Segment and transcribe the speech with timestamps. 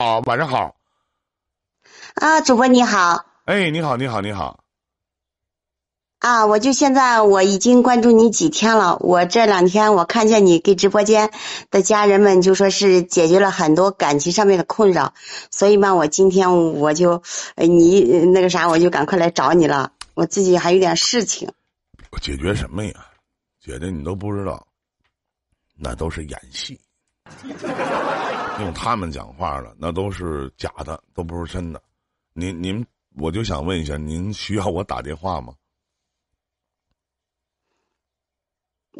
[0.00, 0.76] 啊，晚上好。
[2.14, 3.26] 啊，主播你好。
[3.44, 4.64] 哎，你好，你好，你好。
[6.20, 8.96] 啊，我就现在我已经关注你几天了。
[9.00, 11.30] 我这两天我看见你给直播间
[11.70, 15.12] 的家人们就说是解决了很多感情上面的困扰，
[15.50, 17.22] 所以嘛，我今天我就，
[17.56, 18.00] 你
[18.32, 19.92] 那个啥，我就赶快来找你了。
[20.14, 21.52] 我自己还有点事情。
[22.08, 22.94] 我解决什么呀，
[23.62, 24.66] 姐姐你都不知道，
[25.76, 26.80] 那都是演戏。
[28.60, 31.82] 用他们讲话了，那都是假的，都不是真的。
[32.32, 32.84] 您您，
[33.16, 35.54] 我就想问一下，您需要我打电话吗？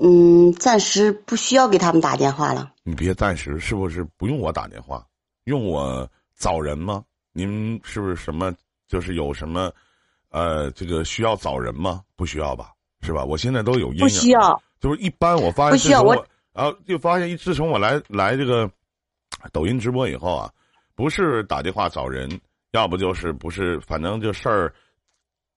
[0.00, 2.72] 嗯，暂时不需要给他们打电话了。
[2.82, 5.06] 你别暂时，是不是不用我打电话？
[5.44, 7.04] 用我找人吗？
[7.32, 8.52] 您是不是什么？
[8.88, 9.72] 就是有什么，
[10.30, 12.02] 呃，这个需要找人吗？
[12.16, 12.72] 不需要吧？
[13.02, 13.24] 是吧？
[13.24, 14.00] 我现在都有阴影。
[14.00, 14.62] 不需要。
[14.80, 16.14] 就是一般，我发现不需要我，
[16.52, 18.70] 然后就发现，一自从我来来这个
[19.52, 20.50] 抖音直播以后啊，
[20.94, 22.28] 不是打电话找人，
[22.72, 24.74] 要不就是不是，反正这事儿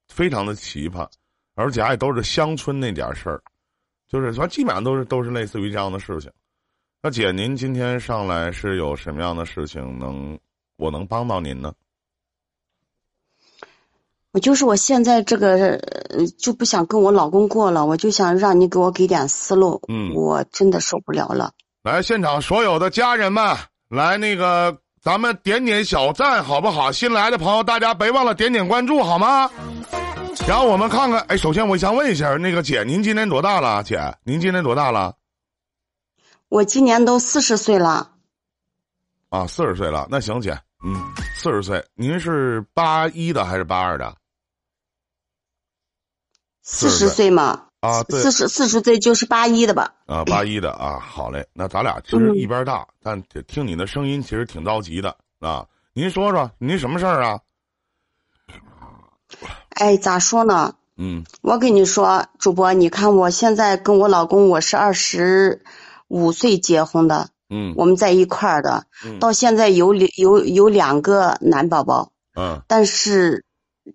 [0.08, 1.08] 非常的奇葩，
[1.56, 3.42] 而且还都是乡村那点事儿。
[4.08, 6.32] 就是反正基本上都是都是类似于这样的事情。
[7.02, 10.40] 那姐，您今天上来是有什么样的事情能
[10.78, 11.74] 我能帮到您呢？
[14.32, 15.78] 我就是我现在这个
[16.40, 19.82] 就不想跟我老公过了，我就想让你给我给点思路。
[19.88, 21.54] 嗯，我真的受不了了。
[21.84, 23.56] 来，现场所有的家人们，
[23.94, 26.92] 来那个咱们点点小赞好不好？
[26.92, 29.48] 新来的朋友，大家别忘了点点关注好吗？
[30.48, 33.84] 然后我们看看，哎，首先我想问一下，那个姐，您今年多大了？
[33.84, 35.16] 姐，您今年多大了？
[36.50, 38.10] 我今年都四十岁了。
[39.30, 40.96] 啊，四十岁了，那行，姐，嗯，
[41.36, 44.16] 四十岁，您是八一的还是八二的？
[46.64, 47.68] 四十岁嘛。
[47.84, 49.94] 啊，四十四十岁就是八一的吧？
[50.06, 55.66] 啊， 八一的啊，好嘞，那咱俩其实一边大，但听你的声音其实挺着急的啊。
[55.94, 57.40] 您说说，您什么事儿啊？
[59.72, 60.76] 哎，咋说呢？
[60.96, 65.62] 嗯，我跟你说，主播，你看我现在跟我老公，我是二十
[66.08, 68.86] 五岁结婚的，嗯，我们在一块儿的，
[69.20, 73.44] 到现在有有有两个男宝宝，嗯，但是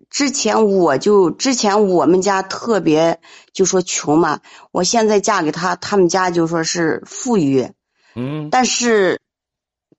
[0.09, 3.19] 之前我就之前我们家特别
[3.53, 4.39] 就说穷嘛，
[4.71, 7.71] 我现在嫁给他，他们家就说是富裕，
[8.15, 9.19] 嗯，但是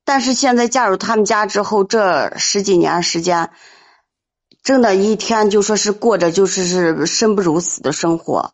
[0.05, 3.51] 但是现在嫁入他们家之后，这十几年时间。
[4.63, 8.53] 真的一天就说是过着就是是生不如死的生活，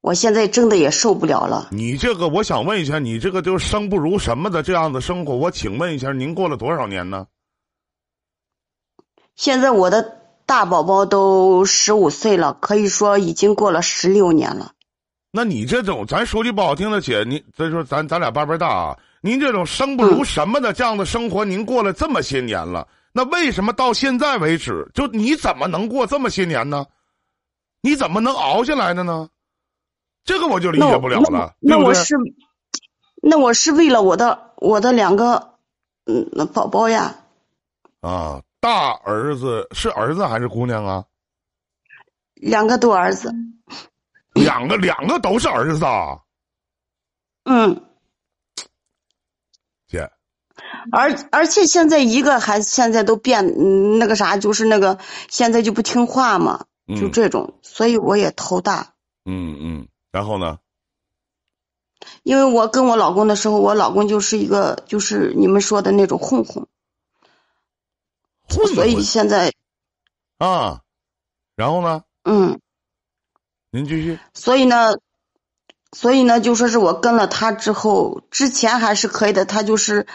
[0.00, 1.68] 我现在真的也受不了了。
[1.70, 7.28] 你这个，我想问一下，你这个就是生不如什么的这样的生活，我请问一下，您过了多少年呢？
[9.36, 10.19] 现在我的
[10.50, 14.72] 大宝宝都十五岁了，可以说已经过了十六年了。
[15.30, 22.88] 那你这种，咱说句不好听的，姐，您再说咱咱俩辈辈大啊，您这种生不如什么的这样的生活，您过了这么些年了。
[23.12, 26.84] 那为什么到现在为止，就你怎么能过这么些年呢？
[27.80, 29.28] 你怎么能熬下来的呢？
[30.24, 31.54] 这个我就理解不了了。
[31.60, 32.16] 那我是，
[33.22, 35.52] 那我是为了我的我的两个
[36.06, 37.14] 嗯宝宝呀。
[38.00, 41.04] 啊，大儿子是儿子还是姑娘啊？
[42.34, 43.34] 两个都儿子。
[44.34, 46.20] 两个两个都是儿子啊。
[47.44, 47.84] 嗯。
[49.88, 50.10] 姐。
[50.92, 58.94] 而而且现在一个孩子现在都变那个啥，就是那个现在就不听话嘛，就这种，所以我也头大。
[59.24, 60.58] 嗯嗯，然后呢？
[62.22, 66.66] 因为我跟我老公的时候，我老公就是一个就是你们说的那种混混，
[68.50, 69.52] 混，所以现在
[70.38, 70.80] 啊，
[71.56, 72.02] 然后呢？
[72.24, 72.60] 嗯，
[73.70, 74.18] 您继续。
[74.34, 74.96] 所以呢。
[75.92, 80.06] 所以呢，就说是我跟了他之后，之前还是可以的，他就是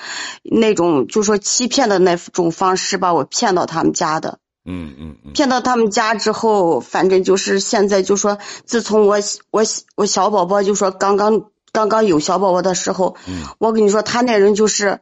[0.41, 4.39] 那种就说欺骗的那种方式把我骗到他们家的。
[4.63, 5.33] 嗯嗯嗯。
[5.33, 9.17] 骗到他们家之后，反正就是现在就说，自从我
[9.51, 9.63] 我
[9.97, 13.17] 我小宝宝就说刚刚刚刚有小宝宝的时候，
[13.57, 15.01] 我跟你说，他那人就是，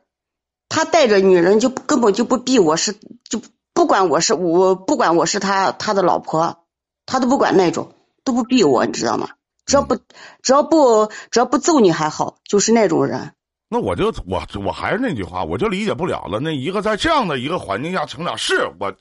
[0.74, 2.96] 他带着女人就根本就不避我是
[3.30, 3.40] 就
[3.76, 6.66] 不管我是我不管我是他他的老婆，
[7.06, 7.94] 他都不管那种
[8.24, 9.30] 都不避我，你知道吗？
[9.68, 9.96] 只要不，
[10.42, 13.34] 只要不，只要不揍你还好，就是那种人。
[13.70, 16.40] 那我就我我还是那句话，我就理解不了了。
[16.40, 18.92] 那一个在这样的一个环境下成长，是我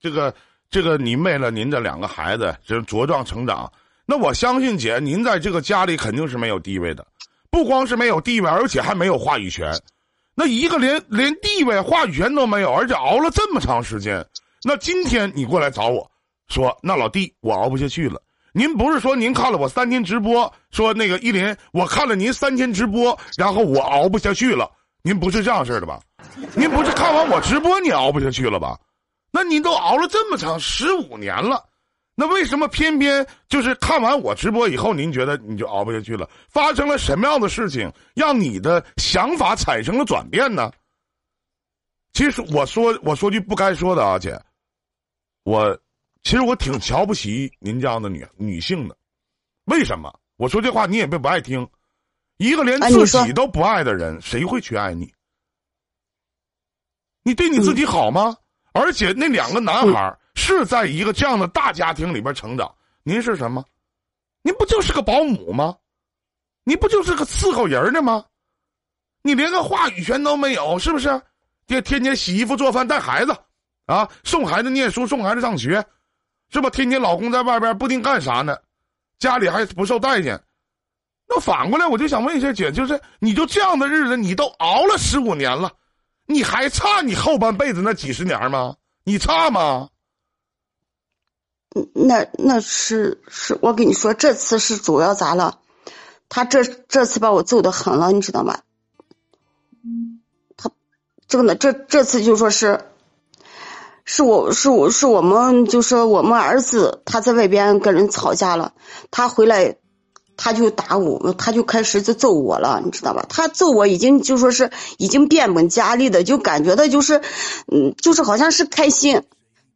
[0.00, 0.34] 这个
[0.70, 3.70] 这个您为了您的两个孩子这茁壮成长，
[4.06, 7.06] 那我相信姐您在这个家里肯定是没有地位的，
[7.50, 9.70] 不光是没有地位，而且还没有话语权。
[10.42, 14.24] 那一个连连地位、话语权都没有，而且熬了这么长时间，
[14.64, 16.10] 那今天你过来找我
[16.48, 18.18] 说，那老弟我熬不下去了。
[18.54, 24.66] 您不是说您看了我三天直播，说那个依林，我看了您三天直播，然后我熬不下去了，
[25.02, 26.00] 您不是这样式的吧？
[26.54, 28.78] 您不是看完我直播你熬不下去了吧？
[29.30, 31.62] 那您都熬了这么长十五年了，
[32.20, 36.28] 那为什么偏偏就是看完我直播以后，您觉得你就熬不下去了？
[36.50, 40.70] 发生了什么样的事情让你的想法产生了转变呢？
[42.12, 44.38] 其实我说我说句不该说的啊，姐，
[45.44, 45.74] 我
[46.22, 48.94] 其实我挺瞧不起您这样的女女性的，
[49.64, 50.14] 为什么？
[50.36, 51.66] 我说这话你也别不爱听，
[52.36, 55.10] 一个连自己都不爱的人，谁会去爱你？
[57.22, 58.36] 你对你自己好吗？
[58.74, 63.62] 而且那两个男孩是在一个这样的大家庭里边成长，您是什么？
[64.42, 65.76] 您不就是个保姆吗？
[66.64, 68.24] 你不就是个伺候人的吗？
[69.22, 71.08] 你连个话语权都没有，是不是？
[71.66, 73.36] 天天天洗衣服、做饭、带孩子，
[73.84, 75.84] 啊，送孩子念书、送孩子上学，
[76.48, 76.70] 是吧？
[76.70, 78.56] 天天老公在外边不定干啥呢，
[79.18, 80.42] 家里还不受待见。
[81.28, 85.70] 那反过来，我就想问一下姐，就是你就这样的日子，你都熬了十五年了。
[86.26, 88.74] 你还差你后半辈子那几十年吗？
[89.04, 89.88] 你差吗？
[91.92, 95.58] 那那是是我跟你说，这次是主要咋了？
[96.28, 98.58] 他这这次把我揍的狠了，你知道吗？
[100.56, 100.70] 他
[101.28, 102.80] 真的这这次就说是，
[104.04, 108.74] 是我是我是我们就说我们儿子他在外边跟人吵架了，
[109.10, 109.76] 他回来。
[110.42, 113.26] 他就打我，他就开始就揍我了，你知道吧？
[113.28, 117.20] 他揍我已经就说是已经变本加厉的，就感觉到就是，
[117.70, 119.22] 嗯，就是好像是开心。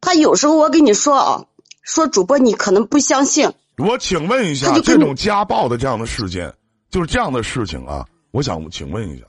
[0.01, 1.45] 他有时候我跟你说啊，
[1.85, 3.51] 说主播你可能不相信。
[3.77, 6.53] 我请问一下，这种家暴的这样的事件，
[6.89, 9.25] 就是这样的事情啊，我想请问一下，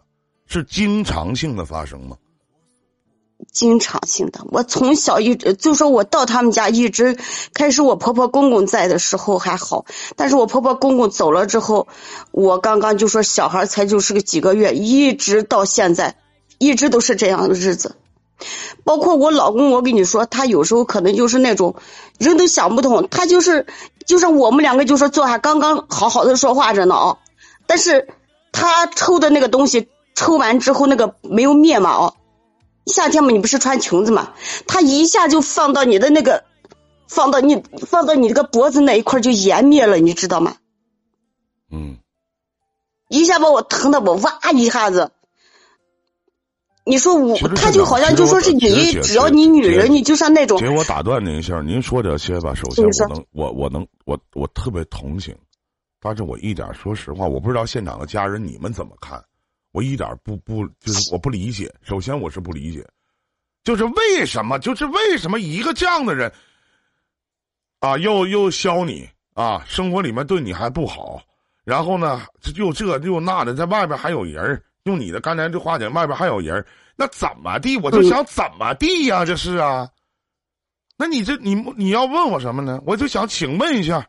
[0.46, 2.16] 是经常性的发生吗？
[3.52, 7.18] 经常性的，我从小一直就说，我到他们家一直
[7.52, 9.84] 开始，我婆婆公公在的时候还好，
[10.16, 11.88] 但是我婆婆公公走了之后，
[12.30, 16.16] 我刚刚就说小孩才就是个几个月，一直到现在，
[16.56, 17.96] 一直都是这样的日子。
[18.84, 21.76] 包括我老公，我跟你说，他有时候可能就是那种
[22.18, 23.66] 人都想不通，他就是
[24.06, 27.18] 就是我们两个就说坐下刚刚好好的说话着呢啊，
[27.66, 28.08] 但是
[28.52, 32.14] 他抽的那个东西抽完之后，那个没有灭嘛哦。
[32.86, 34.34] 夏天嘛，你不是穿裙子嘛？
[34.68, 36.44] 他一下就放到你的那个，
[37.08, 40.56] 放到你放到你这个脖子那一块就延灭了，你知道吗？
[41.72, 41.96] 嗯。
[43.08, 45.10] 一下把我疼的我哇一下子。
[46.88, 50.56] 你说我，他就好像就说是你，只要你女人，你就像那种。
[50.60, 55.36] 给我打断您一下，您说这些吧，首先我能，我我能，我我特别同情，
[56.00, 59.20] 但是我一点说实话，我不知道现场的家人你们怎么看。
[59.72, 61.74] 我一点不不就是我不理解。
[61.82, 62.86] 首先我是不理解，
[63.64, 66.32] 就是为什么就是为什么一个这样的人，
[67.80, 71.20] 啊，又又削你啊，生活里面对你还不好，
[71.64, 72.22] 然后呢
[72.54, 76.64] 又这又那的，在外边还有人用你的刚才这话讲，外边还有人
[76.96, 77.76] 那怎么地？
[77.76, 79.24] 我就想怎么地呀？
[79.24, 79.88] 这是啊，
[80.96, 82.80] 那你这你你要问我什么呢？
[82.86, 84.06] 我就想请问一下。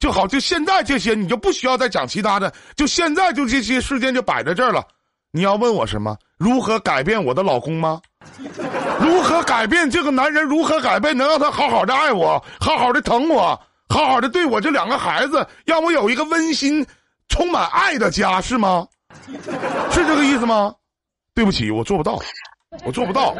[0.00, 4.84] 就好，就现在这些，你就不需要再讲其他的，就现在就这些事件就摆在这儿了。
[5.30, 6.16] 你要问我什么？
[6.36, 8.02] 如何改变我的老公吗？
[9.00, 10.44] 如何改变这个男人？
[10.44, 16.84] 如何改变能让他好好的爱我，好好的疼我，好好的对我这两个孩子，让我有一个温馨、
[17.28, 18.86] 充满爱的家，是吗？
[19.92, 20.74] 是这个意思吗？
[21.34, 22.18] 对不起，我做不到，
[22.84, 23.34] 我做不到，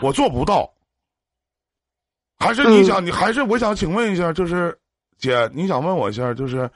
[0.00, 0.70] 我做不到。
[2.38, 3.04] 还是你想？
[3.04, 4.76] 你还是我想请问一下，就是
[5.18, 6.70] 姐，你想问我一下，就是。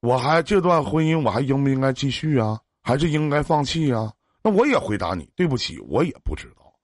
[0.00, 2.58] 我还这段婚姻，我还应不应该继续啊？
[2.82, 4.12] 还是应该放弃啊？
[4.42, 6.74] 那我也回答你，对不起，我也不知道。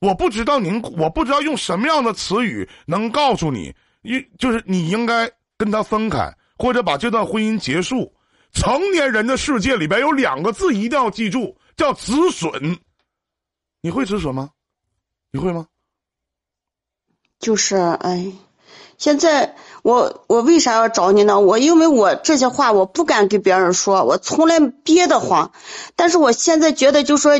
[0.00, 8.12] 我不知道您，我不知道用什么样的词语能告诉你，应就是你应该跟他分开，或者把这段婚姻结束。
[8.52, 12.78] 成年人的世界里边有两个字一定要记住，叫止损。
[13.80, 14.50] 你会止损吗？
[15.30, 15.66] 你会吗？
[17.38, 18.32] 就是哎。
[18.98, 21.38] 现在我我为啥要找你呢？
[21.38, 25.52] 我因为我这些话我不敢给别人说，我从来憋得慌。
[25.96, 27.32] 但是我现在觉得，就说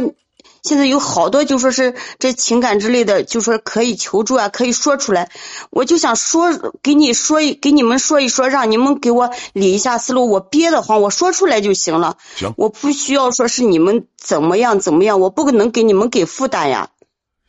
[0.67, 5.31] 现在有好多就说是这情感之类的，就说可以求助啊，可以说出来。
[5.71, 6.51] 我就想说
[6.83, 10.29] 给你说一给你们说一说，让你们给我理一下思路。
[10.29, 12.19] 我憋得慌，我说出来就行了。
[12.37, 16.91] 行，我不需要说是你们怎么样怎么样，我不可能给你们给负担呀。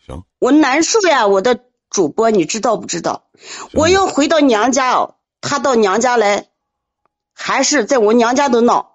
[0.05, 1.59] 行，我难受呀，我的。
[1.89, 3.23] 主播，你知道不知道？
[3.71, 6.47] 我要回到娘家哦，他到娘家来，
[7.33, 8.91] 还是在我娘家都闹。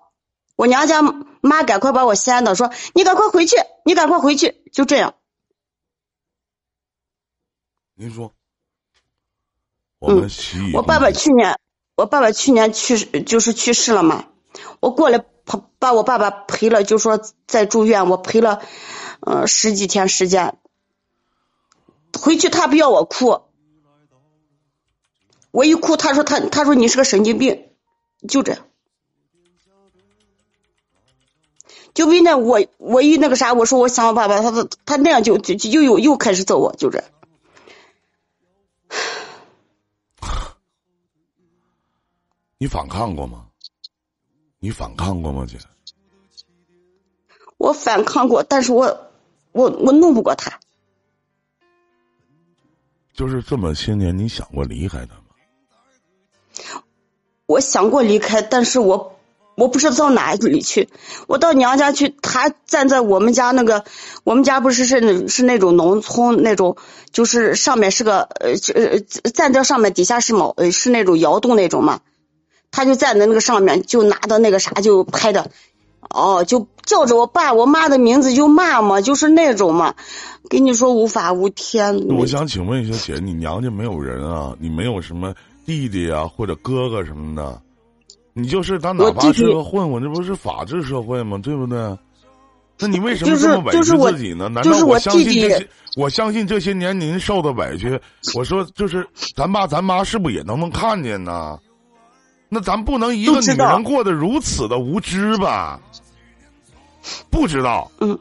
[0.56, 1.00] 我娘家
[1.42, 5.14] 妈赶快把我掀的，说你赶快回去，你赶快回去，就这样。
[7.94, 8.32] 您说，
[9.98, 10.30] 我们
[10.72, 11.58] 我爸爸去年，
[11.94, 14.26] 我爸爸去年去世，就是去世了嘛。
[14.80, 18.62] 我过来他把我爸爸陪了，就说在住院，我陪了，
[19.20, 20.56] 嗯，十几天时间。
[22.18, 23.42] 回去他不要我哭，
[25.50, 27.72] 我一哭，他说他他说你是个神经病，
[28.28, 28.66] 就这样。
[31.94, 37.04] 就为那我我一那个啥，我说我想我爸爸，他他他那样就就就又又开始揍我，就这。
[42.56, 43.48] 你反抗过吗？
[44.58, 45.58] 你反抗过吗，姐？
[47.58, 49.10] 我反抗过，但是我
[49.52, 50.60] 我我弄不过他。
[53.12, 55.24] 就是这么些年，你想过离开他吗？
[57.44, 59.18] 我想过离开，但是我。
[59.54, 60.88] 我不知道到哪里去，
[61.26, 63.84] 我到娘家去，他站在我们家那个，
[64.24, 66.76] 我们家不是是是那种农村那种，
[67.10, 72.00] 就是上面是个呃呃站在上面，底下是毛呃是那种窑洞那种嘛，
[72.70, 75.50] 他就站在那个上面，就拿着那个啥就拍的，
[76.08, 79.94] 哦，就叫着我爸我妈的名字就骂嘛，就是那种嘛，
[80.48, 82.08] 跟你说无法无天。
[82.08, 84.56] 我想请问一下姐，你娘家没有人啊？
[84.58, 85.34] 你没有什么
[85.66, 87.60] 弟弟啊或者哥哥什么的？
[88.32, 91.38] 你就是他，哪怕是个混混，这不是法治社会吗？
[91.42, 91.96] 对不对？
[92.78, 94.48] 那你为什么这么委屈自己呢？
[94.48, 95.68] 难道我相信这些？
[95.96, 98.00] 我相信这些年您受的委屈，
[98.34, 101.58] 我说就是咱爸咱妈是不是也都能看见呢？
[102.48, 105.78] 那咱不能一个女人过得如此的无知吧？
[107.30, 108.18] 不知道，嗯，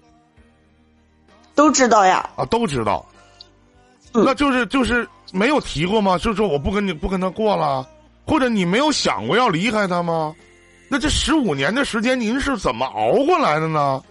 [1.55, 2.29] 都知道呀。
[2.35, 3.05] 啊，都知道。
[4.13, 6.17] 那就是就是没有提过吗？
[6.17, 7.87] 就说我不跟你不跟他过了。
[8.25, 10.35] 或者你没有想过要离开他吗？
[10.87, 14.01] 那这十五年的时间，您是怎么熬过来的呢？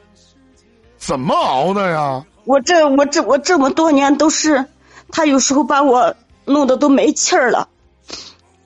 [0.96, 2.24] 怎么熬的呀？
[2.44, 4.64] 我这我这我这么多年都是，
[5.10, 6.14] 他有时候把我
[6.44, 7.68] 弄得都没气儿了，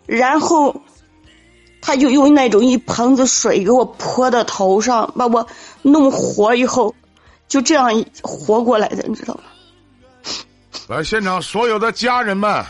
[0.06, 0.80] 然后
[1.82, 5.46] 他就用那种一盆子水给我泼到头上，把我
[5.82, 6.94] 弄活以后，
[7.48, 9.42] 就这样活过来的，你知道吗？
[10.88, 12.64] 来，现场所有的家人们。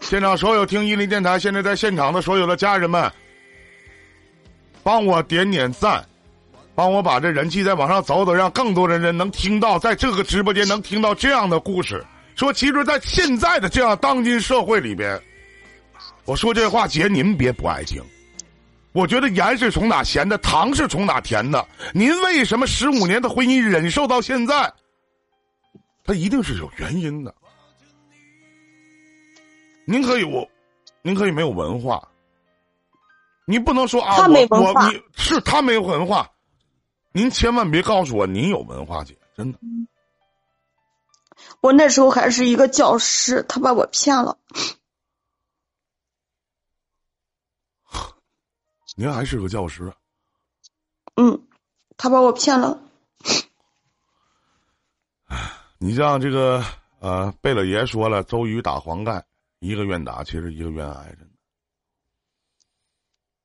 [0.00, 3.10] 现场所有听伊林电台现在在现场的所有的家人们，
[4.82, 6.04] 帮我点点赞，
[6.74, 12.04] 帮我把这人气再往上走走，让更多的人能听到，在这个直播间能听到这样的故事。
[12.36, 15.20] 说，其实，在现在的这样当今社会里边，
[16.24, 18.02] 我说这话，姐您别不爱听。
[18.92, 21.66] 我觉得盐是从哪咸的，糖是从哪甜的。
[21.92, 24.72] 您为什么十五年的婚姻忍受到现在？
[26.04, 27.34] 它一定是有原因的。
[29.90, 30.46] 您可以我，
[31.00, 32.06] 您可以没有文化，
[33.46, 34.18] 你不能说啊，
[34.50, 36.30] 我我你是他没有文化，
[37.10, 39.58] 您千万别告诉我您有文化，姐真的。
[41.62, 44.36] 我那时候还是一个教师，他把我骗了。
[48.94, 49.90] 您还是个教师。
[51.16, 51.48] 嗯，
[51.96, 52.78] 他把我骗了。
[55.78, 56.62] 你像这个
[56.98, 59.24] 呃，贝勒爷说了，周瑜打黄盖。
[59.60, 61.30] 一个愿打，其实一个愿挨着呢。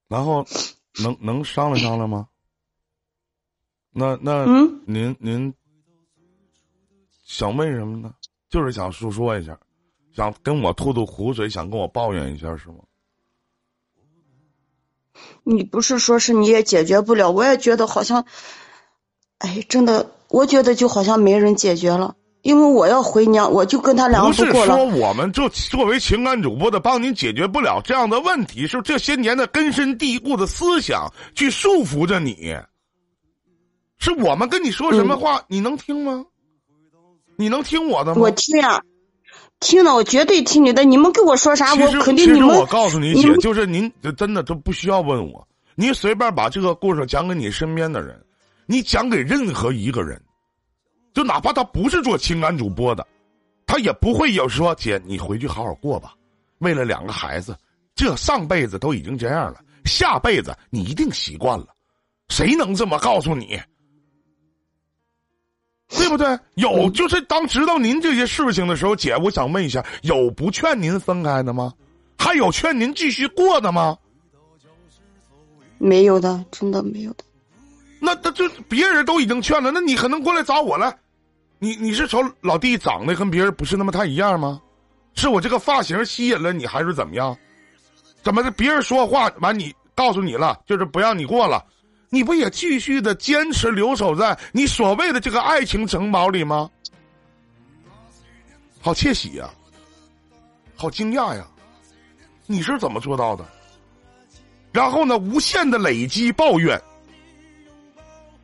[0.08, 0.46] 然后，
[1.04, 2.30] 能能商量商量吗？
[3.90, 4.46] 那那，
[4.86, 5.54] 您您
[7.24, 8.14] 想问什么呢？
[8.50, 9.60] 就是想诉说一下，
[10.14, 12.84] 想跟我吐吐苦水，想跟我抱怨一下，是吗？
[15.44, 17.32] 你不是说是你也解决不了？
[17.32, 18.26] 我也觉得好像，
[19.40, 22.16] 哎，真的，我觉得就好像没人解决了。
[22.44, 24.76] 因为我要回娘，我就跟他两个不过了。
[24.76, 32.54] 不是说我们就作为情感主播的帮您解决不了这样的问题，是这些年的根深蒂固的思想去束缚着你。
[33.98, 36.26] 是我们跟你说什么话，你能听吗？
[37.38, 38.22] 你能听我的吗？
[38.22, 38.82] 我听呀，
[39.62, 40.84] 听了，我绝对听你的。
[40.84, 42.50] 你们跟我说啥，我肯定你们。
[42.50, 48.22] 我告诉你，姐，就是您真的都不需要问我，您随便把这个故事讲给你身边的人，
[48.66, 50.22] 你讲给任何一个人。
[51.14, 53.06] 就哪怕他不是做情感主播的，
[53.66, 56.14] 他也不会有说姐，你回去好好过吧。
[56.60, 57.56] 为了两个孩子，
[57.96, 61.68] 这上辈子都已经这样了，下辈子你一定习惯了。
[62.30, 63.60] 谁能这么告诉你？
[65.90, 66.40] 对不对？
[66.56, 71.72] 有就是当知道您这些事情的时候，姐，我想问一下，有不劝您分开的吗？
[72.18, 73.96] 还有劝您继续过的吗？
[75.78, 77.24] 没有的，真的没有的。
[78.00, 80.98] 那那就别人都已经劝了，那你可能过来找我来。
[81.64, 84.62] 你你是瞅老弟长得跟别人不是那么太一样吗？
[85.16, 87.34] 是我这个发型吸引了你，还是怎么样？
[88.22, 88.52] 怎么的？
[88.52, 91.66] 别人说话完，你告诉你了，就是不让你过了，
[92.10, 96.70] 你不也继续的坚持留守在你所谓的这个爱情城堡里吗？
[98.82, 99.50] 好窃喜呀，
[100.76, 101.48] 好惊讶呀！
[102.46, 103.46] 你是怎么做到的？
[104.74, 106.78] 然后呢，无限的累积抱怨，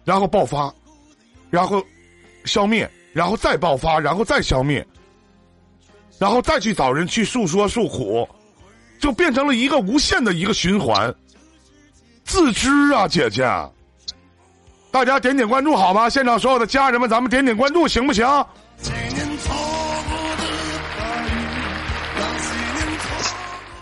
[0.05, 0.73] 然后爆发，
[1.49, 1.85] 然后
[2.45, 4.85] 消灭，然后再爆发，然后再消灭，
[6.17, 8.27] 然后再去找人去诉说诉苦，
[8.99, 11.13] 就变成了一个无限的一个循环。
[12.23, 13.43] 自知啊，姐姐，
[14.91, 16.09] 大家点点关注好吗？
[16.09, 18.25] 现场所有的家人们，咱们点点关注行不行？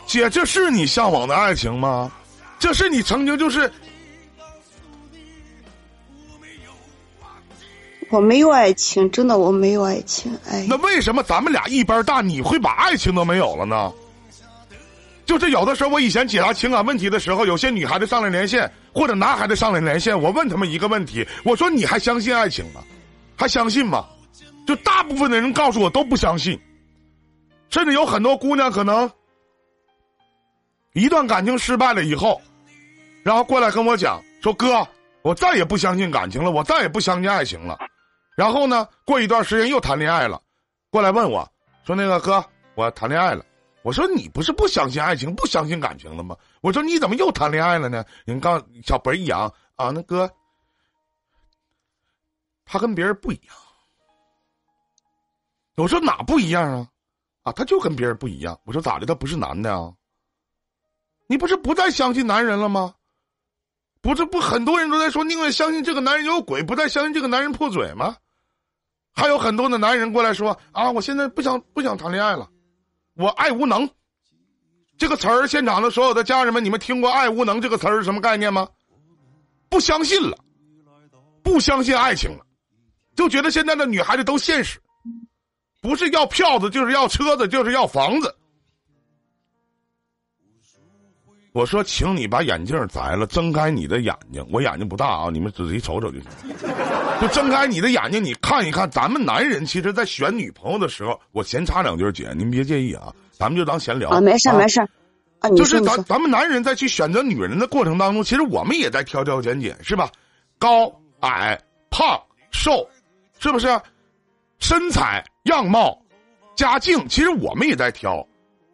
[0.06, 2.10] 姐，这是你向往的爱情吗？
[2.58, 3.72] 这是你曾经就是？
[8.10, 10.32] 我没有爱情，真的我没有爱情。
[10.50, 13.92] 哎，那为什么咱们俩一般大，你会把爱情都没有了呢？
[15.26, 22.82] 就是有的时候，我以前解答情感问题的时候，有些女孩子上来连线，或者男孩子上来连线，我问他们一个问题：我说你还相信爱情吗？
[23.36, 24.06] 还相信吗？
[24.66, 26.58] 就大部分的人告诉我都不相信，
[27.70, 29.10] 甚至有很多姑娘可能。
[30.94, 32.42] 一段感情失败了以后，
[33.22, 34.88] 然后过来跟我讲说：“哥，
[35.24, 37.78] 我再也不相信感情了，我再也不相信爱情了。”
[38.38, 40.40] 然后呢，过一段时间又谈恋爱了，
[40.92, 41.44] 过来问我
[41.84, 43.44] 说：“那个哥，我谈恋爱了。”
[43.82, 50.32] 我说：“你不是不相信爱情、不相信感情了吗？”我说：“你怎么又谈恋爱了呢？”人刚小本一扬啊，那哥，
[52.64, 53.56] 他跟别人不一样。
[55.78, 56.88] 我说哪不一样啊？
[57.42, 58.60] 啊，他就跟别人不一样。
[58.66, 59.08] 我说咋的？
[59.08, 59.92] 他不是男的啊？
[61.26, 62.94] 你不是不再相信男人了吗？
[64.00, 68.16] 不是不很多人都在说宁愿相信这个男人有鬼，不再相信这个男人破嘴吗？
[69.18, 72.48] 还有很多的男人过来说啊，我现在不想不想谈恋爱了，
[73.16, 73.90] 我爱无能。
[74.96, 78.68] 这个词儿，现场的所有的家人们，你们听过“爱无能”这个词儿是什么概念吗？
[79.70, 80.38] 不相信了，
[81.44, 82.46] 不相信爱情了，
[83.16, 84.80] 就觉得现在的女孩子都现实，
[85.82, 88.36] 不是要票子，就是要车子，就是要房子。
[91.58, 94.46] 我说，请你把眼镜摘了，睁开你的眼睛。
[94.52, 96.30] 我眼睛不大啊，你们仔细瞅瞅就行。
[97.20, 104.80] 就睁开你的眼睛，你看一看，咱们男人其实，在选女朋友的时候，我闲插两句，姐，您别介意啊，咱们就当闲聊啊，没事没事。
[105.40, 110.12] 啊，就是咱咱们男人在去选择女人的过程当中，其实我们也在挑挑拣拣，是吧？
[110.60, 112.88] 高矮、胖瘦，
[113.40, 113.68] 是不是？
[114.60, 116.00] 身材、样貌、
[116.56, 118.24] 家境，其实我们也在挑。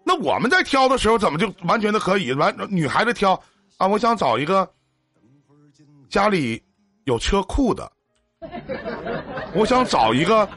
[0.04, 2.56] 那我们在挑的时候，怎么就完全的可以完？
[2.70, 3.34] 女孩子挑
[3.78, 4.70] 啊，我想找一个
[6.10, 6.62] 家里
[7.06, 7.92] 有车库的，
[9.56, 10.48] 我想找一个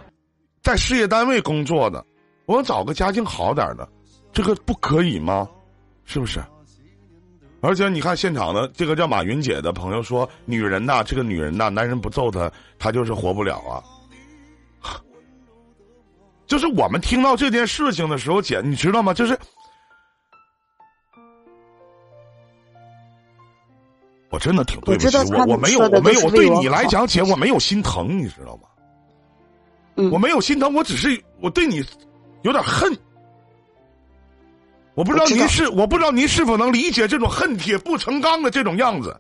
[0.63, 2.05] 在事业单位工作的，
[2.47, 3.89] 我想找个家境好点的，
[4.33, 5.49] 这个不可以吗？
[6.05, 6.43] 是不是？
[7.63, 13.83] 而且你看现场的这个叫马云姐的朋友说，女人呐，这个女人呐，男人不揍她，她就是活不了啊。
[16.47, 19.13] 就是我们听到这件事情的时候，姐，你知道吗？
[19.13, 19.39] 就是
[24.31, 28.69] 我真的挺对不起我，我没有，我没有对你来讲，姐，我没有心疼，你知道吗？
[29.97, 31.83] 嗯，我没有心疼，我只是我对你
[32.43, 32.97] 有点恨。
[34.95, 39.19] 我不知道您是，我不知道您是否能理解这种恨铁不成钢的这种样子。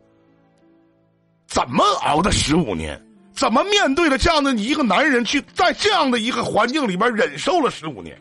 [1.46, 3.05] 怎么熬的十五年？
[3.36, 8.18] 怎么面对了这样的一个男人，去在这样的一个环境里边忍受了十五年，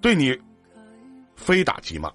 [0.00, 0.36] 对你
[1.36, 2.10] 非打即骂？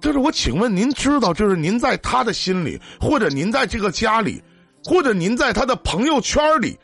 [0.00, 4.40] 就是我请问您知道，就是您在他的心里，或者您在这个家里，
[4.84, 6.78] 或者您在他的朋友圈里，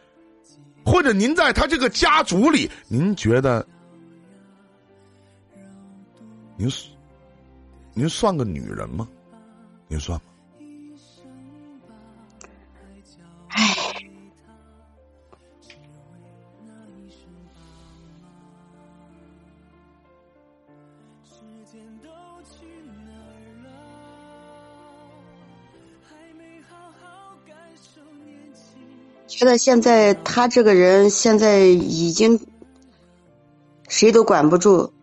[0.85, 3.65] 或者您在他这个家族里，您觉得
[6.57, 6.69] 您
[7.93, 9.07] 您算个女人吗？
[9.87, 10.34] 您算吗？
[29.45, 32.41] 觉得现在他这个人现在已经
[33.89, 34.95] 谁都管不住，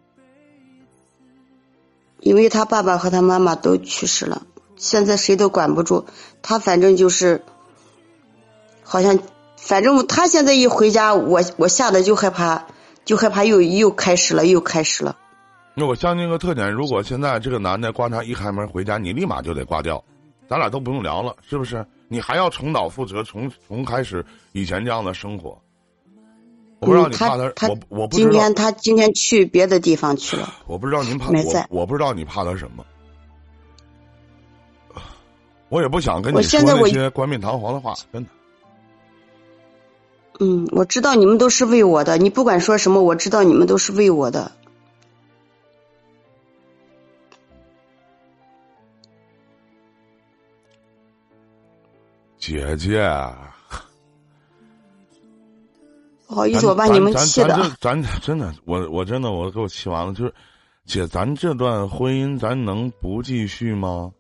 [2.20, 4.42] 因为他爸爸和他妈妈都去世了，
[4.78, 6.06] 现在谁都管不住
[6.42, 6.58] 他。
[6.58, 7.44] 反正就是，
[8.82, 9.20] 好像
[9.58, 12.66] 反正他现在一回家，我我吓得就害怕，
[13.06, 15.18] 就害怕又又开始了，又开始了。
[15.76, 20.04] 那我相信一个特点，如果现在这个男的观察一开门回家，你立马就得挂掉，
[20.50, 21.86] 咱俩都不用聊了，是不是？
[22.12, 25.58] 你还要重蹈覆辙，重重开始以前这样的生活。
[26.80, 28.30] 我不知道你怕他，我我不知道。
[28.30, 30.54] 今天他今天去别的地方去了。
[30.68, 32.86] 我不知道您怕我，我不知道你怕他什么。
[35.70, 38.30] 我也不想跟你说那些冠冕堂皇的话，真的。
[40.42, 44.52] 嗯，我知道你们都是为我的，你不管说什么，我知道你们都是为我的。
[52.52, 53.10] 姐姐，
[56.28, 57.58] 不好意思，我把你们气的。
[57.80, 60.14] 咱咱真的，我我真的我给我气完了。
[60.14, 60.34] 就是，
[60.84, 64.12] 姐，咱这段婚姻，咱能不继续吗？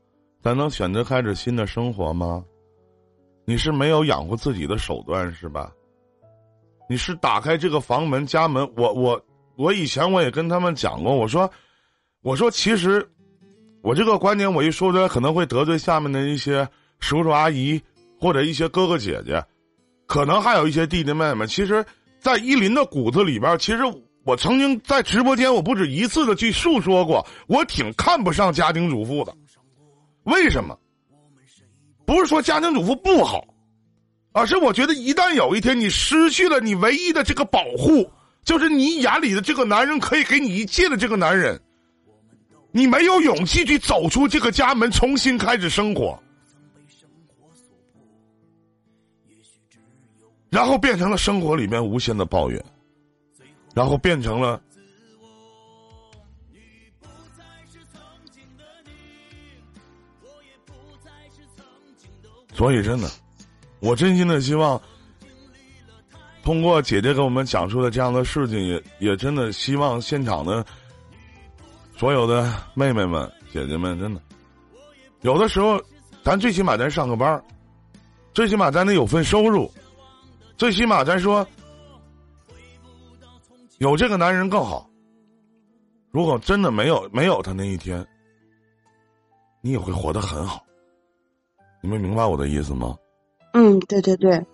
[0.41, 2.41] 咱能选择开始新的生活吗？
[3.44, 5.70] 你是没有养活自己的手段是吧？
[6.89, 9.22] 你是打开这个房门家门，我我
[9.58, 11.52] 我以前我也跟他们讲过，我说
[12.22, 13.06] 我说其实
[13.82, 16.65] 我这个观点我一说出来可能会得罪下面的一些
[17.00, 17.82] 叔叔阿姨
[18.21, 19.43] 或者一些哥哥姐姐，
[20.05, 21.47] 可能还有一些弟弟妹妹。
[21.47, 21.84] 其实，
[22.19, 23.79] 在依林的骨子里边，其实
[24.23, 29.36] 我曾经在直播间我不止一次的去诉说过，我挺看不上家庭主妇的。
[30.25, 30.77] 为什么？
[32.05, 33.43] 不是说家庭主妇不好，
[34.34, 38.07] 而是我觉得一旦有一天你失去了你唯一的这个保护，
[38.43, 41.60] 就是你眼里的这个男人可以给你一切的这个男人，
[42.71, 46.21] 你没有勇气去走出这个家门，重新开始生活，
[50.51, 52.63] 然后变成了生活里面无限的抱怨，
[53.73, 54.61] 然后变成了。
[62.53, 63.09] 所以，真的，
[63.79, 64.79] 我真心的希望，
[66.43, 70.63] 通过姐姐给我们讲述的这样的事情，也也真的希望现场的
[71.95, 74.21] 所有的妹妹们、姐姐们，真的，
[75.21, 75.81] 有的时候，
[76.23, 77.41] 咱最起码咱上个班儿
[78.33, 79.71] 最起码咱得有份收入，
[80.62, 81.47] 最起码咱说
[83.80, 84.88] 有这个男人更好。
[86.12, 88.08] 如果真的没有没有他那一天，
[89.62, 90.63] 你也会活得很好。
[91.82, 92.95] 你们明白我的意思吗？
[93.54, 94.45] 嗯，对对对，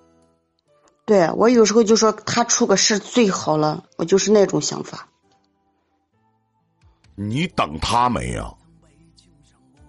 [1.05, 5.09] 对我有时候就说他出个事最好了，我就是那种想法。
[7.15, 8.55] 你等他没呀？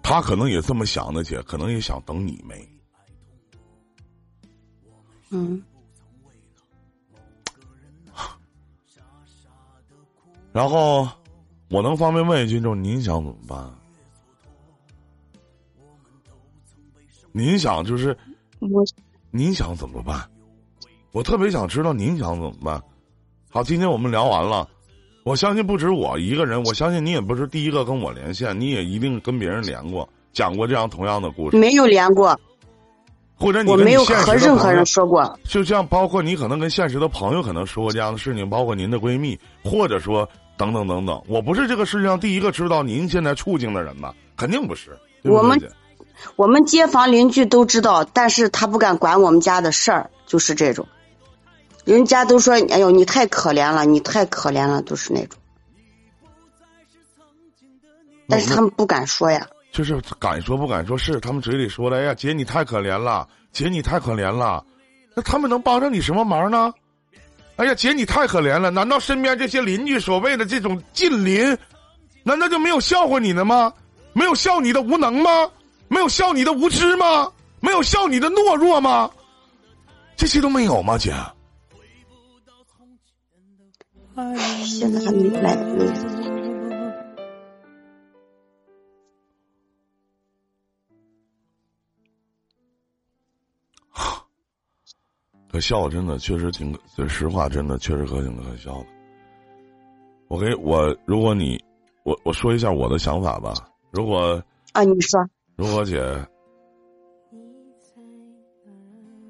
[0.03, 2.69] 他可能也这么想的，姐，可能也想等你没。
[5.29, 5.63] 嗯。
[10.51, 11.07] 然后，
[11.69, 13.71] 我能方便问一句，就是您想怎么办？
[17.31, 18.17] 您想就是，
[18.59, 18.83] 我，
[19.29, 20.27] 您想怎么办？
[21.11, 22.81] 我特别想知道您想怎么办。
[23.51, 24.67] 好，今天我们聊完了，
[25.23, 31.57] 我相信不止我一个人，我相信你也不是第一个跟我连线，你也一定跟别人连过，讲过这样同样的故事。
[31.57, 32.39] 没有连过，
[33.39, 35.39] 或者你我没有和任何人说过。
[35.43, 41.21] 就像包括你可能跟现实的朋友可能说过这样的事情，包括您的闺蜜，或者说等等等等。
[41.27, 44.13] 我不是这个世界上第一个知道您现在处境的人吧？
[44.35, 44.97] 肯定不是。
[45.23, 45.59] 我们。
[46.35, 50.85] 我们街坊邻居都知道，但是他不敢管我们家的事儿，就是这种。
[51.85, 55.39] 人家都说：“哎呦，你太可怜了，你太可怜了。”都是那种。
[58.27, 59.47] 但是他们不敢说呀。
[59.71, 61.97] 就是敢说不敢说，是他们嘴里说的。
[61.97, 64.65] 哎呀，姐你太可怜了，姐你太可怜了。
[65.15, 66.73] 那他们能帮上你什么忙呢？
[67.55, 68.69] 哎呀，姐你太可怜了。
[68.69, 71.57] 难道身边这些邻居所谓的这种近邻，
[72.23, 73.71] 难道就没有笑话你的吗？
[74.13, 75.49] 没有笑你的无能吗？
[75.87, 77.31] 没有笑你的无知吗？
[77.59, 79.09] 没有笑你的懦弱吗？
[80.15, 81.13] 这些都没有吗，姐？
[84.65, 86.18] 现在还没来。
[95.59, 98.85] 可笑，真的确实挺，这实话，真的确实可挺可笑的。
[100.29, 101.61] 我给我，如果你，
[102.05, 103.53] 我我说一下我的想法吧。
[103.91, 104.41] 如果
[104.71, 105.19] 啊，你说。
[105.57, 106.01] 如果姐，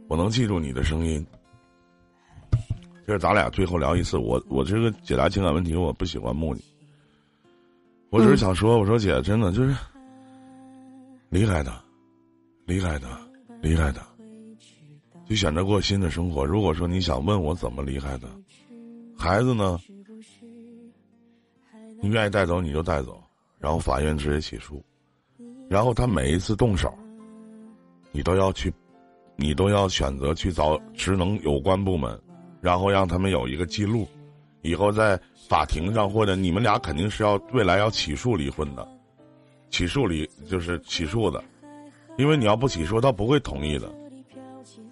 [0.08, 1.26] 我能记住你的声音，
[3.08, 4.16] 就是咱俩最后聊一次。
[4.16, 6.64] 我我这个解答情感问题，我不喜欢木你。
[8.12, 9.76] 我只是想说，我说姐，真的就是
[11.30, 11.84] 离开他，
[12.68, 13.20] 离开他，
[13.62, 14.08] 离开他，
[15.30, 16.44] 就选择过新的生活。
[16.44, 18.28] 如果说你想问我怎么离开的，
[19.16, 19.80] 孩子呢，
[22.02, 23.22] 你愿意带走你就带走，
[23.60, 24.84] 然后法院直接起诉。
[25.70, 26.92] 然后他每一次动手，
[28.12, 28.74] 你都要去，
[29.36, 32.20] 你都要选择去找职能有关部门，
[32.60, 34.08] 然后让他们有一个记录，
[34.64, 38.88] 以后在法庭上或者你们俩肯定是要未来要起诉离婚的，
[39.70, 41.44] 起诉离就是起诉的，
[42.18, 43.88] 因为你要不起诉他不会同意的，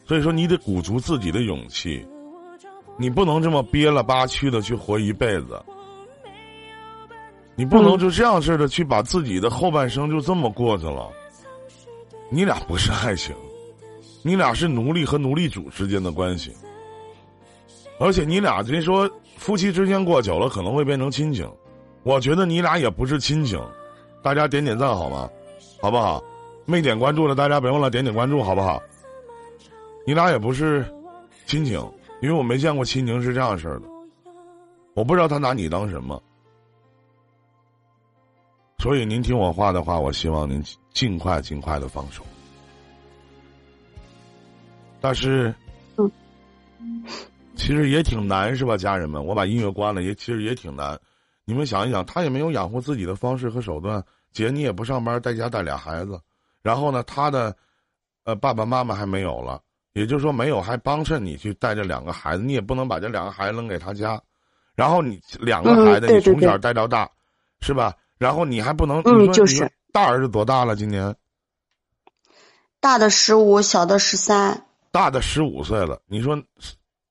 [0.08, 2.08] 所以说你得鼓足自己的勇气，
[2.98, 5.62] 你不能这么憋了吧屈的去活一辈子。
[7.56, 11.10] 你不能就这样似的去把自己的后半生就这么过去了。
[12.30, 13.36] 你俩不是爱情，
[14.24, 16.56] 你俩是奴隶和奴隶主之间的关系。
[18.00, 21.52] 而且你俩这说夫妻之间过久了可能会变成亲情，
[22.04, 23.60] 我觉得你俩也不是亲情。
[24.24, 25.30] 大家点点赞好吗？
[25.82, 26.24] 好不好？
[26.66, 28.82] 没点关注的大家别忘了点点关注好不好？
[30.08, 30.90] 你俩也不是
[31.46, 31.78] 亲情，
[32.22, 33.82] 因为我没见过亲情是这样式的。
[34.94, 36.24] 我不知道他拿你当什么，
[38.78, 42.26] 所以您听我话的话，我希望您尽快尽快的放手。
[45.02, 45.54] 但是，
[45.98, 46.10] 嗯，
[47.58, 49.24] 其实也挺难，是吧，家人们？
[49.24, 50.98] 我把音乐关了，也其实也挺难。
[51.44, 56.18] 你们想一想，他也没有养活自己的方式和手段，姐你也不上班，在家带俩孩子，
[56.62, 57.54] 然后呢，他的
[58.24, 59.62] 呃爸爸妈妈还没有了，
[59.98, 64.22] 也就是说没有还帮衬你去带着两个孩子，你也不能把这两个孩子扔给他家。
[64.76, 67.10] 然后你两个孩子，你从小带到大，
[67.62, 67.92] 是吧？
[68.20, 70.76] 然后你还不能，嗯，就是大儿子多大了？
[70.76, 71.16] 今年
[72.80, 74.66] 大的十五，小的十三。
[74.92, 76.40] 大的十五岁了，你说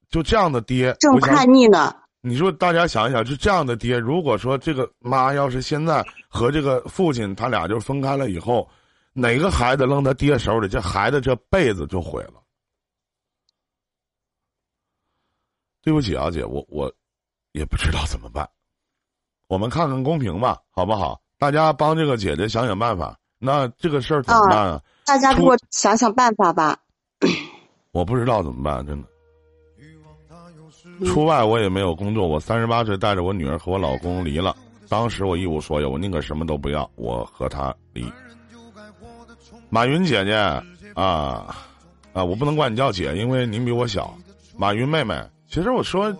[0.08, 1.92] 就这样的爹正叛逆呢？
[2.20, 8.68] 你说大家想一想，就这样的爹，如果说这个妈要是现在和这个父亲他俩就分开了以后，
[9.12, 12.34] 哪个孩子扔他爹手里，这孩子这辈子就毁了。
[15.86, 16.92] 对不起啊，姐，我我。
[17.52, 18.46] 也不知道怎么办，
[19.48, 21.18] 我们看看公屏吧，好不好？
[21.38, 23.18] 大家帮这个姐姐想想办法。
[23.38, 24.82] 那这个事儿怎么办啊？
[25.06, 26.76] 大家给我想想办法吧。
[27.92, 29.08] 我不知道怎么办，真的。
[31.06, 34.54] 出外我也没有工作，我三十八岁带着我女儿和我老公离了。
[34.90, 38.04] 当时我一无所有，我宁可什么都不要，我和他离。
[39.70, 40.34] 马云姐姐
[40.94, 41.56] 啊
[42.12, 44.14] 啊，我不能管你叫姐，因为您比我小。
[44.58, 45.14] 马云妹妹，
[45.56, 46.14] 其实我说。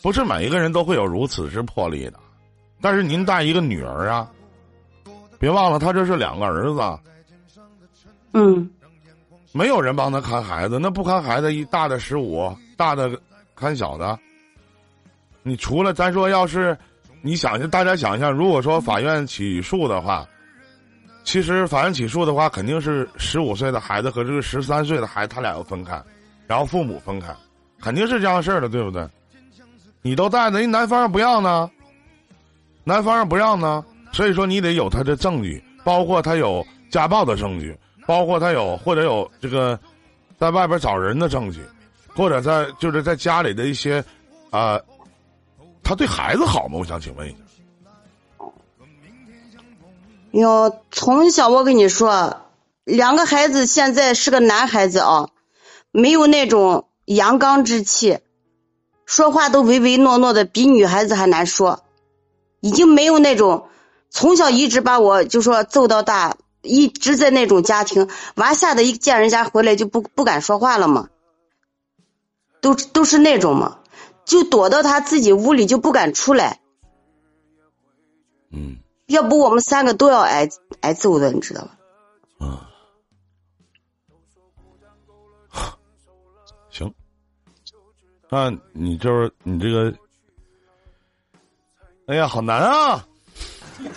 [0.00, 2.20] 不是每一个人都会有如此之魄力的，
[2.80, 4.30] 但是您带一个女儿啊，
[5.40, 6.80] 别忘了他这是两个儿子，
[8.32, 8.70] 嗯，
[9.50, 13.10] 没有人帮他看孩子，那不看孩子一大的十五，大的
[13.56, 14.16] 看小的，
[15.42, 16.78] 你除了咱说要是
[17.20, 20.24] 你想大家想象，如果说法院起诉的话，
[21.24, 26.00] 其实法院起诉的话，肯定是十五岁的孩子和这个十三岁的孩子他俩要分开，
[26.46, 27.34] 然后父母分开，
[27.80, 29.08] 肯定是这样事儿的，对不对？
[30.02, 31.70] 你都带着，人男方不让呢，
[32.84, 39.78] 男方不让呢，所以说你得有他的证据，包括他有家暴的证据，包括他有或者有这个
[40.38, 41.62] 在外边找人的证据，
[42.14, 44.02] 或者在就是在家里的一些
[44.50, 44.80] 啊，
[45.82, 46.78] 他对孩子好吗？
[46.78, 47.36] 我想请问一下。
[50.32, 52.40] 哟，从小我跟你说，
[52.84, 55.30] 两个孩子现在是个男孩子啊，
[55.90, 58.20] 没有那种阳刚之气。
[59.06, 61.82] 说话都唯唯诺诺的，比女孩子还难说，
[62.60, 63.68] 已经没有那种
[64.10, 71.08] 从小一直把我就说揍到大，一直在那种家庭，娃吓得一见人家回来就不不敢说话了嘛，
[72.60, 73.78] 都都是那种嘛，
[74.26, 76.60] 就躲到他自己屋里就不敢出来，
[78.52, 80.50] 嗯，要不我们三个都要挨
[80.82, 81.78] 挨揍的，你知道吧？
[85.48, 85.67] 啊。
[88.30, 89.92] 那你就是你这个，
[92.06, 93.06] 哎呀，好难啊！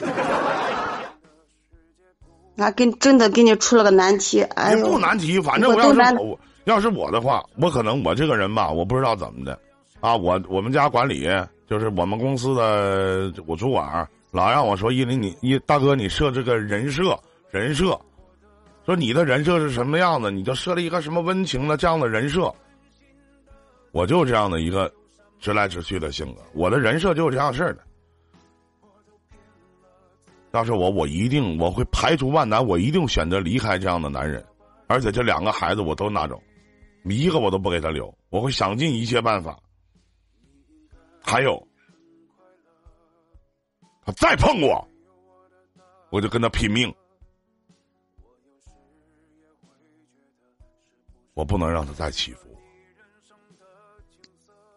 [2.56, 9.60] 那跟真的给你出了个难题，哎不难题，反正我要是我要是我的话，我可能我这个人吧，我不知道怎么的，
[10.00, 11.28] 啊，我我们家管理
[11.68, 18.00] 就是我们公司的我主管老让我说，依林你一大哥你设置个人设人设，
[18.92, 22.54] 说你的人设是什么样子，你就设了一个什么温情的这样的人设。
[23.94, 24.94] 我就这样的一个
[25.40, 27.88] 直来直去的性格，我的人设就是这样式的。
[30.52, 34.46] 要是我，我一定我会排除万难，我一定选择离开这样的男人，
[34.88, 36.38] 而且这两个孩子我都拿走，
[37.06, 39.58] 一个我都不给他留，我会想尽一切办法。
[41.22, 41.66] 还有，
[44.06, 44.86] 他再碰我，
[46.10, 46.94] 我就跟他拼命，
[51.34, 52.58] 我不能让他再欺负我。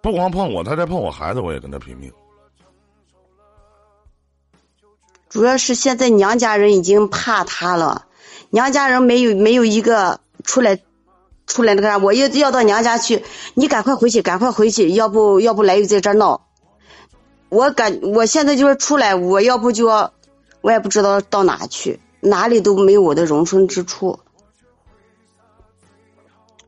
[0.00, 2.12] 不光碰我，他再碰我孩子，我也跟他拼命。
[5.28, 8.06] 主要是现在娘家人已经怕他了，
[8.50, 10.78] 娘家人没有没有一个出来，
[11.46, 16.46] 出来那个啥，我要要到娘家去，你赶快回去，赶快回去，要不要不来又在这闹。
[17.48, 20.12] 我感我现在就是出来，我要不就要，
[20.60, 24.20] 我也不知道到哪去，哪里都没有我的容身之处。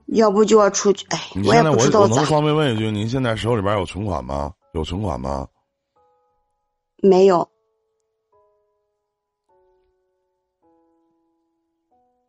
[0.06, 4.52] 要不就要出去，哎，我也不知道我能方便问一句，您现在手里边有存款吗？
[4.72, 5.48] 有存款吗？
[7.02, 7.48] 没有。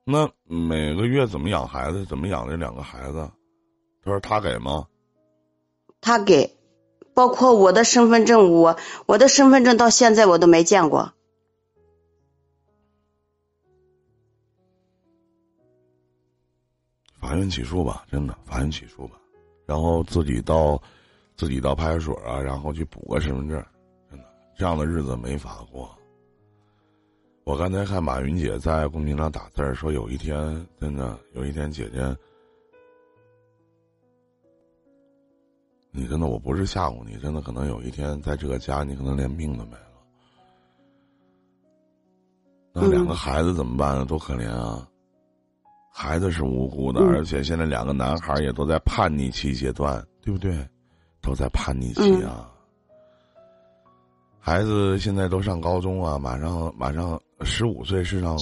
[0.03, 2.05] 那每个月怎么养孩子？
[2.05, 3.29] 怎么养这两个孩子？
[4.03, 4.87] 他说他给吗？
[5.99, 6.55] 他给，
[7.13, 11.13] 包括我的身份证，我我的身份证到现在我都没见过。
[17.27, 19.17] 法院起诉吧，真的，法院起诉吧，
[19.65, 20.81] 然后自己到
[21.35, 23.61] 自己到派出所啊，然后去补个身份证，
[24.09, 25.93] 真的，这样的日子没法过。
[27.43, 32.15] 我刚才看马云姐在公屏上打字说，有一天真的有一天，姐姐，
[35.91, 39.81] 你真的我不是吓唬你，真的可能有一天在这个家，你可能连命都没了。
[42.71, 44.05] 那两个孩子怎么办呢？
[44.05, 44.87] 多可怜啊！
[45.99, 50.55] 孩子是无辜的，而且现在两个男孩也都在叛逆期阶段，对不对？
[51.23, 52.51] 都在叛逆期啊。
[54.39, 58.38] 孩子现在都上高中啊，马上马上十五岁是上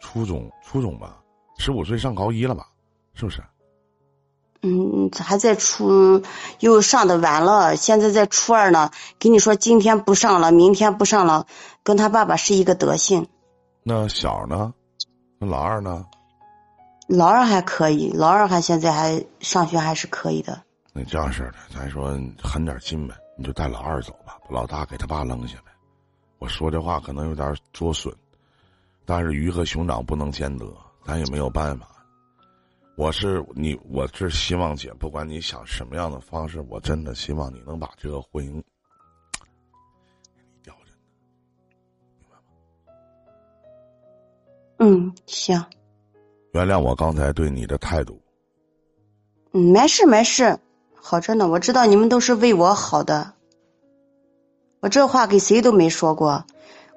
[0.00, 1.18] 初中初中吧，
[1.58, 2.66] 十五岁上高一了吧，
[3.12, 3.42] 是不是？
[4.62, 6.22] 嗯，还在初，
[6.60, 8.90] 又上的晚了，现在在初二呢。
[9.18, 11.46] 跟你说，今天不上了，明天不上了，
[11.82, 13.28] 跟他爸爸是一个德性。
[13.82, 14.72] 那小呢？
[15.38, 16.06] 那老二呢？
[17.08, 20.62] 老二还可以，老二还现在还上学还是可以的。
[20.92, 22.10] 那这样式的，咱说
[22.42, 24.38] 狠点心呗，你就带老二走吧。
[24.50, 25.72] 老大给他爸扔下呗，
[26.38, 28.14] 我说这话可能有点作损，
[29.06, 30.66] 但是鱼和熊掌不能兼得，
[31.06, 31.88] 咱也没有办法。
[32.94, 38.62] 我是你，我是希望姐，不管你想什么样的方式，我真的希望你能把这个婚姻，
[44.78, 45.64] 嗯，行。
[46.52, 48.20] 原谅我刚才对你的态度。
[49.52, 50.58] 嗯，没事没事，
[50.94, 51.48] 好着呢。
[51.48, 53.32] 我知道你们都是为我好的。
[54.80, 56.44] 我这话给谁都没说过，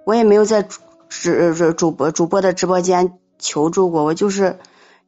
[0.06, 4.04] 我也没有在主主主播主播的直播间求助过。
[4.04, 4.60] 我就是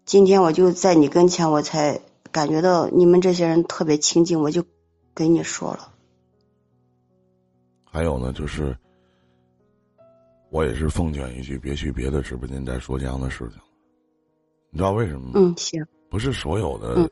[0.06, 2.02] 今天我就在你跟前，我才
[2.32, 4.64] 感觉到你们这些人特别亲近，我就
[5.14, 5.90] 跟你说了。
[7.84, 8.76] 还有呢，就是
[10.50, 13.60] 我也是奉劝一句，别去别的直播间再说这样的事情。
[14.74, 15.32] 你知道为什么吗？
[15.36, 15.86] 嗯，行。
[16.10, 17.08] 不是所有的，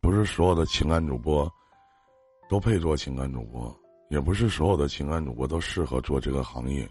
[0.00, 1.52] 不是所有的情感主播。
[2.48, 3.74] 都配做情感主播，
[4.10, 6.86] 也不是所有的情感主播都适合做这个行业。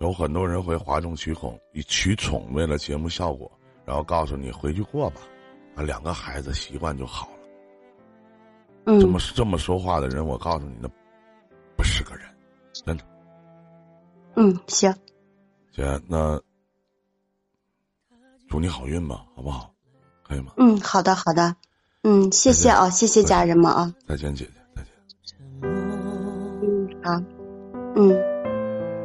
[0.00, 3.48] 有很多人会哗众取宠，以取宠为了节目效果，
[3.84, 5.20] 然后告诉你回去过吧，
[5.76, 7.38] 啊，两个孩子习惯就好了。
[8.86, 10.88] 嗯，这么这么说话的人，我告诉你，那
[11.76, 12.26] 不是个人，
[12.72, 13.04] 真的。
[14.34, 14.92] 嗯，行。
[15.70, 16.42] 姐，那
[18.56, 19.70] 祝你好运吧，好不好？
[20.26, 20.46] 可以吗？
[20.56, 21.54] 嗯，好的，好的。
[22.04, 23.92] 嗯，谢谢啊，谢谢家人们啊。
[24.08, 24.94] 再见，姐姐，再见。
[25.60, 27.12] 嗯，好，
[27.96, 28.16] 嗯。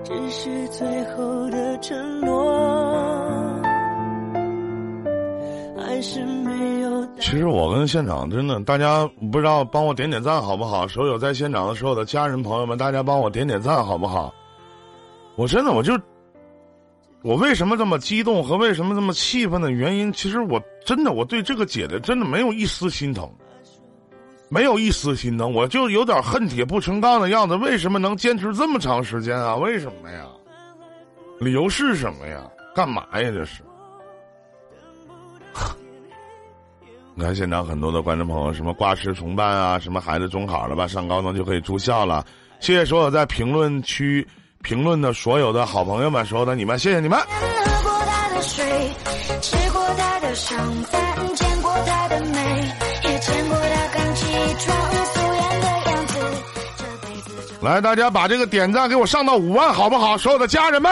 [0.05, 3.61] 只是最后的承诺，
[5.77, 7.05] 还是没有。
[7.17, 10.87] 其实我跟现场真的，大家不知道帮我点点赞好不好？
[10.87, 14.33] 所有在现场的所有的家人朋友们，大家帮我点点赞好不好？
[15.35, 15.91] 我真的我就。
[17.23, 23.31] 我为什么这么激动和为什么这么气愤的原因，其实我真的我对这个姐姐真的没有一丝心疼，
[24.49, 27.55] 没有一丝心疼，我就有点恨铁不成钢的样子。
[27.55, 29.55] 为什么能坚持这么长时间啊？
[29.55, 30.25] 为什么呀？
[31.39, 32.41] 理由是什么呀？
[32.73, 33.29] 干嘛呀？
[33.31, 33.61] 这是？
[37.13, 42.25] 你看现场很多的观众朋友，什么挂失重办啊，什么孩子中考了吧，上高中就可以住校了。
[42.59, 44.27] 谢谢所有在评论区。
[44.63, 47.19] 评论的所有的好朋友们，所有的你们，谢谢你们。
[57.61, 60.17] 来，大家把这个点赞给我上到五万，好不好？
[60.17, 60.91] 所有的家人们，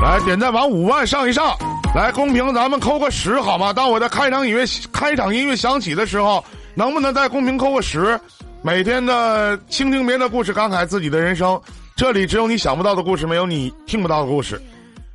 [0.00, 1.54] 来点赞往五万上一上。
[1.94, 3.72] 来公屏，咱们扣个十好吗？
[3.72, 8.18] 当我的开场音乐开场音乐响起的时候，能不能在公屏扣个十？
[8.62, 11.60] 每天的倾听别人的故事，感慨自己的人生。
[11.96, 14.60] 这里只有你想不到的故事，没有你听不到的故事。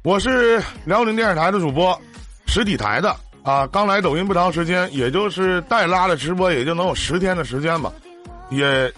[0.03, 1.97] 我是辽宁电视台的主播，
[2.47, 7.93] 实体台的啊，刚来抖音不长时间，也就是带拉的直播，也就能有十天的时间吧。
[8.49, 8.91] 也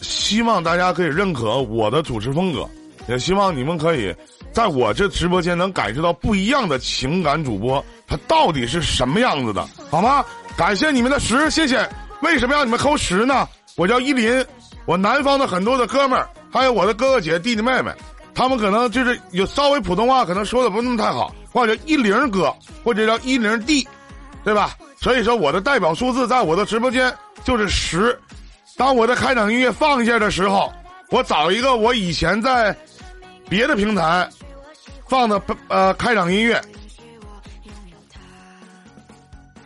[0.00, 2.66] 希望大家可以认可我的主持风格，
[3.08, 4.14] 也希望你们可以。
[4.56, 10.24] 在我这直播间能感受到不一样的情感主播，他到底是什么样子的，好吗？
[10.56, 11.86] 感谢你们的十，谢谢。
[12.22, 13.46] 为什么要你们扣十呢？
[13.76, 14.42] 我叫依林，
[14.86, 17.92] 我南方的很多的哥们儿，还有我的哥哥姐弟弟妹妹，
[18.34, 22.50] 他们可能就是有稍微普通话可能说的不那么太好，或者一零哥，
[22.82, 23.86] 或者叫一零弟，
[24.42, 24.74] 对吧？
[24.98, 28.18] 所以说我的代表数字在我的直播间就是十。
[28.74, 30.72] 当我的开场音乐放下的时候，
[31.10, 32.74] 我找一个我以前在
[33.50, 34.26] 别的平台。
[35.08, 36.60] 放的呃开场音乐，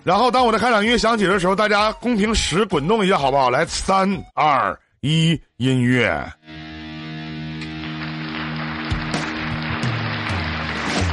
[0.04, 3.50] 然后当我的开场音乐响起的时候，大家公屏十滚动一下，好不好？
[3.50, 6.10] 来，三二一，音乐。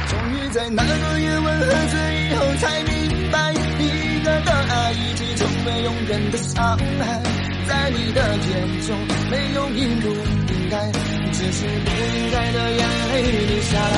[0.08, 7.22] 终于在那个夜晚喝醉以后，才明白，一个的爱已经成为永远的伤害。
[7.66, 8.96] 在你的眼中，
[9.30, 10.90] 没有应不应该，
[11.38, 12.82] 只是不应该的眼
[13.12, 13.94] 泪流下来。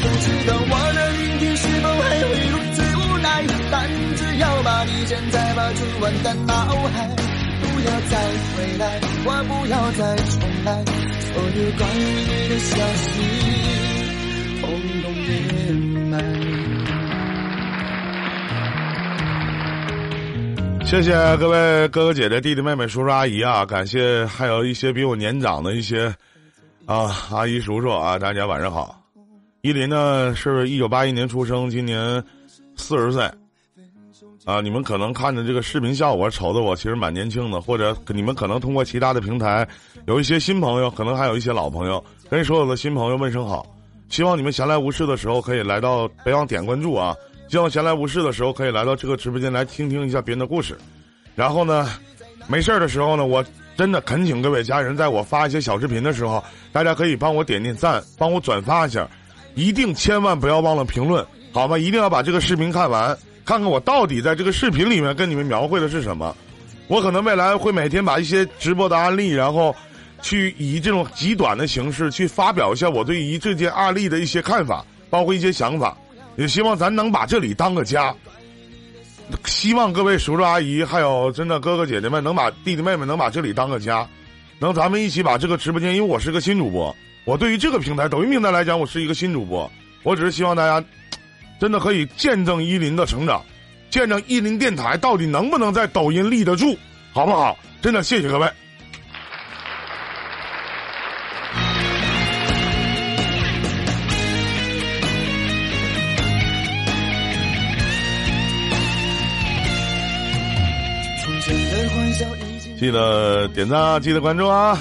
[0.00, 3.42] 不知道我的明天是否还会如此无奈，
[3.72, 6.54] 但只要把你现在拔出完的脑
[6.94, 7.10] 海，
[7.60, 8.14] 不要再
[8.54, 10.78] 回来，我不要再重来，
[11.26, 13.10] 所有关于你的消息，
[14.60, 14.70] 统
[15.02, 15.74] 统掩
[16.08, 16.22] 埋。
[20.86, 23.66] 谢谢各位哥哥姐姐、弟弟妹妹、叔叔阿姨啊！
[23.66, 26.14] 感谢还有一些比我年长的一些
[26.86, 29.00] 啊阿姨叔叔啊，大家晚上好。
[29.62, 32.22] 依林呢是一九八一年出生，今年
[32.76, 33.22] 四十岁
[34.44, 34.60] 啊。
[34.60, 37.58] 你们可能看着这个视频效果瞅着我，其实蛮年轻的。
[37.58, 39.66] 或者你们可能通过其他的平台
[40.06, 43.66] 有一些新朋友，可能还有一些老朋友，跟所有的新朋友问声好。
[44.10, 47.16] 希望你们闲来无事的时候可以来到，别忘点关注啊。
[47.48, 50.76] 希望闲来无事的时候可以来到这个直播间来听听一下别人的故事，
[51.34, 51.88] 然后呢，
[52.46, 53.42] 没事的时候呢，我
[53.76, 59.08] 真的恳请各位家人，在我发一些小视频的时候，大家可以帮我点点赞，帮我转发一下，
[59.54, 61.76] 一定千万不要忘了评论，好吗？
[61.76, 66.36] 一定要把这个视频看完，看看我到底在这个视频里面跟你们描绘的是什么。
[66.86, 69.74] 我可能未来会每天把一些直播的案例，然后
[70.22, 75.96] 去以这种极短的形式去发表一下我对于这件案例的一些看法，包括一些想法。
[76.36, 78.14] 也希望咱能把这里当个家。
[79.46, 84.06] 希望各位叔叔阿姨还有真的哥哥姐姐们能把弟弟妹妹能把这里当个家，
[84.58, 86.94] 能咱们一起把这个直播间，因为我是个新主播，
[87.24, 89.70] 我对于这个平台抖音平台来讲，我是一个新主播，
[90.02, 90.86] 我只是希望大家
[91.58, 93.42] 真的可以见证依林的成长，
[93.90, 96.76] 见证依林电台到底能不能在抖音立得住，
[97.12, 97.56] 好不好？
[97.80, 98.48] 真的谢谢各位。
[112.84, 113.98] 记得点赞啊！
[113.98, 114.78] 记得关注啊！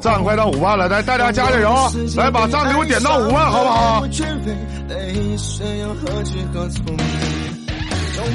[0.00, 1.74] 赞快到五万了，来大家加加油！
[2.16, 4.06] 来把赞给我点到五万，好不好？
[4.06, 4.24] 终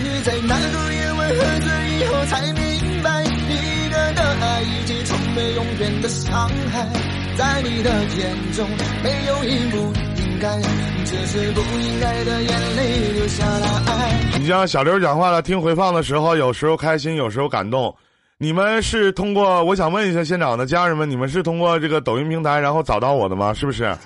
[0.04, 6.90] 于在那个夜晚喝醉以后，才明白，一个的爱已经成为永远的伤害，
[7.38, 8.68] 在你的眼中
[9.02, 10.07] 没有应不。
[10.40, 14.38] 这是不应该的眼泪流下来。
[14.38, 17.96] 你像小刘讲话了，听回放的时候，有时候开心，有时候感动。
[18.38, 19.64] 你们是通过？
[19.64, 23.52] 我想问一下现场的家人们，你们是通过这个抖音平台然后找到我的吗？
[23.52, 23.98] 是不是？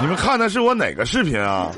[0.00, 1.72] 你们看的是我哪个视频啊？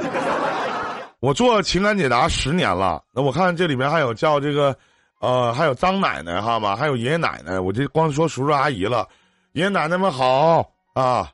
[1.20, 4.76] 我做情感解答十年了，那我看这里面还有叫这个，
[5.20, 9.09] 呃，还有张奶奶哈嘛，还有爷爷奶奶，我这光说叔叔阿姨了，
[9.52, 11.30] 爷爷奶奶们好啊。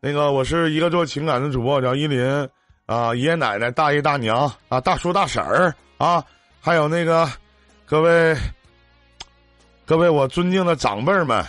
[0.00, 2.48] 那个，我是一个做情感的主播，叫依林，
[2.86, 6.24] 啊，爷爷奶奶、大爷大娘啊，大叔大婶儿啊，
[6.60, 7.28] 还有那个
[7.84, 8.36] 各位
[9.84, 11.44] 各位我尊敬的长辈们，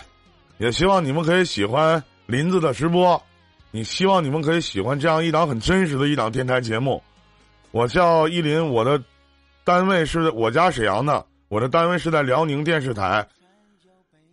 [0.58, 3.22] 也希望你们可以喜欢林子的直播，
[3.70, 7.00] 你希望你们可以喜欢这样一档很真实的一档电台节目。
[7.70, 9.00] 我叫依林，我的
[9.62, 13.24] 单位是我家沈阳的，我的单位是在辽宁电视台。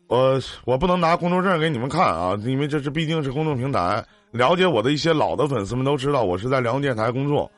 [0.07, 4.03] 我我不能拿工作证给你们看啊，因为这是毕竟是公众平台。
[4.31, 7.49] 了解我的一些老的粉丝们都知道，我是在辽宁电台工作，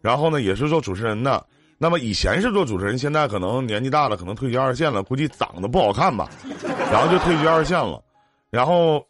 [0.00, 1.44] 然后呢也是做主持人的。
[1.76, 6.30] 那么以前是做主持人，现在可能年纪大了，可能退居二线了，估计长得不好看吧，
[6.90, 8.02] 然后就退居二线了。
[8.50, 9.04] 然后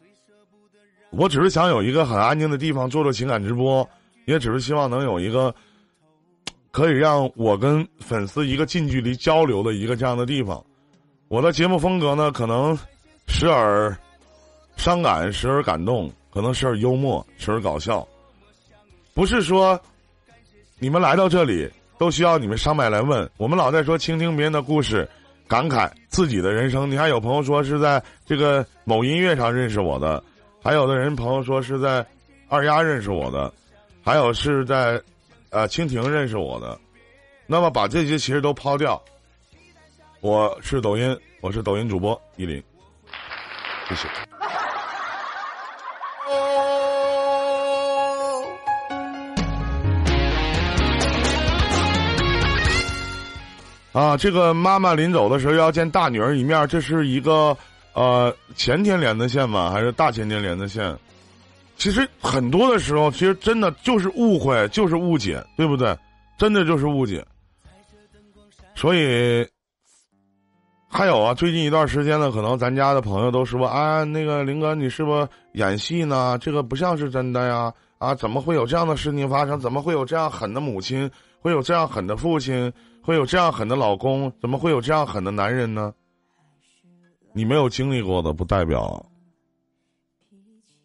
[1.11, 3.87] 我只是想有一个很安静的地方做做情感直播，
[4.25, 5.53] 也只是希望能有一个
[6.71, 10.61] 可以让我跟粉丝一个近距离交流的一个这样的地方。
[11.27, 12.77] 我的节目风格呢，可能
[13.27, 13.95] 时而
[14.77, 18.07] 伤感，时而感动，可能时而幽默，时而搞笑。
[19.15, 19.79] 不是说
[20.77, 21.67] 你们来到这里
[21.97, 23.27] 都需要你们上麦来问。
[23.37, 25.09] 我们老在说倾听别人的故事，
[25.47, 26.89] 感慨自己的人生。
[26.89, 30.23] 你还有朋友说是在这个某音乐上认识我的，
[30.61, 32.05] 还有的人朋友说是在
[32.49, 33.51] 二丫认识我的，
[34.03, 35.01] 还有是在
[35.49, 36.79] 呃蜻蜓认识我的。
[37.47, 39.01] 那么把这些其实都抛掉。
[40.25, 42.59] 我是抖音，我是抖音主播依林，
[43.87, 44.07] 谢谢。
[53.91, 57.55] 啊，这个妈妈临走的时候要见大女儿一面，这是一个
[57.93, 59.69] 呃前天连的线吗？
[59.69, 60.97] 还是大前天连的线？
[61.77, 65.95] 其实很多的时候，其实真的就是误会，就是误解，对不对？
[66.35, 67.23] 真的就是误解。
[68.73, 69.47] 所以，
[70.95, 76.37] 还有啊，最近一段时间呢，可能咱家的朋友都说啊，那个林哥，你是不是演戏呢？
[76.37, 77.73] 这个不像是真的呀！
[77.97, 79.59] 啊，怎么会有这样的事情发生？
[79.59, 81.11] 怎么会有这样狠的母亲？
[81.41, 82.71] 会有这样狠的父亲？
[83.01, 84.31] 会有这样狠的老公？
[84.39, 85.93] 怎么会有这样狠的男人呢？
[87.33, 89.05] 你没有经历过的，不代表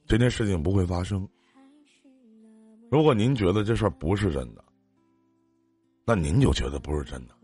[0.08, 1.24] 这件事情不会发生。
[2.90, 4.64] 如果您觉得这事儿不是真的，
[6.04, 7.34] 那您就觉得不是真的。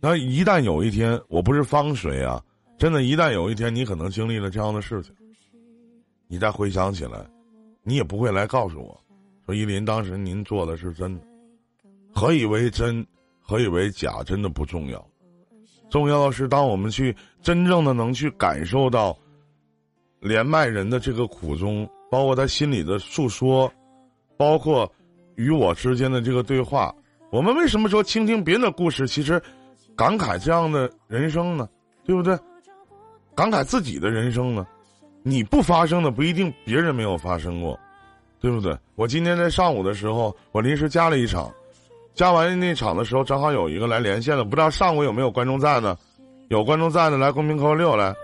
[0.00, 2.40] 那一旦有一天，我不是方水啊，
[2.78, 5.12] 真的，一旦有一天你可能经历了这样的事情，
[6.28, 7.26] 你再回想起来，
[7.82, 8.96] 你也不会来告诉我，
[9.44, 11.24] 说依林当时您做的是真的，
[12.14, 13.04] 何以为真，
[13.40, 15.04] 何以为假，真的不重要，
[15.90, 19.18] 重要的是当我们去真正的能去感受到，
[20.20, 23.68] 连麦人的这个苦衷，包括他心里的诉说，
[24.36, 24.88] 包括
[25.34, 26.94] 与我之间的这个对话，
[27.32, 29.42] 我们为什么说倾听别人的故事，其实。
[29.98, 31.68] 感慨这样的人生呢，
[32.06, 32.38] 对不对？
[33.34, 34.64] 感慨自己的人生呢，
[35.24, 37.76] 你不发生的不一定别人没有发生过，
[38.40, 38.78] 对不对？
[38.94, 41.52] 我今天在上午的时候，我临时加了一场，
[42.14, 45.98] 加完那场的时候，正好有一个来连线了，不知道上午有没有观众在呢？
[46.48, 48.14] 有观众在的来公屏扣六来。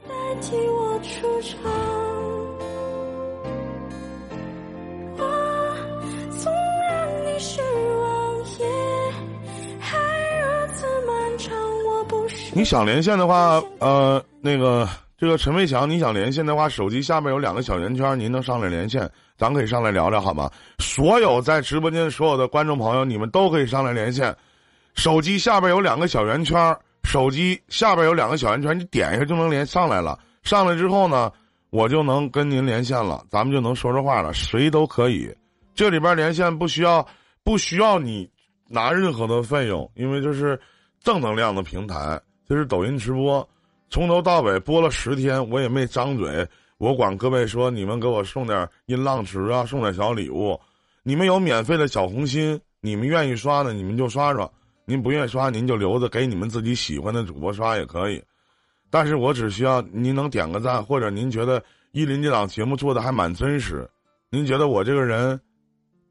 [12.57, 14.89] 你想连线的话，呃，那个
[15.19, 20.49] 这个陈卫强，你想连线的话，手机下面有两个小圆圈，您能上来连线，咱可以上来聊聊，好吗？
[20.79, 24.35] 所有在直播间所有的观众朋友，你们都可以上来连线，
[24.95, 30.17] 手机下边有两个小圆圈，手机下边有两个小圆圈，你点一下就能连上来了。
[30.45, 31.33] 上来之后呢，
[31.71, 35.29] 我就能跟您连线了，咱们就能说说话了，谁都可以。
[35.75, 37.05] 这里边连线不需要，
[37.43, 38.31] 不需要你
[38.69, 40.59] 拿任何的费用，因为这是
[41.03, 42.21] 正能量的平台。
[42.47, 43.49] 这是抖音直播，
[43.88, 46.47] 从头到尾播了十天，我也没张嘴。
[46.76, 50.61] 我管各位说，你们给我送点音浪池啊，送点小礼物。
[51.03, 54.47] 你们有免费的小红心，你们愿意刷的，你们就刷刷；
[54.84, 58.22] 您不愿意刷，您就留着给你们自己喜欢的主播刷也可以。
[58.90, 63.88] 但是我只需要您能点个赞，或者您觉得依林这档节目做的还蛮真实，
[64.28, 65.40] 您觉得我这个人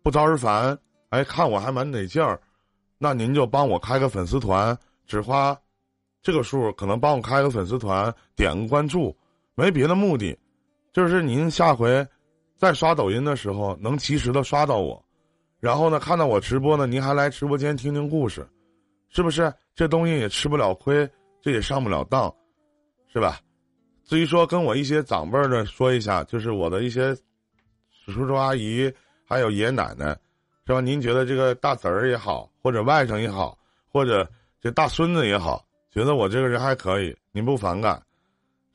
[0.01, 0.75] 不招人烦，
[1.09, 2.41] 哎，看我还蛮得劲儿，
[2.97, 4.75] 那您就帮我开个粉丝团，
[5.05, 5.55] 只花。
[6.23, 9.15] 这个数可能帮我开个粉丝团，点个关注，
[9.55, 10.35] 没别的目的，
[10.93, 12.07] 就是您下回
[12.55, 15.03] 再刷抖音的时候能及时的刷到我，
[15.59, 18.47] 然后呢看到我直播呢，您还来直播间听听故事，
[19.09, 19.53] 是不是？
[19.75, 21.07] 这东西也吃不了亏，
[21.41, 22.33] 这也上不了当，
[23.11, 23.39] 是吧？
[24.05, 27.13] 至于说跟我一些长辈儿的说一下，就是我的一些
[28.05, 28.89] 叔叔阿姨
[29.25, 30.17] 还有爷爷奶奶，
[30.65, 30.79] 是吧？
[30.79, 33.57] 您觉得这个大侄儿也好，或者外甥也好，
[33.91, 34.25] 或者
[34.61, 35.65] 这大孙子也好。
[35.93, 38.01] 觉得我这个人还可以，您不反感，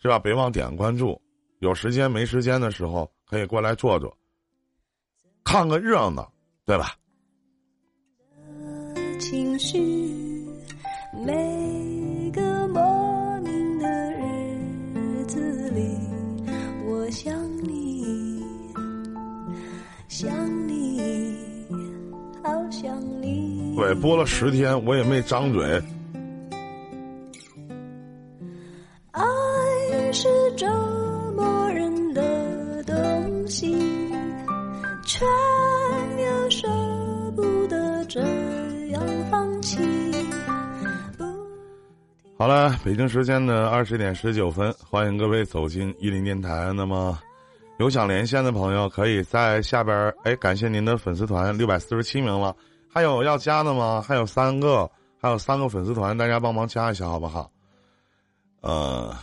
[0.01, 0.21] 是吧？
[0.21, 1.21] 别忘点关注，
[1.59, 4.17] 有时间没时间的时候可以过来坐坐，
[5.43, 6.33] 看个热闹，
[6.65, 6.95] 对吧？
[9.19, 9.81] 情绪，
[11.13, 15.99] 每个莫名的日子里，
[16.87, 18.45] 我想你，
[20.07, 21.37] 想你，
[22.45, 23.75] 好想你。
[23.75, 25.83] 对，播了十天，我也没张嘴。
[30.59, 30.67] 折
[31.37, 33.79] 磨人的东西，
[35.05, 35.25] 却
[36.21, 36.67] 又舍
[37.37, 38.21] 不得这
[38.89, 39.01] 样
[39.31, 39.79] 放弃
[42.37, 46.73] 好了，北京时间的二十点十九分，欢迎各位走进一零电台。
[46.75, 47.17] 那么，
[47.79, 52.53] 有想连线的朋友，可以在下边哎，感谢您的粉丝团六百四十七名了，
[52.93, 54.03] 还有要加的吗？
[54.05, 54.91] 还有三个，
[55.21, 57.49] 还有三个粉丝团，大家帮忙加一下好不好？
[58.61, 59.15] 呃，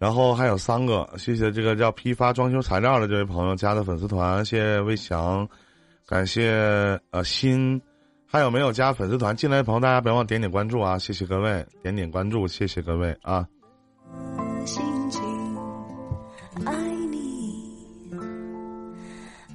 [0.00, 5.46] 然后还有三个，谢谢这个叫批发装修材料的这位朋友加的粉丝团，谢谢魏翔，
[6.06, 7.78] 感谢呃新。
[8.26, 9.80] 还有没有加粉丝团进来的朋友？
[9.80, 10.96] 大家别忘点点关注啊！
[10.96, 13.46] 谢谢各位，点点关注，谢谢各位啊！
[16.64, 16.72] 爱
[17.10, 18.16] 你，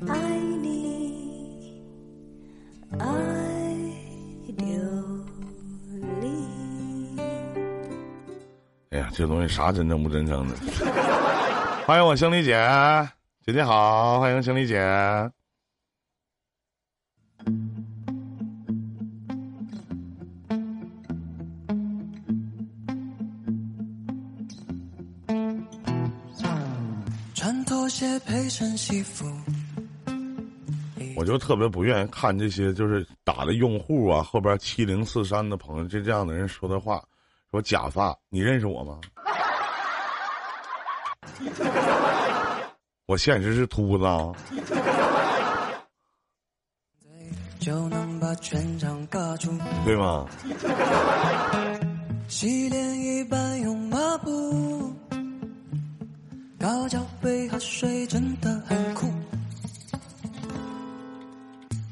[0.08, 0.30] 爱
[0.62, 1.82] 你，
[3.00, 3.35] 爱
[8.96, 10.56] 哎呀，这东西啥真诚不真诚的？
[11.86, 12.56] 欢迎我星丽姐，
[13.46, 14.80] 姐姐好，欢迎星丽姐。
[28.26, 29.26] 配身西服。
[31.16, 37.04] 我就特别不愿意看这些，就是打的用户啊，后边七零四三的朋友，就这样的人说的话，
[37.56, 39.00] 说假发，你认识我吗？
[43.08, 44.34] 我现实是秃子啊。
[47.58, 49.58] 就能把全场尬住。
[49.86, 50.28] 对吗？
[52.28, 54.94] 洗脸一般用抹布，
[56.60, 59.10] 高脚杯喝水真的很酷。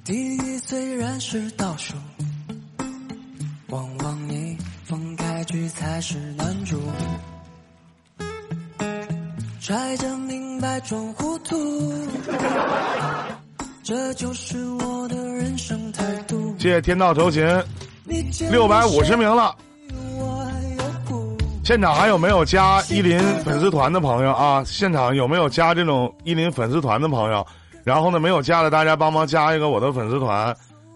[0.03, 1.95] 第一虽然是倒数，
[5.44, 6.80] 开局才是男主。
[9.60, 12.08] 揣着明白装糊涂，
[13.84, 16.56] 这就是我的人生态度。
[16.58, 17.46] 谢谢天道酬勤，
[18.50, 19.54] 六百五十名了。
[21.66, 24.64] 现场还有没有加依林粉丝团的朋友啊？
[24.66, 27.46] 现场有没有加这种依林粉丝团的朋友？
[27.84, 30.56] 然后呢，没有加的大家帮忙加一个我的粉丝团，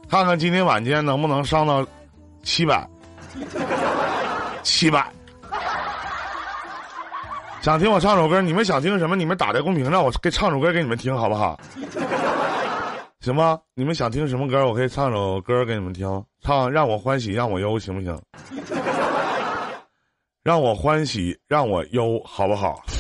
[0.10, 1.86] 看看今天晚间能不能上到
[2.44, 2.88] 七百，
[4.68, 5.10] 七百。
[7.62, 8.42] 想听我唱首歌？
[8.42, 9.16] 你们想听什么？
[9.16, 11.58] 你们打在公屏上，我给唱首歌给你们听，好不好？
[13.22, 13.58] 行吗？
[13.74, 14.68] 你们想听什么歌？
[14.68, 16.06] 我可以唱首歌给你们听，
[16.42, 18.22] 唱《让我欢喜让我忧》，行不行？
[20.44, 22.84] 让我欢喜让我忧，好不好？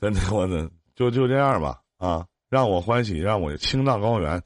[0.00, 2.24] 真的，我的就就这样吧啊！
[2.50, 4.40] 让我欢喜让我青藏高原。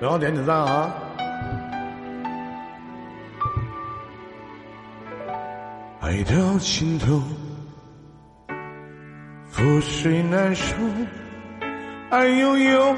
[0.00, 0.94] 然后点点赞啊！
[6.00, 7.20] 爱到尽头，
[9.52, 10.76] 覆水难收，
[12.10, 12.96] 爱悠悠，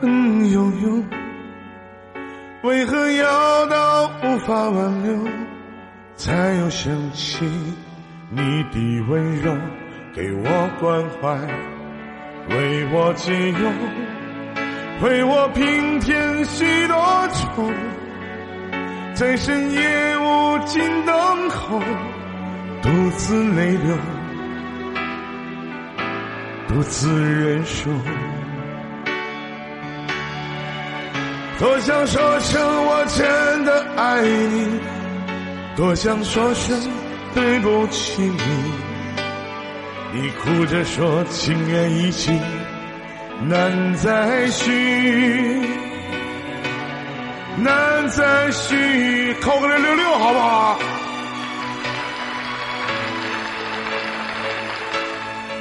[0.00, 1.04] 恨悠悠，
[2.62, 5.28] 为何要到无法挽留，
[6.14, 7.44] 才又想起
[8.30, 9.52] 你的温柔，
[10.14, 11.36] 给我关怀，
[12.48, 14.07] 为我解忧。
[15.00, 17.70] 为我平添许多愁，
[19.14, 21.80] 在深夜无尽等候，
[22.82, 23.96] 独自泪流，
[26.66, 27.88] 独自忍受。
[31.60, 34.80] 多想说声我真的爱你，
[35.76, 36.76] 多想说声
[37.34, 38.42] 对不起你，
[40.12, 42.36] 你哭着说情缘已尽。
[43.40, 44.72] 难再续，
[47.56, 50.78] 难再续，扣个六六六，好不好？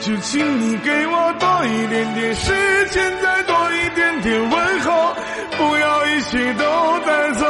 [0.01, 2.51] 就请你给我多一点点时
[2.89, 5.15] 间，再多一点点问候，
[5.57, 7.45] 不要一切都带走。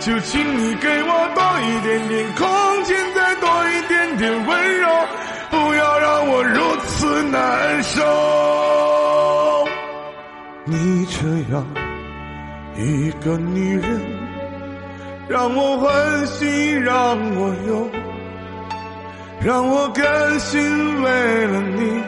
[0.00, 4.88] 就请你给我多一点点空间，再多一点点温柔，
[5.50, 8.85] 不要让我如此难受。
[10.68, 11.64] 你这样
[12.74, 14.00] 一个女人，
[15.28, 17.88] 让我欢喜让我忧，
[19.40, 20.60] 让我甘心
[21.02, 22.02] 为了你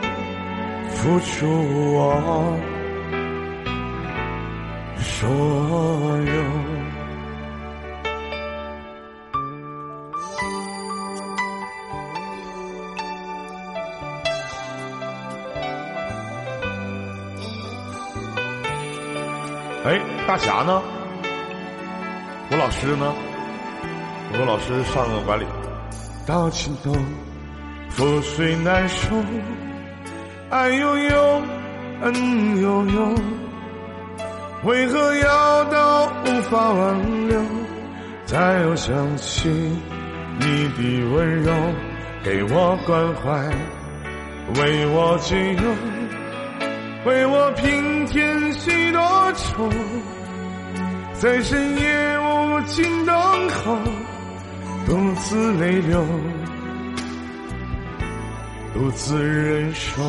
[0.90, 1.46] 付出
[1.94, 2.58] 我
[4.98, 6.77] 所有。
[19.88, 20.82] 哎，大侠呢？
[22.50, 23.14] 我老师呢？
[24.34, 25.46] 我老师上个管理。
[26.26, 26.94] 到尽头，
[27.96, 29.16] 覆水难收，
[30.50, 31.42] 爱悠悠，
[32.02, 33.14] 恨悠悠，
[34.64, 37.40] 为何要到无法挽留，
[38.26, 39.48] 才又想起
[40.38, 41.50] 你的温柔，
[42.22, 43.40] 给我关怀，
[44.60, 45.97] 为我解忧。
[47.08, 49.00] 为我平添许多
[49.32, 49.66] 愁，
[51.14, 53.16] 在深夜无尽等
[53.48, 53.78] 候，
[54.84, 56.04] 独自泪流，
[58.74, 60.02] 独自忍受。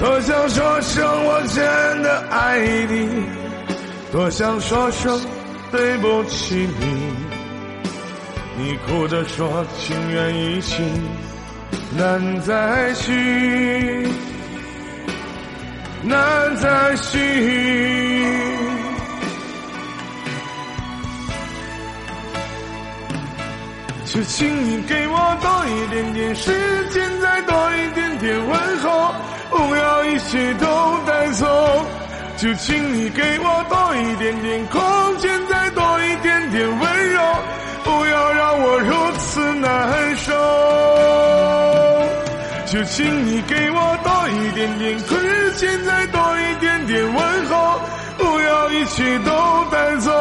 [0.00, 3.08] 多想说声我真的爱你，
[4.10, 5.20] 多想说声
[5.70, 7.12] 对不起你，
[8.58, 10.84] 你哭着说情缘已尽。
[11.96, 14.08] 难再续，
[16.02, 17.18] 难再续。
[24.04, 26.50] 就请你给我多一点点时
[26.90, 29.14] 间，再多一点点问候，
[29.50, 31.46] 不要一切都带走。
[32.38, 37.20] 就请你给我多一点点空间，再多一点点温柔，
[37.84, 41.25] 不要让我如此难受。
[42.66, 47.80] 就请你给我多一点点时间，再多一点点问候，
[48.18, 49.30] 不要一切都
[49.70, 50.10] 带走。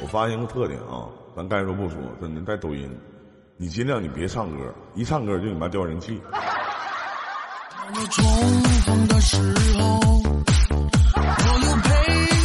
[0.00, 2.88] 我发现个特点啊，咱该说不说，真的在抖音，
[3.56, 6.22] 你尽量你别唱歌，一唱歌就你妈掉人气。
[7.92, 8.24] 我重
[8.86, 9.36] 逢的时
[9.76, 9.98] 候，
[11.16, 11.20] 我
[11.66, 11.90] 又陪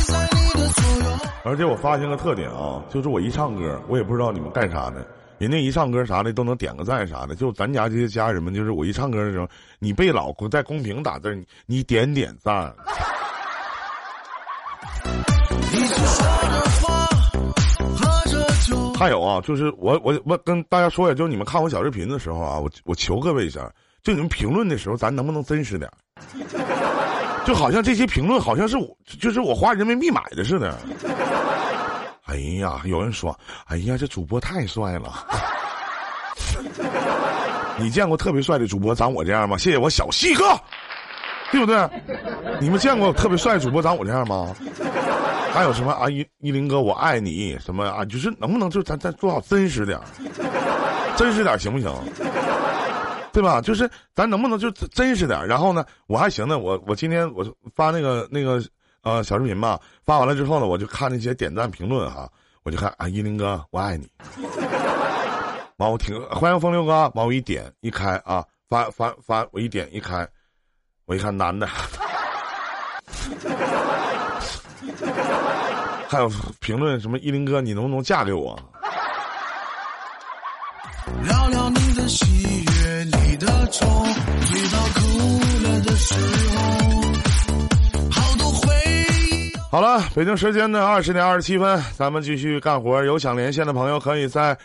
[0.01, 1.05] 在你的左右。
[1.43, 5.05] 而且我发现个特点啊，就是我一唱歌，我也不知道你们干啥的，
[5.38, 7.36] 人家一唱歌啥的都能点个赞啥的。
[7.36, 9.47] 就咱家这些家人们，就是我一唱歌的时候，
[9.79, 12.73] 你被老在公屏打字，你你点点赞。
[18.97, 23.69] 还有啊，就是我我我跟大家说一下，就是你们看我小视频的时候啊，我我求各位一下，
[24.01, 27.43] 就你们评论的时候，咱能不能真实点儿？
[27.45, 30.79] 就好像这些评论好像是我，就是我花人民币买的似的。
[32.26, 35.26] 哎呀，有人说，哎呀，这主播太帅了。
[37.78, 39.57] 你见过特别帅的主播长我这样吗？
[39.57, 40.43] 谢谢我小细哥，
[41.51, 41.88] 对不对？
[42.59, 44.55] 你们见过特别帅的主播长我这样吗？
[45.53, 46.09] 还有什么啊？
[46.09, 48.03] 一一林哥，我爱你什么啊？
[48.05, 49.99] 就是能不能就咱咱做好真实点，
[51.15, 51.93] 真实点行不行？
[53.32, 53.59] 对吧？
[53.61, 55.45] 就是咱能不能就真实点？
[55.45, 56.57] 然后呢，我还行呢。
[56.57, 57.45] 我我今天我
[57.76, 58.63] 发那个那个
[59.05, 62.27] 呃小视频吧，发完了之后呢，我就看那些点赞评论哈，
[62.63, 64.09] 我就看啊，依林哥，我爱你。
[65.77, 70.27] 完我挺欢迎风流哥，完我一点一开啊，发发发，我一点一开，
[71.05, 71.67] 我一看男的。
[76.09, 78.57] 还有评论什么依林哥，你能不能嫁给我？
[81.23, 82.25] 聊聊你的喜
[82.63, 84.99] 悦，你的愁，醉到哭
[85.61, 86.15] 了的时
[86.54, 86.54] 候，
[89.72, 93.03] 好了，北京时间的二十点二十七分，咱们继续干活。
[93.03, 94.57] 有想连线的朋友，可以在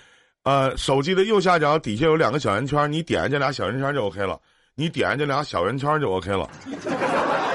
[0.44, 4.38] 呃手机的右下角底下有两个小圆圈，你点这俩小圆圈就 OK 了。
[4.76, 6.48] 你点这俩小圆圈就 OK 了。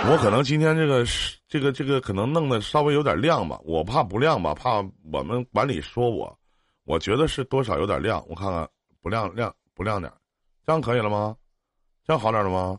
[0.08, 6.38] 我可能今天这个是这个这个可能弄的稍微有点亮吧，我怕不亮吧，怕我们管理说我，
[6.84, 8.68] 我觉得是多少有点亮，我看看
[9.02, 10.12] 不亮亮不亮点，
[10.68, 11.36] 这样可以了吗？
[12.06, 12.78] 这样好点了吗？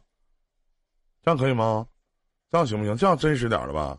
[1.24, 1.86] 这样可以吗？
[2.50, 2.94] 这样行不行？
[2.94, 3.96] 这样真实点了吧？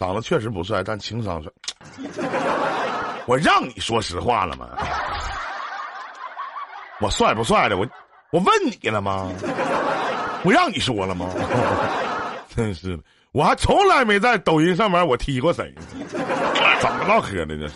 [0.00, 1.52] 长得确实不帅，但情商帅。
[3.26, 4.66] 我让你说实话了吗？
[7.02, 7.76] 我帅不帅的？
[7.76, 7.86] 我
[8.32, 9.30] 我问你了吗？
[10.42, 11.28] 我让你说了吗？
[12.56, 15.70] 真是的，我还从来没在抖音上面我踢过谁，
[16.80, 17.74] 怎么唠嗑的这是？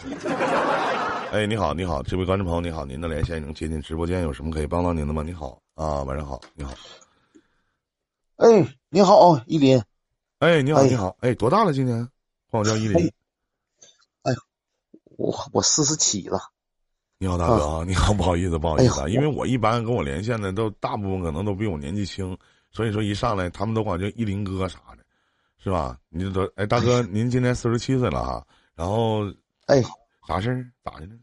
[1.31, 5.23] 哎，你好，你好，这位观众朋友，你好，您的连线已经接进直播间，有什么可以帮到您的吗？
[5.23, 6.73] 你好啊，晚上好，你好，
[8.37, 8.49] 哎，
[8.89, 9.79] 你好，依林。
[10.39, 11.73] 哎，你好，哎你好，哎，多大了？
[11.75, 12.09] 今年？
[12.55, 13.13] 管我叫依林。
[15.17, 16.39] 我我四十七了。
[17.19, 22.37] 你好，大哥啊，你好，不好意思，不好意思啊，哎因为我一般跟我连线的都大部分可能都比我年纪轻，
[22.73, 25.05] 所以说一上来他们都管叫依林哥啥的，
[25.63, 25.99] 是吧？
[26.09, 29.25] 你都哎，大哥，您今年四十七岁了哈，然后
[29.67, 29.83] 哎，
[30.27, 30.71] 啥事儿？
[30.85, 31.15] 咋的呢？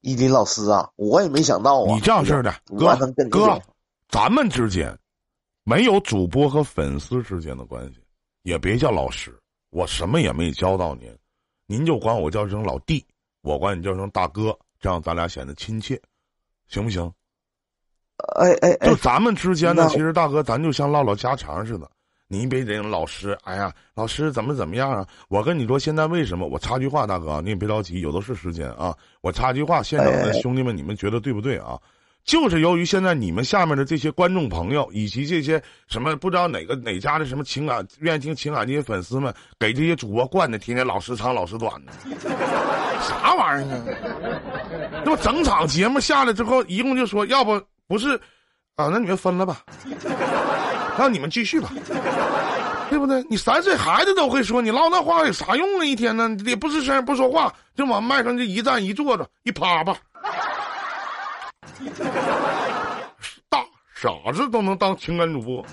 [0.00, 1.94] 依林老师啊，我也没想到啊。
[1.94, 2.94] 你这样式儿的，哥
[3.30, 3.60] 哥，
[4.08, 4.96] 咱们之间
[5.64, 8.00] 没有主播和粉丝之间的关系，
[8.42, 9.36] 也别叫老师，
[9.72, 11.10] 我什么也没教到您，
[11.66, 13.02] 您就管我叫声老弟，
[13.40, 15.98] 我管你叫声大哥，这样咱俩显得亲切，
[16.68, 17.10] 行不行？
[18.36, 21.90] 哎哎哎就，咱们之间呢，其实大哥，咱就像唠唠家常似的。
[22.28, 25.08] 您别人老师，哎呀，老师怎么怎么样啊？
[25.28, 26.46] 我跟你说，现在为什么？
[26.46, 28.94] 我插句话，大哥啊，你也别着急，有的是时间啊。
[29.22, 31.80] 我插句话，现场的兄弟们，你们觉得对不对啊？
[32.24, 41.92] 就是由于现在你们下面的这些观众朋友，以及这些什么不知道哪个哪家的什么情感愿意听情感这些粉丝们，给这些主播惯的天天老时长老时短的，
[43.00, 43.82] 啥玩意儿啊？
[45.04, 48.14] 那么整场节目下来之后，一共就说，要不不是
[48.76, 49.62] 啊，那你们分了吧，
[50.96, 51.72] 让你们继续吧，
[52.88, 53.20] 对不对？
[53.28, 55.84] 你三岁孩子都会说，你唠那话有啥用啊？
[55.84, 59.96] 一天呢，也不吱声不说话，就往麦上就一站一坐着一趴吧，
[63.48, 63.64] 大
[63.94, 65.64] 傻子都能当情感主播。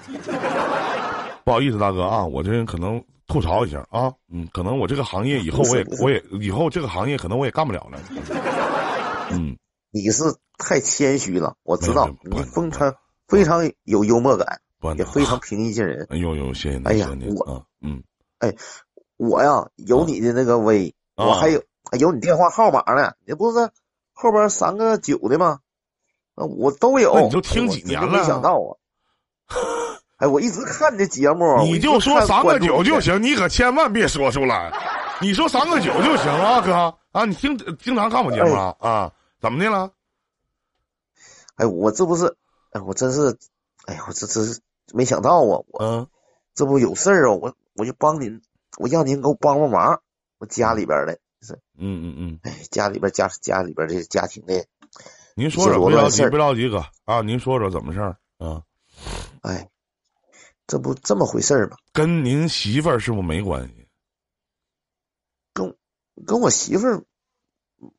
[1.43, 7.99] 不好意思，大哥啊，我这人可能吐槽一下啊，嗯，可能我这个行业以后我也我也以后这个行业可能我也干不了了，
[9.31, 9.57] 嗯。
[9.91, 10.23] 你是
[10.59, 12.93] 太谦虚了，我知道你非常
[13.27, 16.05] 非常有幽默感，不也非常平易近人。
[16.11, 18.03] 哎呦呦，谢谢你，哎呀我嗯，
[18.37, 18.53] 哎，
[19.17, 21.63] 我呀，有你的那个威，啊我还有
[21.99, 23.71] 有你电话号码呢，你不是
[24.13, 25.57] 后边三个九的吗？
[26.39, 27.13] 啊，我都有。
[27.13, 28.71] 那你就听几年了没想到啊！
[30.17, 34.71] 哎，我一直看这节目，你就说三个九就行，你可千万别说出来。
[35.21, 36.73] 你说三个九就行啊，哥
[37.11, 39.11] 啊，你经经常看我节目啊啊？
[39.41, 39.91] 怎么的了？
[41.55, 42.35] 哎，我这不是，
[42.71, 43.37] 哎，我真是，
[43.85, 44.61] 哎呀，我这真是
[44.93, 45.41] 没想到啊！
[45.41, 46.07] 我嗯
[46.53, 48.41] 这不有事儿啊，我我就帮您，
[48.77, 50.01] 我让您给我帮帮忙。
[50.37, 54.65] 我家里边的，是嗯嗯嗯，哎，家里边家家里边这家庭的，
[55.39, 58.61] 您说说，不着急，不着急，哥啊，您说说怎么事儿啊？
[59.41, 59.69] 哎，
[60.67, 61.77] 这不这么回事儿吗？
[61.93, 63.87] 跟您媳妇儿是不是没关系？
[65.53, 65.73] 跟
[66.27, 67.01] 跟我媳妇儿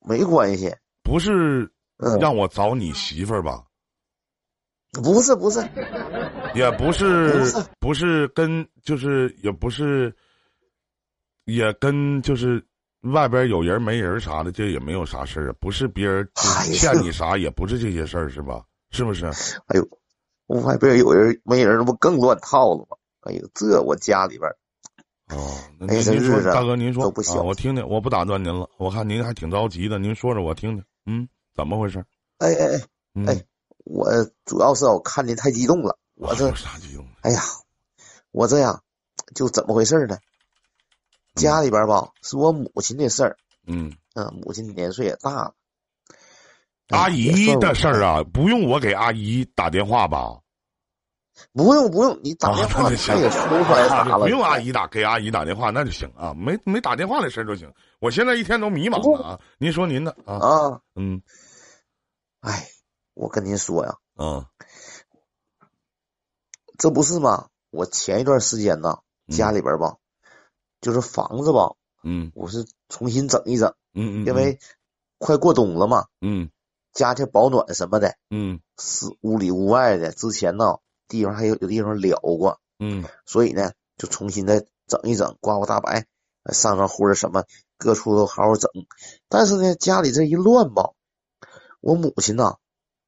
[0.07, 0.77] 没关系。
[1.03, 1.65] 不是
[1.97, 3.65] 嗯，让我找你媳妇儿吧？
[5.03, 5.61] 不是不是，
[6.55, 7.43] 也不是，
[7.79, 10.15] 不是跟，就是也不是，
[11.47, 12.63] 也跟就是
[13.03, 16.29] 外边有人没人啥的，这也没有啥事儿啊，不是别人
[16.73, 18.63] 欠你啥，也不是这些事儿，是吧？
[18.91, 19.27] 是不是？
[19.27, 19.89] 哎呦，
[20.47, 22.97] 我外边有人没人，那不更乱套了吗？
[23.21, 24.51] 哎呦，这我家里边
[25.29, 32.05] 哦，那您您说，日子大哥您说都不行啊，我听听，我不打断您了，我看您还挺着急的，您说说我听听，嗯，怎么回事？
[32.39, 32.81] 哎哎哎，
[33.15, 33.45] 嗯，哎
[33.85, 34.11] 我
[34.45, 37.11] 主要是我看您太激动了，我这有啥激动的？
[37.23, 37.41] 哎呀，
[38.33, 38.83] 我这样
[39.35, 40.19] 就怎么回事呢？
[41.41, 43.37] 家里边吧是我母亲的事儿，
[43.67, 45.55] 嗯，嗯，母亲年岁也大了，
[46.89, 50.41] 哎阿姨的事儿啊，不用我给阿姨打电话吧？
[51.53, 57.73] 不用不用，你打电话他也说不出来啥了，不用阿姨打，给阿姨打电话那就行啊，没没打电话的事儿就行。
[57.99, 59.41] 我现在一天都迷茫了啊！
[59.59, 60.81] 您说您的啊，啊！
[60.97, 61.23] 嗯
[62.41, 62.69] 哎，
[63.15, 64.45] 我跟您说呀，嗯
[66.77, 67.49] 这不是吗？
[67.71, 69.97] 我前一段时间呢，嗯家里边吧，
[70.81, 74.59] 就是房子吧，嗯我是重新整一整，嗯嗯，因为
[75.19, 76.51] 快过冬了嘛，嗯
[76.93, 80.13] 家庭保暖什么的，嗯是屋里屋外的。
[80.13, 80.79] 之前呢，
[81.09, 86.07] 地方还有有地方燎过，嗯所以呢，就重新再整一整，刮刮大白，
[86.45, 87.45] 呃上上灰儿什么，
[87.79, 88.71] 各处都好好整。
[89.29, 90.91] 但是呢，家里这一乱吧，
[91.81, 92.57] 我母亲呐，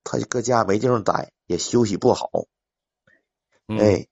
[0.04, 2.30] 她就搁家没地方待，也休息不好。
[3.66, 4.06] 嗯，哎，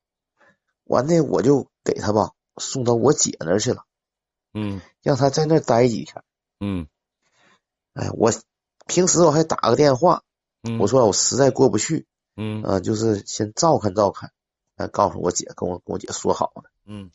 [0.85, 3.85] 完呢，我就给她吧送到我姐那儿去了，
[4.55, 6.23] 嗯让她在那儿待几天。
[6.61, 6.89] 嗯
[7.95, 8.33] 哎，我
[8.87, 10.23] 平时我还打个电话，
[10.63, 14.33] 嗯，我说我实在过不去，嗯啊、就是先照看照看，
[14.77, 16.71] 哎，告诉我姐，跟我跟我姐说好了。
[16.85, 17.11] 嗯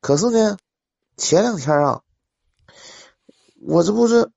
[0.00, 0.58] 可是呢，
[1.16, 2.02] 前两天啊，
[3.60, 4.30] 我这不是，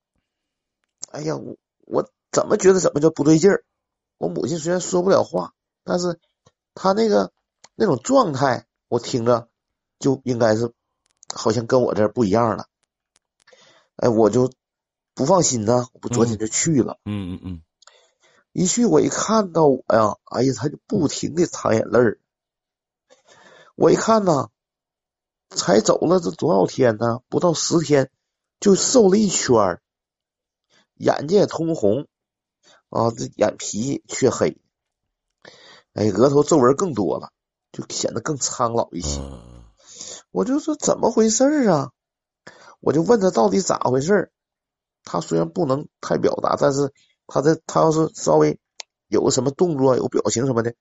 [1.12, 3.64] 哎呀，我我怎么觉得怎么就不对劲儿？
[4.18, 5.54] 我母亲虽然说不了话，
[5.84, 6.20] 但是
[6.74, 7.32] 她那个
[7.76, 9.50] 那种状态，我听着
[10.00, 10.74] 就应该是
[11.34, 12.68] 好像跟我这不一样了。
[13.96, 14.52] 哎，我就
[15.16, 17.00] 不放心呢，我不昨天就去了。
[17.06, 17.62] 嗯嗯嗯
[18.54, 22.20] 一去我一看到我呀，哎呀，他就不停的擦眼泪儿。
[23.76, 24.50] 我一看呢，
[25.50, 27.22] 才走了这多少天呢？
[27.30, 28.10] 不到十天，
[28.60, 29.82] 就瘦了一圈儿，
[30.96, 32.08] 眼睛也通红，
[32.90, 34.60] 啊，这眼皮却黑，
[35.94, 37.32] 哎，额头皱纹更多了，
[37.72, 39.20] 就显得更苍老一些。
[39.20, 39.57] 嗯
[40.32, 41.92] 我就说怎么回事儿啊？
[42.80, 44.32] 我就问他到底咋回事儿。
[45.04, 46.94] 他虽然不能太表达，但是
[47.28, 48.60] 他这他要是稍微
[49.08, 50.76] 有个什么动作、有表情什么的，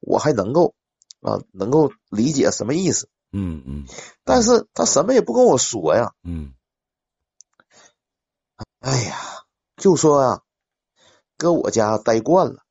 [0.00, 0.74] 我还能够
[1.20, 3.08] 啊能够理解什么意思。
[3.32, 3.86] 嗯嗯
[4.24, 6.12] 但是他什么也不跟我说呀。
[6.22, 6.54] 嗯
[8.78, 9.16] 哎呀，
[9.76, 10.42] 就说啊，
[11.36, 12.62] 搁我家待惯了。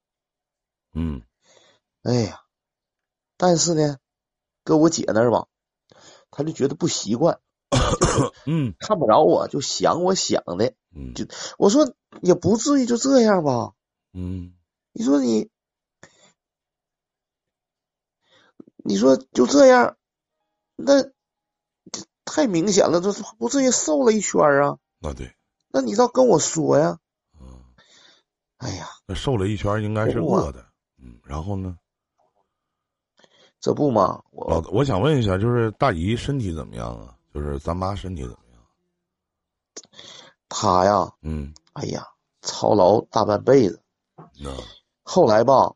[0.94, 1.22] 嗯
[2.04, 2.42] 哎呀，
[3.38, 3.98] 但是呢，
[4.64, 5.48] 搁我姐那儿吧，
[6.32, 7.40] 他就觉得不习惯，
[8.48, 10.74] 嗯看不着我，就想我想的。
[10.96, 11.26] 嗯就
[11.58, 13.74] 我说也不至于就这样吧？
[14.14, 14.54] 嗯
[14.94, 15.50] 你说你，
[18.84, 19.96] 你说就这样，
[20.76, 21.12] 那这
[22.26, 24.78] 太明显了，这不至于瘦了一圈啊？
[25.00, 25.36] 那对，
[25.70, 27.00] 那你倒跟我说呀！
[27.40, 27.64] 嗯，
[28.58, 30.66] 哎呀，那瘦了一圈应该是饿的，
[30.98, 31.78] 嗯，然后呢？
[33.62, 37.16] 这不嘛，老我我想问一下，就是大姨身体怎么样啊？
[37.34, 38.62] 就是咱妈身体怎么样？
[40.50, 42.06] 她呀，嗯，哎呀，
[42.42, 43.80] 操劳大半辈子。
[44.44, 44.50] 那
[45.04, 45.74] 后来吧，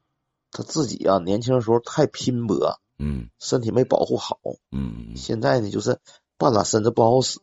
[0.52, 4.40] 她自己啊，年轻的时候太拼搏，嗯身体没保护好，
[4.72, 6.00] 嗯，嗯现在呢，就是
[6.38, 7.40] 半拉身子不好使，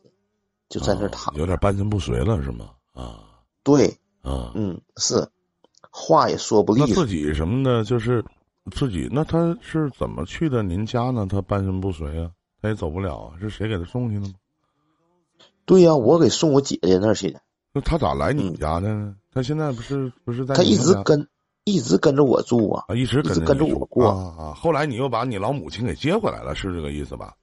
[0.68, 1.34] 就在那躺。
[1.36, 2.70] 有点半身不遂了，是吗？
[2.92, 3.20] 啊
[3.62, 3.88] 对，
[4.22, 5.26] 啊，嗯，是，
[5.90, 6.88] 话也说不利索。
[6.88, 8.24] 那自己什么的，就是
[8.70, 11.26] 自己，那他是怎么去的您家呢？
[11.28, 14.34] 他半身不遂啊，他也走不了啊，是谁给他送去的吗？
[15.64, 17.40] 对呀、我给送我姐姐那儿去的，
[17.72, 19.16] 那他咋来你嗯家的呢？
[19.32, 21.26] 他现在不是不是在他一直跟
[21.64, 22.84] 一直跟着我住啊。
[22.88, 24.54] 啊，一直跟着跟你住我过啊啊。
[24.54, 27.34] 后来你又把你老母亲给接回来了，是这个意思吧？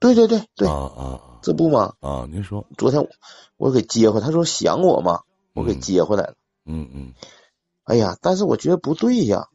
[0.00, 2.28] 对对对对，啊啊这不吗，啊啊！
[2.30, 3.08] 您说，昨天我
[3.56, 5.22] 我给接回，他说想我嘛，
[5.54, 6.34] 我给嗯接回来了。
[6.66, 7.12] 嗯嗯
[7.82, 9.48] 哎呀，但是我觉得不对呀，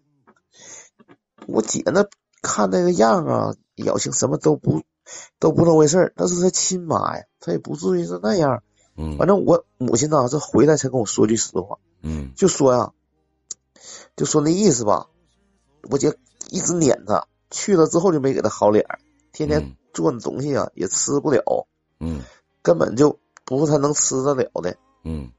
[1.47, 2.05] 我姐那
[2.41, 4.83] 看那个样啊，表情什么都不
[5.39, 8.63] 都不那回事儿，那是她亲妈呀，她也不至于是那样。
[8.95, 12.91] 嗯反正我母亲呐，这回来才跟我说句实话，嗯就说呀，
[14.15, 15.07] 就说那意思吧，
[15.89, 16.15] 我姐
[16.49, 18.99] 一直撵她，去了之后就没给她好脸儿，
[19.31, 21.67] 天天嗯做那东西啊也吃不了，
[21.99, 22.21] 嗯
[22.61, 24.77] 根本就不是她能吃得了的。
[25.03, 25.31] 嗯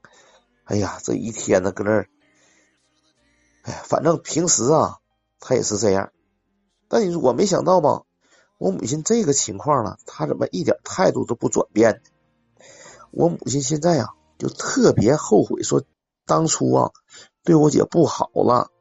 [0.65, 2.09] 哎呀，这一天呢，搁那儿，
[3.63, 4.97] 哎呀，反正平时啊，
[5.47, 6.11] 他也是这样。
[6.87, 8.01] 但你说我没想到吧，
[8.57, 11.99] 我母亲这个情况呢，她怎么一点态度都不转变呢？
[13.11, 15.83] 我母亲现在啊，就特别后悔，说
[16.25, 16.91] 当初啊，
[17.43, 18.71] 对我姐不好了，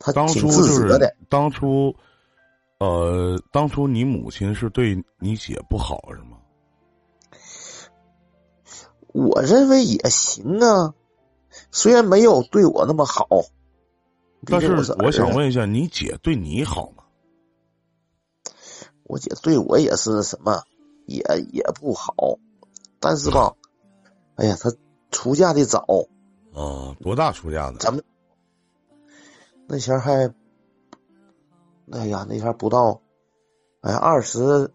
[0.00, 1.16] 她当挺自责的。
[1.28, 1.94] 当初，
[2.78, 6.38] 呃，当初你母亲是对你姐不好是吗？
[9.12, 10.94] 我认为也行啊，
[11.70, 13.59] 虽然没有对我那么好，毕
[14.46, 14.72] 但是
[15.02, 17.04] 我想问一下，你姐对你好吗？
[19.04, 20.62] 我姐对我也是什么，
[21.06, 21.22] 也
[21.52, 22.14] 也不好，
[23.00, 23.54] 但是吧，
[24.36, 24.72] 哎呀，她
[25.10, 25.84] 出嫁的早，
[26.54, 27.78] 啊，多大出嫁的？
[27.78, 28.02] 咱们
[29.66, 30.32] 那前儿还，
[31.90, 33.02] 哎呀，那前儿不到，
[33.80, 34.70] 哎，二十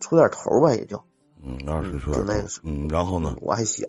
[0.00, 1.02] 出点头吧，也就，
[1.42, 3.36] 嗯，二十出点头嗯，然后呢？
[3.42, 3.86] 我还小，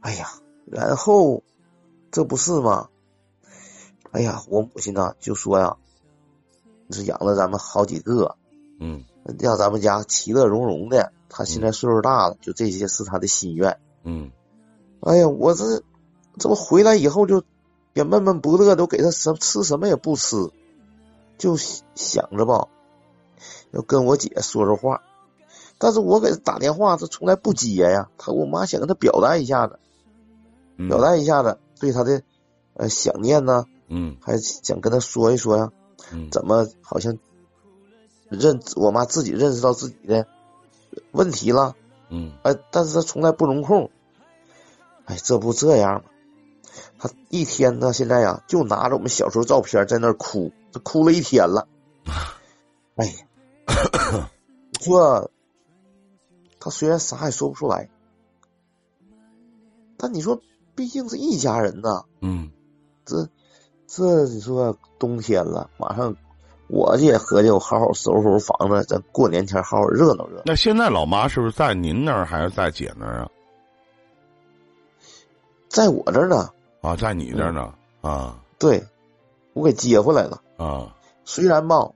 [0.00, 0.26] 哎呀，
[0.66, 1.42] 然后
[2.10, 2.88] 这不是吗？
[4.10, 5.76] 哎呀，我母亲呢就说呀，
[6.90, 8.36] 是养了咱们好几个，
[8.80, 9.04] 嗯
[9.38, 11.12] 让咱们家其乐融融的。
[11.28, 13.78] 她现在岁数大了，就这些是她的心愿。
[14.02, 14.30] 嗯
[15.00, 15.82] 哎呀，我这
[16.38, 17.42] 这不回来以后就
[17.92, 20.50] 也闷闷不乐，都给他什吃什么也不吃，
[21.36, 22.68] 就想着吧，
[23.72, 25.02] 要跟我姐说说话。
[25.76, 28.08] 但是我给他打电话，他从来不接呀。
[28.18, 29.78] 他我妈想跟他表达一下子，
[30.76, 32.22] 嗯，表达一下子对他的
[32.74, 35.72] 呃想念呢，嗯还想跟他说一说呀。
[36.12, 37.18] 嗯怎么好像
[38.30, 40.26] 认我妈自己认识到自己的
[41.12, 41.74] 问题了？
[42.08, 43.90] 嗯哎，但是他从来不容控。
[45.04, 46.10] 哎，这不这样吗？
[46.98, 51.68] 他一天呢，现在呀，就拿着我们小时候照片在那儿哭，这哭了一天了。
[52.96, 54.30] 哎呀，
[54.70, 55.30] 你说
[56.60, 57.90] 他虽然啥也说不出来，
[59.96, 60.40] 但你说
[60.74, 62.50] 毕竟是一家人呐，嗯
[63.04, 63.28] 这
[63.88, 66.14] 这你说冬天了，马上
[66.68, 70.42] 我也合计我好好收拾收拾房子，咱过年前好好热闹热闹。
[70.44, 73.30] 那现在老妈是不是在您那儿还是在姐那儿啊？
[75.70, 76.50] 在我这儿呢，
[76.82, 77.72] 啊，在你这儿呢？
[78.02, 78.84] 啊对
[79.54, 80.42] 我给接回来了。
[80.58, 81.90] 啊虽然吧，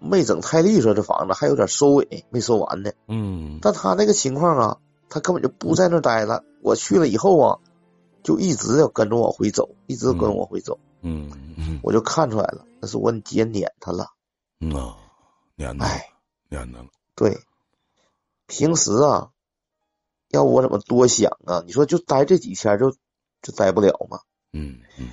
[0.00, 2.90] 没整太利索，这房子还有点收尾没收完呢。
[3.06, 4.78] 嗯但他那个情况啊，
[5.08, 6.42] 他根本就不在那儿待了。
[6.60, 7.58] 我去了以后啊，
[8.24, 14.08] 就一直要跟着往回走，一直跟着我回走，嗯嗯我就看出来了，那是我姐撵他了。
[14.58, 14.98] 嗯啊，
[15.54, 16.12] 撵他哎，
[16.48, 16.88] 撵他了。
[17.14, 17.38] 对，
[18.46, 19.30] 平时啊，
[20.28, 21.62] 要我怎么多想啊？
[21.64, 22.90] 你说就待这几天就
[23.40, 24.20] 就待不了吗？
[24.52, 25.10] 嗯嗯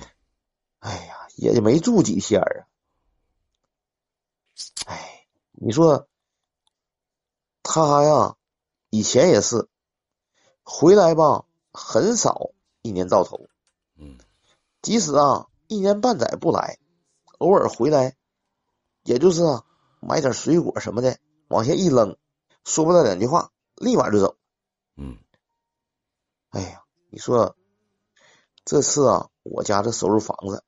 [0.80, 2.66] 哎呀，也没住几天啊。
[4.86, 6.08] 哎，你说
[7.62, 8.36] 他呀，
[8.90, 9.68] 以前也是
[10.64, 12.50] 回来吧，很少
[12.82, 13.48] 一年到头，
[13.96, 14.18] 嗯
[14.82, 16.78] 即使啊一年半载不来，
[17.38, 18.16] 偶尔回来，
[19.02, 19.64] 也就是啊
[20.00, 22.16] 买点水果什么的，往下一扔，
[22.64, 24.36] 说不了两句话，立马就走。
[24.96, 25.18] 嗯
[26.50, 27.56] 哎呀，你说
[28.64, 30.62] 这次啊，我家这收拾房子，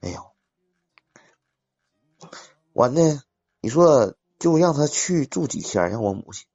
[0.00, 0.32] 哎呦，
[2.72, 3.22] 完呢，
[3.60, 6.46] 你说就让他去住几天，让我母亲。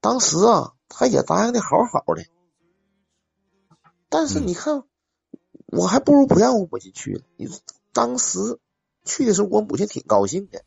[0.00, 2.24] 当时啊，他也答应的好好的，
[4.08, 4.84] 但是嗯你看，
[5.72, 7.20] 我还不如不让我母亲去呢。
[7.36, 7.58] 你说
[7.92, 8.58] 当时
[9.04, 10.62] 去的时候，我母亲挺高兴的，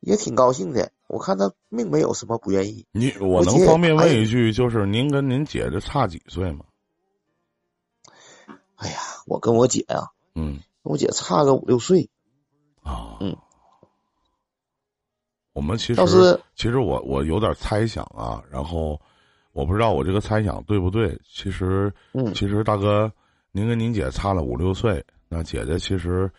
[0.00, 0.90] 也挺高兴的。
[1.06, 2.86] 我看她并没有什么不愿意。
[2.92, 6.64] 你我能方便哎问一句，就是您跟您姐这差几岁吗？
[8.76, 12.10] 哎呀，我跟我姐呀、嗯跟我姐差个五六岁。
[12.82, 13.36] 啊嗯，
[15.52, 19.00] 我们其实其实我我有点猜想啊，然后
[19.52, 21.16] 我不知道我这个猜想对不对。
[21.24, 23.12] 其实嗯其实大哥，
[23.54, 26.30] 您跟您姐差了五六岁，那姐姐其实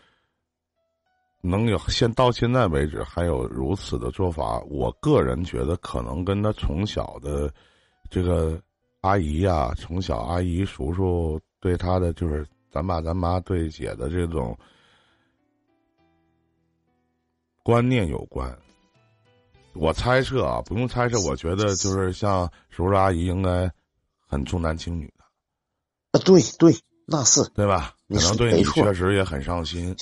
[1.40, 7.52] 能有现到现在为止还有如此的做法，我个人觉得可能跟她从小的
[8.10, 8.60] 这个
[9.02, 14.58] 阿姨呀，从小阿姨叔叔对她的就是咱爸咱妈对姐的这种
[17.62, 18.52] 观念有关。
[19.74, 23.70] 我猜测啊，不用猜测，我觉得就是像叔叔阿姨应该
[24.26, 25.24] 很重男轻女的，
[26.12, 26.72] 啊，对对，
[27.06, 27.94] 那是对吧？
[28.08, 29.94] 可能对你确实也很上心。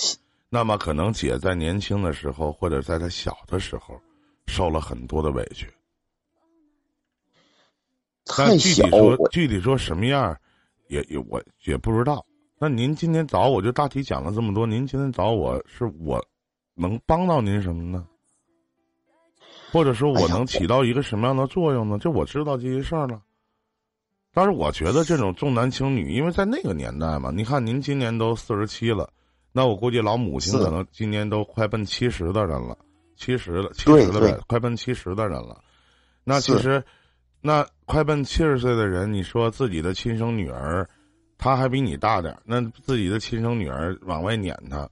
[0.49, 3.99] 那么可能姐在年轻的时候，或者在她小的时候，
[4.47, 5.67] 受了很多的委屈。
[8.37, 10.39] 但具体说具体说什么样儿，
[10.87, 12.25] 也也我也不知道。
[12.57, 16.25] 那您今天找我就大体讲了这么多，您今天找我是我
[16.73, 18.07] 能帮到您什么呢？
[19.71, 21.97] 或者说我能起到一个什么样的作用呢？
[21.97, 23.21] 就我知道这些事儿了。
[24.35, 29.07] 但是我觉得这种重男轻女，因为在那个年代嘛，你看您今年都四十七了，
[29.51, 32.75] 那我估计老母亲可能今年都快奔七十的人了，
[33.15, 35.61] 七十了，七十的人，快奔七十的人了。
[36.23, 36.83] 那其实，
[37.41, 40.89] 那快奔七十岁的人，你说自己的亲生女儿，
[41.37, 44.89] 她还比你大点儿，那自己的亲生女儿往外撵她，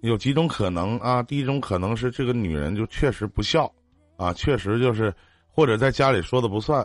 [0.00, 1.22] 有几种可能啊？
[1.22, 3.70] 第一种可能是这个女人就确实不孝，
[4.16, 5.14] 啊，确实就是
[5.46, 6.82] 或者在家里说的不算。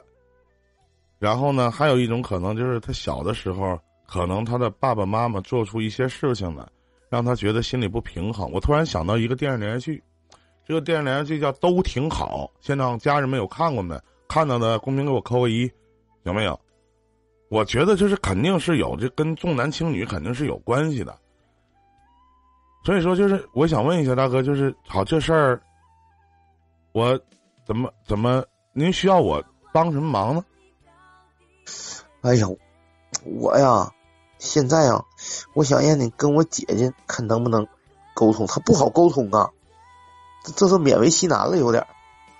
[1.21, 6.67] 然后呢，还有一种可能就是他小的时候，可能他的爸爸妈妈做出一些事情来，
[7.09, 8.51] 让他觉得心里不平衡。
[8.51, 10.03] 我突然想到一个电视连续剧，
[10.65, 13.95] 这个电视连续剧叫《都挺好》，现场家人们有看过没？
[14.27, 15.71] 看到的公屏给我扣个一，
[16.23, 16.59] 有没有？
[17.49, 21.15] 我觉得就是肯定是有，这跟重男轻女肯定是有关系的。
[22.83, 25.61] 所以说，就是我想问一下大哥，就是好这事儿，
[26.93, 27.15] 我
[27.63, 28.43] 怎么怎么
[28.73, 30.43] 您需要我帮什么忙呢？
[32.21, 32.47] 哎呀，
[33.23, 33.91] 我呀，
[34.37, 35.03] 现在啊，
[35.53, 37.67] 我想让你跟我姐姐看能不能
[38.13, 39.49] 沟通，她不好沟通啊，
[40.43, 41.85] 这这是勉为其难了，有点，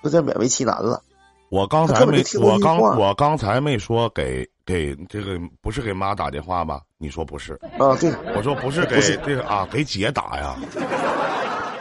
[0.04, 1.02] 有点勉为其难了。
[1.50, 6.82] 我刚才没听我刚我刚才没说给给这个不是给妈打电话吧？
[6.98, 7.54] 你说不是？
[7.78, 10.56] 啊，对，我说不是给这个啊，给姐打呀。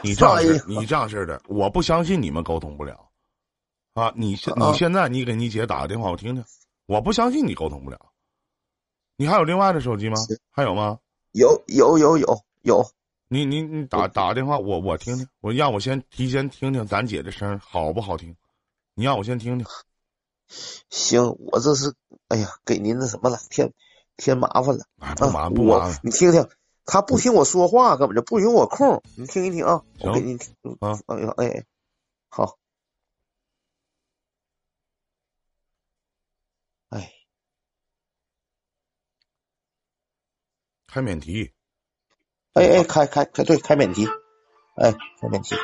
[0.02, 2.98] 你这样式你这样式的，我不相信你们沟通不了。
[3.94, 6.42] 啊，你现啊你现在你给你姐打个电话，我听听。
[6.90, 8.10] 我不相信你沟通不了。
[9.14, 10.16] 你还有另外的手机吗？
[10.50, 10.98] 还有吗？
[11.30, 12.84] 有有有有有，
[13.28, 18.34] 你你你打打个电话，我我听听，我让我先提前听听咱姐的声儿好不好听？
[18.94, 19.66] 你让我先听听。
[20.88, 21.94] 行，我这是，
[22.26, 23.72] 哎呀，给您那什么了，添
[24.16, 24.84] 添麻烦了。
[24.98, 26.00] 哎，不麻啊，烦不麻烦。
[26.02, 26.48] 你听听，
[26.84, 29.00] 他不听我说话，根本就不允我空。
[29.16, 30.52] 你听一听啊，我行给你听。
[30.80, 31.64] 啊哎呀，哎哎，
[32.30, 32.56] 好。
[40.92, 41.54] 开免提，
[42.52, 44.08] 哎哎，开开开，对，开免提，
[44.74, 45.54] 哎，开免提。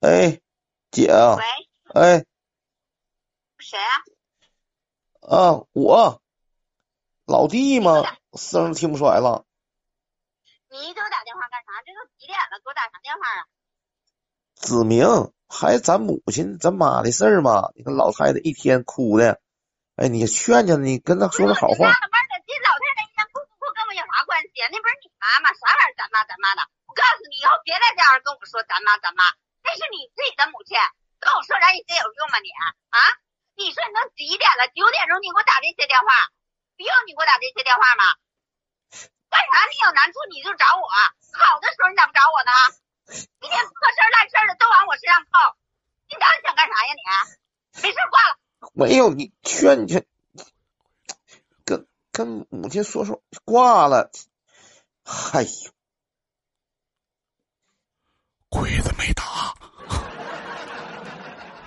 [0.00, 0.40] 哎，
[0.90, 1.44] 姐啊，喂，
[1.92, 2.24] 哎
[3.58, 4.00] 谁啊？
[5.28, 6.22] 啊，我
[7.26, 9.44] 老弟吗，声儿听不出来了。
[10.70, 11.82] 你给我打电话干啥？
[11.84, 13.44] 这都几点了，给我打啥电话啊？
[14.54, 15.04] 子明
[15.48, 19.40] 还咱母亲咱妈的事儿嘛，你看老太太一天哭的，
[19.94, 21.86] 哎，你劝劝你跟她说点好话。
[21.86, 24.58] 纳了闷了，这老太太一天哭不哭跟我有啥关系？
[24.68, 25.54] 那不是你妈吗？
[25.54, 26.66] 啥玩意儿咱妈咱妈的？
[26.90, 29.22] 我告诉你，以后别再这样跟我说咱妈咱妈，
[29.62, 30.74] 那是你自己的母亲，
[31.22, 32.50] 跟我说这些有用吗你
[32.90, 32.98] 啊？
[33.54, 34.66] 你说你都几点了？
[34.74, 36.10] 九点钟你给我打这些电话，
[36.76, 38.02] 不用你给我打这些电话吗？
[39.30, 39.54] 干啥？
[39.70, 40.86] 你有难处你就找我，
[41.38, 42.52] 好的时候你咋不找我呢？
[43.08, 45.56] 一天破事儿烂事儿的都往我身上靠，
[46.08, 47.82] 你到底想干啥呀你？
[47.82, 48.36] 没事挂了。
[48.72, 50.06] 没有，你劝劝，
[51.64, 54.10] 跟跟母亲说说，挂了。
[55.32, 55.72] 哎呦，
[58.48, 59.54] 鬼子没打，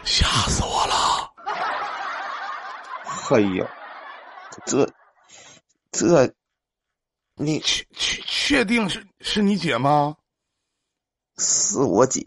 [0.04, 1.34] 吓死我了！
[3.32, 3.70] 哎呦，
[4.66, 4.92] 这
[5.92, 6.34] 这，
[7.36, 10.18] 你确确确定是是你姐吗？
[11.40, 12.24] 是我姐，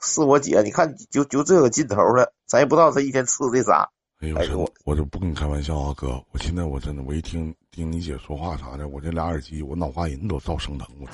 [0.00, 0.62] 是我姐。
[0.62, 3.90] 你看，就就这个劲头了，咱也不知道她一天吃的啥。
[4.20, 6.22] 哎呦，哎呦我我就不跟你开玩笑啊，哥！
[6.32, 11.10] 我现在我真的，我一听听你姐说话啥的，我这俩耳机，我脑瓜仁都造生疼了。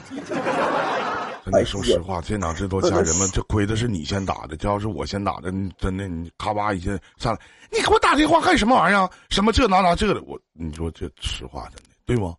[1.44, 7.40] 真的，说实话，这哪这多家人们，这亏的是你先打的，这要是我先打的，你真的你咔吧一下上来，
[7.70, 9.11] 你给我打电话干什么玩意儿？
[9.28, 12.35] 什么这那那这的，我你说这实话真的对不？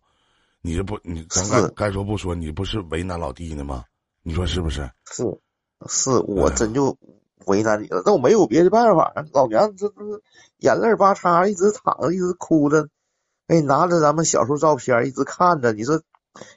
[0.62, 3.84] 你这不你咱该该说不说，你不是为难老弟呢吗？
[4.26, 4.90] 你说是不是？
[5.04, 5.22] 是，
[5.86, 6.98] 是我真就
[7.44, 8.02] 为难你了。
[8.04, 9.94] 那我没有别的办法，老娘这这
[10.58, 12.88] 眼泪巴叉一直躺着，一直哭着，
[13.46, 16.02] 哎，拿着咱们小时候照片一直看着，你说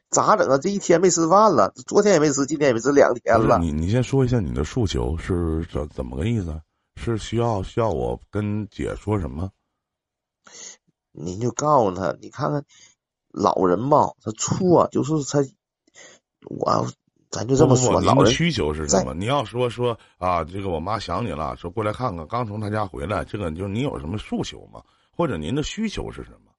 [0.10, 0.58] 咋整啊？
[0.58, 3.60] 这一天没吃饭了，昨天也没吃，今天也没吃，两天了。
[3.60, 6.60] 你你先说一下你的诉求是怎怎么个意思？
[6.96, 9.52] 是需要需要我跟姐说什么？
[11.12, 12.66] 您就告诉他，你看看
[13.30, 15.48] 老人吧，他错就是他，
[16.50, 16.88] 我
[17.30, 19.14] 咱就这么说，老人需求是什么？
[19.14, 24.82] 你要说说啊，这个我妈想你了，说过来看看，刚从他家回来，这个就是你有什么诉求吗？
[25.16, 26.52] 或者您的需求是什么？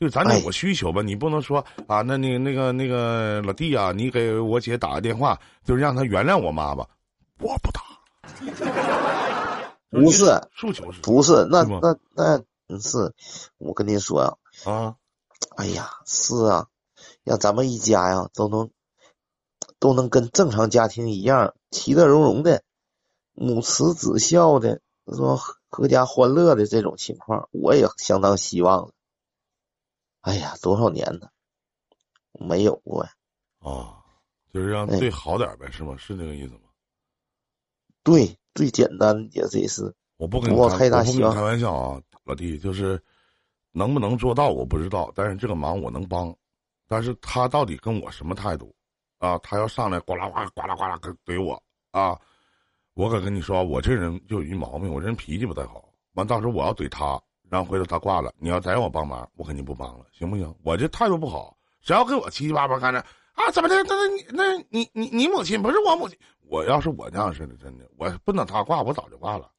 [0.00, 6.88] 就咱有个需求吧，你不能说啊，那你那个那个老弟啊，你给我姐打个电话，就是让她原谅我妈吧，
[7.38, 7.82] 我不打。
[9.90, 10.24] 不是
[10.56, 11.00] 诉求是？
[11.00, 12.42] 不是那那那。
[12.80, 13.12] 是，
[13.58, 14.20] 我跟您说
[14.64, 14.94] 啊，啊，
[15.54, 16.66] 哎呀，是啊，
[17.22, 18.70] 让咱们一家呀都能
[19.84, 22.62] 都能跟正常家庭一样，其乐融融的，
[23.34, 25.38] 母慈子孝的，说
[25.68, 28.92] 阖家欢乐的这种情况，我也相当希望了。
[30.22, 31.30] 哎呀，多少年了，
[32.32, 33.12] 没有过呀。
[33.58, 34.00] 啊，
[34.54, 35.94] 就是让最好点呗，是吗？
[35.98, 36.60] 是这个意思吗？
[38.02, 39.94] 对，最简单也这是。
[40.16, 42.00] 我不跟你开，我不跟你开玩笑啊。
[42.24, 42.98] 老弟，就是
[43.72, 46.34] 能不能做到我不知道，但是这个忙我能帮。
[46.88, 48.74] 但是他到底跟我什么态度
[49.18, 49.38] 啊？
[49.38, 52.18] 他要上来呱啦呱呱啦呱啦怼我啊！
[52.94, 55.88] 我可跟你说，我这人就有一毛病，我这人脾气不太好。
[56.14, 57.20] 完，到时候我要怼他，
[57.50, 60.54] 然后回头他挂了，你要再让我帮忙，我肯定不帮了，行不行？
[60.62, 63.00] 我这态度不好，只要跟我七七八八干着
[63.34, 63.82] 啊，怎么的？
[63.82, 66.16] 那那那你你你母亲不是我母亲？
[66.48, 69.50] 我要是我这样式的，真的，我不等他挂，我早就挂了。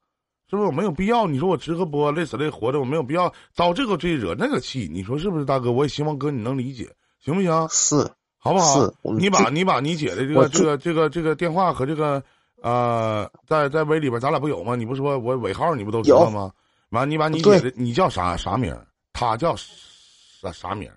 [0.47, 1.25] 是不是我没有必要？
[1.25, 4.87] 你说我直个播累死累活的，我没有必要遭这个罪惹那个气。
[4.89, 5.71] 你说是不是，大哥？
[5.71, 7.67] 我也希望哥你能理解，行不行？
[7.69, 8.09] 是，
[8.45, 8.79] 好不好？
[8.79, 12.21] 是，你把你把你姐的这个这个这个这个电话和这个
[12.61, 14.75] 呃，在在微里边咱俩不有吗？
[14.75, 16.51] 你不说我尾号你不都知道吗？
[16.91, 18.79] 完，你把你姐的你叫啥啥名？
[19.13, 20.91] 她叫啥啥名？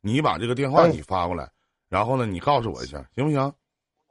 [0.00, 1.48] 你把这个电话你发过来，
[1.88, 3.52] 然后呢，你告诉我一下，行不行？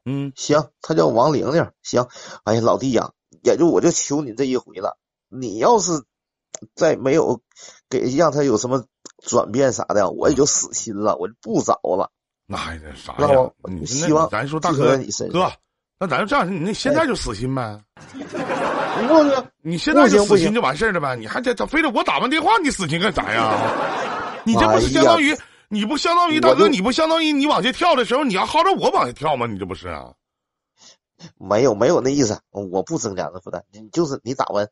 [0.05, 0.69] 嗯，行。
[0.81, 2.07] 她叫王玲玲，行。
[2.45, 3.11] 哎呀，老弟呀。
[3.43, 4.97] 也就我就求你这一回了，
[5.27, 5.91] 你要是
[6.73, 7.41] 再没有
[7.89, 8.85] 给让他有什么
[9.21, 12.11] 转变啥的，我也就死心了，我就不找了。
[12.47, 13.27] 那还得啥呀？
[13.63, 14.97] 你希望咱说大哥，
[15.31, 15.51] 哥，
[15.99, 17.79] 那咱就这样，你那现在就死心呗。
[19.07, 21.15] 不是，你现在就死心就完事儿了呗？
[21.15, 24.41] 你还得非得我打完电话你死心干啥呀？
[24.45, 25.37] 你这不是相当于
[25.67, 26.67] 你不相当于大哥？
[26.69, 29.45] 你不相当于你往下跳的时候你要薅着我往下跳吗？
[29.45, 30.13] 你这不是啊？
[31.37, 33.63] 没有没有那意思，我不增加那负担。
[33.71, 34.69] 你就是你打完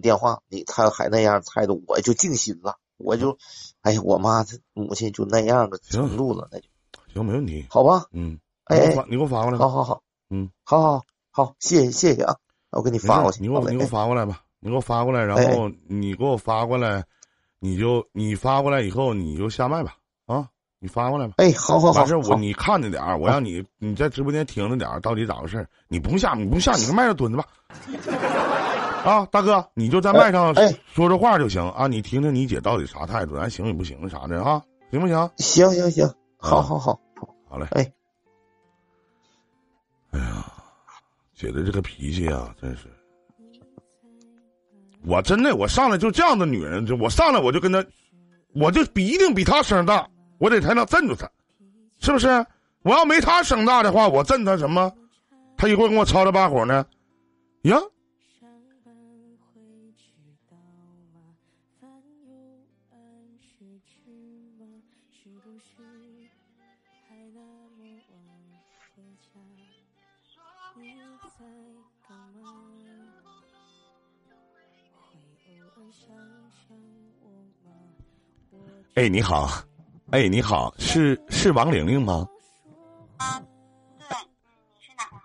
[0.00, 2.76] 电话，你他还那样态度，我就静心了。
[2.96, 3.36] 我就，
[3.82, 6.66] 哎呀，我妈这母亲就那样的程度了，那就
[7.12, 8.04] 行，没问题，好吧？
[8.12, 9.58] 嗯，哎，你给我发过来。
[9.58, 12.36] 好好好，嗯，好好好，谢谢谢谢啊，
[12.70, 13.40] 我给你发过去。
[13.40, 17.04] 你给我你给我发过来吧，你给我发过来，然后你给我发过来，
[17.58, 19.94] 你就你发过来以后你就下麦吧，
[20.26, 20.48] 啊。
[20.82, 21.34] 你发过来吧。
[21.36, 27.44] 哎，好好好，完事我你看着点儿，我让你你在直播间听着点儿，到底咋回事你不用下，你不用下，你搁麦上蹲着吧。
[29.04, 30.54] 啊，大哥，你就在麦上
[30.94, 31.86] 说说话就行啊。
[31.86, 34.62] 你听听你姐到底啥态度，咱行与不行啥的啊？
[34.90, 35.30] 行不行？
[35.36, 36.98] 行行行，好好好，
[37.48, 37.66] 好嘞。
[37.72, 37.92] 哎，
[40.12, 40.52] 哎呀，
[41.34, 42.88] 姐的这个脾气啊，真是，
[45.04, 47.84] 我真的我上来就这样的女人，就我上来我就跟她，
[48.54, 50.08] 我就比一定比她声大。
[50.38, 51.30] 我得才能镇住她，
[51.98, 52.26] 是不是？
[52.82, 54.90] 我要没她声大的话，我镇她什么？
[55.56, 56.86] 她一会儿跟我吵吵把火呢？
[57.64, 57.76] 呀！
[78.94, 79.48] 哎，你好。
[80.10, 82.26] 哎，你好，是是王玲玲吗？
[83.18, 83.40] 啊，
[84.00, 84.08] 对，
[84.80, 85.16] 是哪个？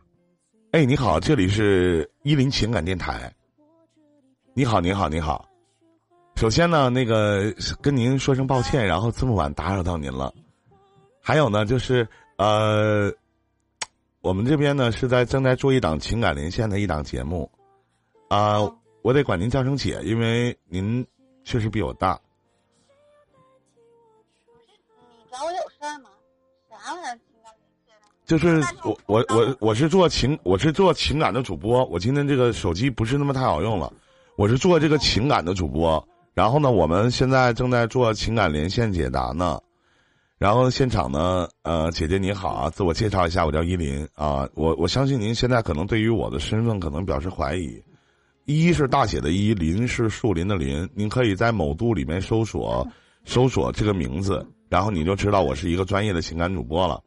[0.72, 3.34] 哎，你好，这里是伊林情感电台。
[4.54, 5.50] 你好，你好，你好。
[6.36, 7.52] 首先呢，那个
[7.82, 10.32] 跟您说声抱歉，然后这么晚打扰到您了。
[11.20, 13.12] 还有呢，就是呃，
[14.22, 17.50] 我们这边呢是在正在做一档情感连线的一档节目，
[18.30, 18.60] 啊，
[19.02, 21.04] 我得管您叫声姐，因为您
[21.44, 22.20] 确实比我大。
[25.38, 26.10] 找我有事儿吗？
[26.70, 27.20] 啥玩意儿？
[28.26, 33.92] 就是我我我我是做情我是做情感的主播，我今天这个手机不是那么太好用了，
[34.38, 36.02] 我是做这个情感的主播。
[36.34, 39.60] 然后呢，我们现在正在做情感连线解答呢。
[40.38, 44.48] 然后现场呢，呃，姐姐你好啊，自我介绍一下，我叫依林啊。
[44.54, 47.84] 我我相信您现在可能对于我的身份可能表示怀疑，
[48.46, 50.90] 一是大写的“一”，林是树林的“林”。
[50.96, 52.86] 您可以在某度里面搜索
[53.26, 57.02] 搜索这个名字，然后你就知道我是一个专业的情感主播了。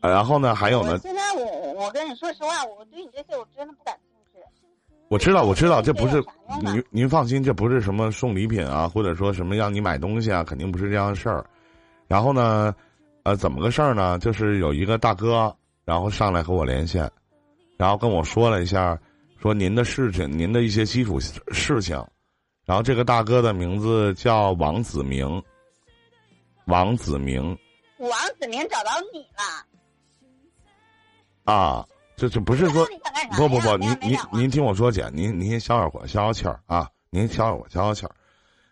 [0.00, 4.44] 呃然后呢，还有呢，现在我我跟你说实话，我对你这些我真的不感兴趣。
[5.08, 6.20] 我知道，我知道，这不是
[6.60, 11.44] 您您放心，这不是什么送礼品啊，或者说什么让你买东西啊，肯定不是这样的事儿。
[12.08, 12.74] 然后呢，
[13.22, 14.18] 呃，怎么个事儿呢？
[14.18, 15.54] 就是有一个大哥，
[15.84, 17.08] 然后上来和我连线，
[17.76, 18.98] 然后跟我说了一下，
[19.38, 21.20] 说您的事情，您的一些基础
[21.52, 22.02] 事情。
[22.72, 25.42] 然后这个大哥的名字叫王子明，
[26.64, 27.54] 王子明
[27.98, 29.20] 王子明找到你
[31.44, 31.86] 了，啊，
[32.16, 32.88] 这这不是说
[33.36, 38.14] 不不不，您您您听我说，姐，您您先消消火，消消气儿啊，您消消火，消消气儿。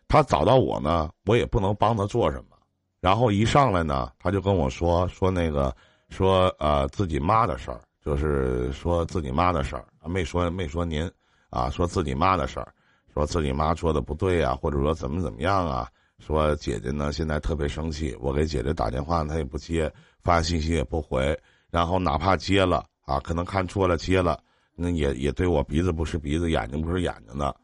[0.09, 2.57] 他找到我呢，我也不能帮他做什么。
[3.01, 5.77] 然后一上来呢，他就跟我说说那个
[6.09, 11.07] 说呃自己妈的事儿，就是说自己妈的事儿，没说没说您
[11.51, 12.73] 啊，说自己妈的事儿，
[13.15, 15.89] 说自己妈做的不对啊，或者说怎么怎么样啊。
[16.19, 19.91] 说姐姐呢现在特别生气，我给姐姐打电话她也不接，
[20.23, 21.39] 发信息也不回，
[21.71, 24.39] 然后哪怕接了啊，可能看错了接了，
[24.77, 27.55] 那也也对我鼻子不是鼻子，眼睛不是眼睛的。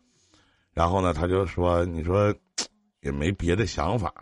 [0.73, 2.35] 然后呢，他就说：“你说
[3.01, 4.13] 也没别的想法。”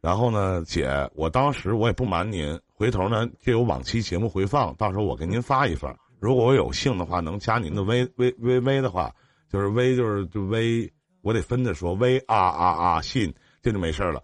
[0.00, 5.94] 然后呢，姐，我当时我也不瞒您，回头呢就有往期节目回放，到时候我给您发一份。
[6.18, 9.14] 如果我有幸的话，能加您的微微微微的话，
[9.50, 10.90] 就是微就是就微，
[11.22, 14.22] 我得分着说，微啊啊啊信，这就没事儿了。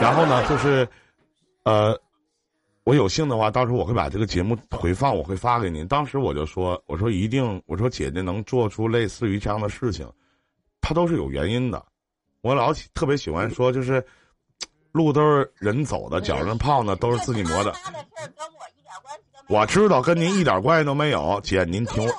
[0.00, 0.86] 然后呢，就是
[1.62, 1.96] 呃，
[2.84, 5.86] 我有幸的话，到时候我会把这个节目回放，我会发给您。
[5.86, 10.10] 当时我就说，我说一定，我说姐姐能做出类似于这样的事情，
[10.80, 11.84] 她都是有原因的。
[12.40, 14.04] 我老喜特别喜欢说，就是
[14.90, 17.72] 路都是人走的，脚上泡呢都是自己磨的。
[19.48, 22.12] 我知道跟您一点关系都没有，姐您听我？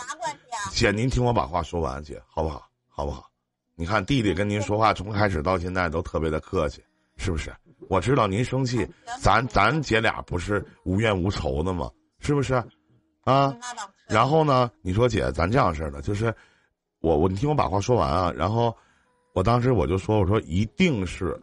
[0.72, 2.68] 姐您听我把话说完，姐好不好？
[2.88, 3.30] 好不好？
[3.76, 6.84] 你看弟弟跟您说话，从开始到现在都特别的客气，
[7.18, 7.53] 是不是？
[7.90, 8.88] 我知道您生气，
[9.19, 11.90] 咱咱姐俩不是无怨无仇的吗？
[12.19, 12.53] 是不是？
[13.23, 13.56] 啊？
[14.07, 16.34] 然后呢，你说姐，咱这样式的，就是
[17.02, 18.31] 我我你听我把话说完啊。
[18.31, 18.76] 然后
[19.34, 21.38] 我当时我就说，我说一定是，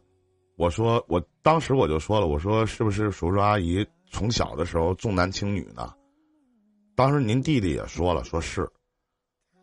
[0.57, 5.93] 我说我当时我就说了，我说是不是叔叔阿姨从小的时候重男轻女呢？
[6.95, 8.69] 当时您弟弟也说了，说是。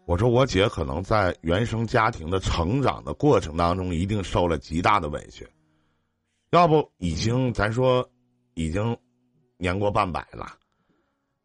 [0.07, 5.45] 我说我姐可能在原生家庭的成长的过程当中，一定受了极大的委屈，
[6.51, 8.09] 要不已经咱说
[8.53, 8.97] 已经
[9.57, 10.57] 年过半百了。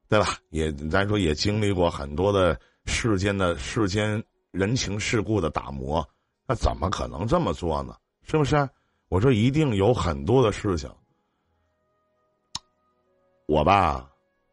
[0.08, 0.36] 对吧？
[0.50, 4.22] 也咱说也经历过很多的世间的世间
[4.52, 6.08] 人情世故的打磨，
[6.46, 7.96] 那怎么可能这么做呢？
[8.22, 8.68] 是不是？
[9.08, 10.88] 我说一定有很多的事情。
[13.46, 14.08] 我吧，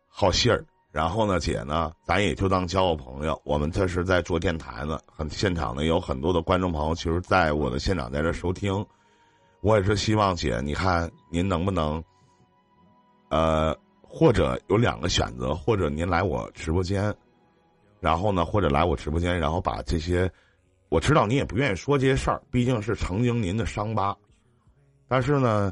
[0.08, 3.42] 好信儿，然后呢，姐呢，咱也就当交个朋友。
[3.46, 8.86] 我们这是在做电台呢，很现场呢有很多的观众朋友，其实在我的现场在这收听。
[9.62, 12.04] 我也是希望姐，你看您能不能，
[13.30, 13.78] 呃。
[14.12, 17.16] 或者有两个选择，或者您来我直播间，
[18.00, 20.28] 然后呢，或者来我直播间，然后把这些，
[20.90, 24.18] 我知道您也不愿意说这些事儿，毕竟是曾经您的伤疤，
[25.08, 25.72] 但是呢，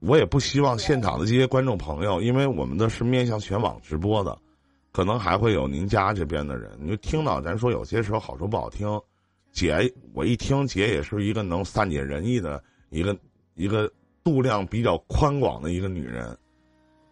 [0.00, 4.36] 我也不希望现场的这些观众朋友，因为我们的是面向全网直播的，
[4.92, 8.88] 可能还会有您家这边的人，你就听到咱说有些时候好说不好听，
[9.52, 13.16] 姐我一听姐也是一个能善解人意的一个
[13.54, 13.90] 一个
[14.24, 16.36] 度量比较宽广的一个女人。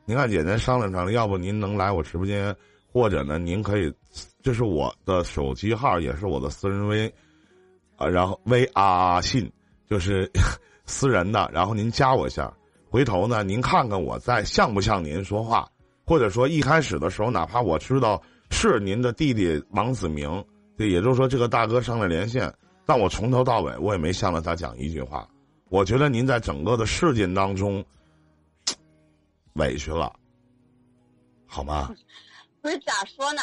[0.04, 2.56] 您看，姐，咱商量商量，要不您能来我直播间，
[2.90, 3.92] 或者呢，您可以，
[4.42, 7.06] 这是我的手机号，也是我的私人微，
[7.96, 9.52] 啊，然后微啊信，
[9.86, 10.30] 就是
[10.86, 12.50] 私人的，然后您加我一下，
[12.90, 15.70] 回头呢，您看看我在像不像您说话，
[16.06, 18.20] 或者说一开始的时候，哪怕我知道
[18.50, 20.44] 是您的弟弟王子明，
[20.76, 22.52] 对，也就是说这个大哥上来连线，
[22.86, 25.28] 但我从头到尾我也没向着他讲一句话，
[25.68, 27.84] 我觉得您在整个的事件当中。
[29.54, 30.14] 委屈了，
[31.44, 31.92] 好吗？
[32.62, 33.42] 不是咋说呢？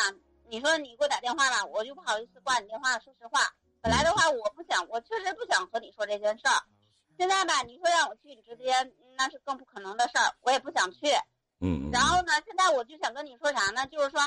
[0.49, 2.97] 你说你给我打电话了，我就不好意思挂你电话。
[2.99, 3.41] 说实话，
[3.81, 6.55] 本来的话我不想，我确实不想和你说这件事儿。
[7.17, 11.07] 现在吧，你说让我去你直播间，那是更不可能的事儿，我也不想去。
[11.59, 11.89] 嗯。
[11.91, 13.85] 然后呢，现在我就想跟你说啥呢？
[13.87, 14.19] 就是说，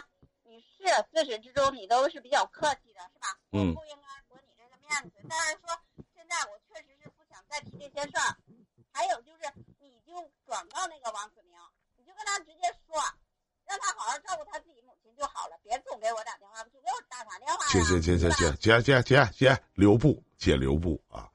[0.43, 3.39] 你是自始至终你都是比较客气的，是吧？
[3.53, 3.75] 嗯。
[3.75, 5.69] 我不应该驳你这个面子，但是说
[6.15, 8.37] 现在我确实是不想再提这些事儿。
[8.93, 10.13] 还有就是，你就
[10.47, 11.59] 转告那个王子明。
[11.97, 12.97] 你就跟他直接说，
[13.67, 21.29] 让他好好照顾他自己母亲就好了，别总给我打电话，总给我打啥电话姐姐姐姐姐姐姐姐姐留步，姐留步啊！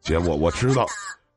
[0.00, 0.86] 姐，我我知道，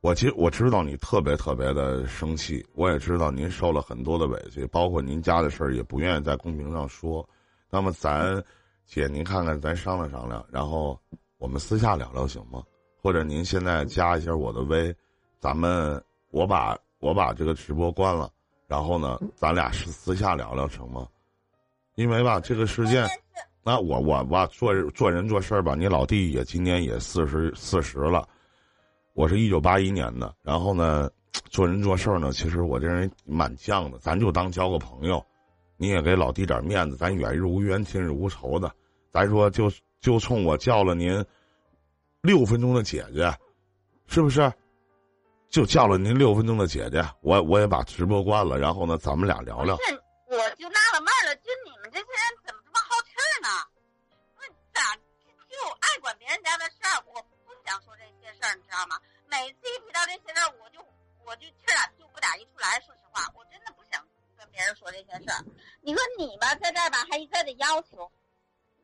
[0.01, 7.27] 我其实我知道你特别特别的生气，我也知道您受了很多的委屈，包括您家的事儿也不愿意在公屏上说。
[7.69, 8.43] 那么咱
[8.87, 10.99] 姐，您看看，咱商量商量，然后
[11.37, 12.63] 我们私下聊聊行吗？
[12.99, 14.93] 或者您现在加一下我的微，
[15.39, 18.27] 咱们我把我把这个直播关了，
[18.67, 21.07] 然后呢，咱俩是私下聊聊成吗？
[21.93, 23.07] 因为吧，这个事件，
[23.63, 28.27] 那我我吧做做人做事儿吧，你老弟也今年也四十四十了，
[29.13, 31.09] 我是一九八一年的，然后呢，
[31.49, 35.23] 做人做事呢，其实我这人蛮犟的，咱就当交个朋友，
[35.77, 38.73] 你也给老弟点面子，咱远日无冤，近日无仇的，
[39.11, 41.23] 咱说就就冲我叫了您
[42.21, 43.33] 六分钟的姐姐，
[44.07, 44.51] 是不是？
[45.49, 49.75] 就叫了您六分钟的姐姐，我我也把直播关了，然后呢，咱们俩聊聊。
[50.27, 53.11] 我就纳了闷了，就你们这些人怎么这么好气
[53.43, 53.49] 呢？
[54.33, 57.03] 不是咋就爱管别人家的事儿？
[58.41, 58.97] 事儿，你知道吗？
[59.29, 60.81] 每次一提到这些事儿，我就
[61.23, 62.79] 我就气儿打就不打一处来。
[62.81, 64.03] 说实话，我真的不想
[64.37, 65.45] 跟别人说这些事儿。
[65.81, 68.11] 你说你吧，在这儿吧，还一再的要求。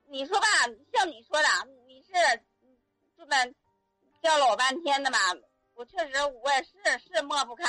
[0.07, 0.47] 你说吧，
[0.93, 1.47] 像你说的，
[1.87, 2.13] 你是
[3.17, 3.35] 这么
[4.21, 5.17] 叫了我半天的吧？
[5.73, 6.13] 我确实
[6.43, 7.65] 我也是是抹不开，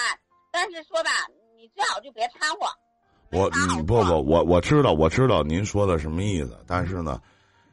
[0.50, 1.10] 但是说吧，
[1.56, 2.68] 你最好就别掺和。
[3.30, 7.20] 我你不不，我我知道我知道您说的什么意思，但是呢，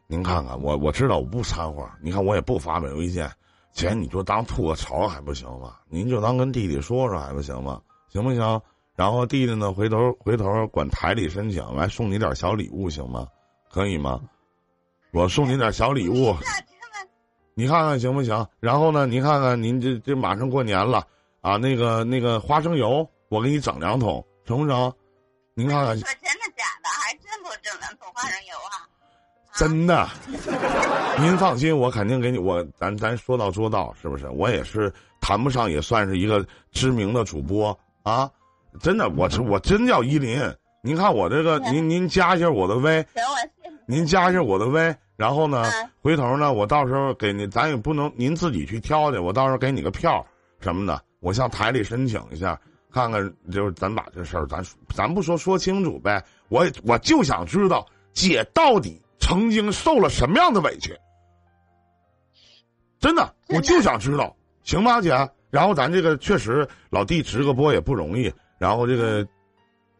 [0.07, 3.31] 您看看我我知道我不掺和，你看我也不发表意见，
[3.75, 5.75] 姐你就当吐个槽还不行吗？
[5.89, 7.81] 您就当跟弟弟说说还不行吗？
[8.07, 8.61] 行不行？
[8.95, 13.27] 然后弟弟呢，回头回头管台里申请，来送你点小礼物行吗？
[13.69, 14.21] 可以吗？
[15.11, 16.33] 我送你点小礼物。
[17.53, 18.47] 你看看行不行？
[18.61, 21.05] 然后呢，您看看您这这马上过年了
[21.41, 24.93] 啊，那个那个花生油，我给你整两桶，成不成？
[25.53, 25.97] 您看看。
[25.97, 26.89] 说真的假的？
[27.03, 28.64] 还真给我整两桶花生油啊？
[29.55, 30.07] 真的，
[31.17, 32.37] 您放心，我肯定给你。
[32.37, 34.27] 我咱咱说到做到，是不是？
[34.29, 38.29] 我也是谈不上，也算是一个知名的主播啊！
[38.81, 40.37] 真的，我我真叫依林。
[40.81, 43.05] 您看我这个，您您加一下我的微。
[43.87, 44.93] 您加一下我的微。
[45.15, 45.63] 然后呢，
[46.01, 50.23] 回头呢，我到时候给您，咱也不能您自己去挑去，我到时候给你个票
[50.59, 52.59] 什么的，我向台里申请一下，
[52.91, 54.61] 看看就是咱把这事儿，咱
[54.93, 60.95] 咱不说说清楚呗，我我就想知道姐到底曾经受了什么样的委屈，
[62.99, 65.09] 真的，我就想知道，行吗，姐？
[65.49, 69.25] 然后咱这个确实老弟直个播也不容易，然后这个，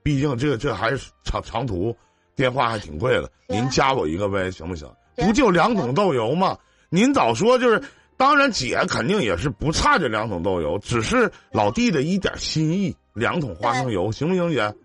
[0.04, 1.96] 毕竟这个这还是长长途，
[2.36, 4.90] 电话还挺贵的，您加我一个呗，行不行？
[5.16, 6.58] 不就两桶豆油吗？
[6.90, 7.82] 您早说就是，
[8.18, 14.76] 当然姐肯定也是不差这两桶豆油，只是老弟的一点心意，两桶花生油行不行，姐？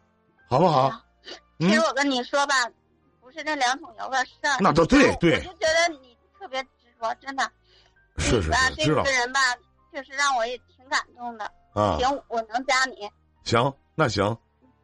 [0.49, 0.93] 好不好？
[1.59, 2.55] 其实我跟你说吧，
[3.31, 4.57] 不是那两桶油的事儿。
[4.59, 5.35] 那都对对。
[5.35, 7.49] 我就觉得你特别执着，真的。
[8.17, 9.05] 是是是，知道。
[9.05, 9.41] 这个人吧，
[9.93, 11.45] 确实让我也挺感动的。
[11.73, 11.97] 啊。
[11.99, 13.09] 行，我能加你。
[13.45, 14.37] 行，那行。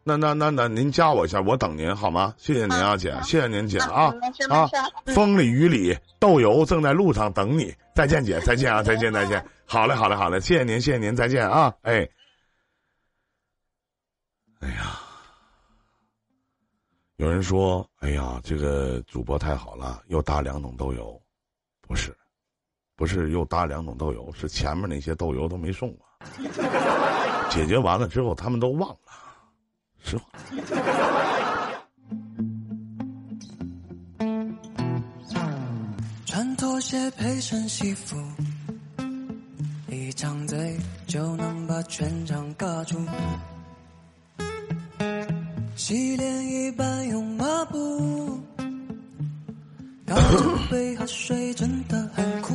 [0.05, 2.32] 那那那那，您加我一下，我等您好吗？
[2.39, 4.14] 谢谢您啊，姐，谢谢您，姐啊
[4.48, 4.70] 啊！
[5.06, 7.74] 风里雨里，豆油正在路上等你。
[7.97, 9.44] 再见，姐，再见啊，再见，再见。
[9.66, 11.74] 好嘞，好嘞，好嘞，谢谢您，谢谢您，再见啊！
[11.82, 12.09] 哎，
[14.60, 15.01] 哎呀，
[17.16, 21.18] 有人说，哎呀，这个主播太好了，又搭两桶豆油，
[21.80, 22.14] 不是，
[22.94, 28.98] 不是又搭两桶豆油，是前面那些豆油都没送完，解决完了之后，他们都忘了。
[30.05, 30.24] 实话。
[36.26, 38.14] 穿拖鞋配身西服，
[39.88, 42.98] 一张嘴就能把全场尬住。
[45.77, 48.40] 洗脸一般用抹布，
[50.07, 52.55] 高着杯喝水真的很酷。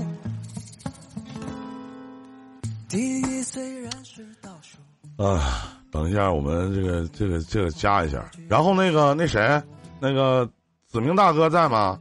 [2.89, 5.23] 地狱虽然是倒数。
[5.23, 5.77] 啊。
[5.91, 9.61] 等一下，我们这个这个这个加一下，然后那个那谁，
[9.99, 10.49] 那个
[10.87, 11.99] 子明大哥在吗？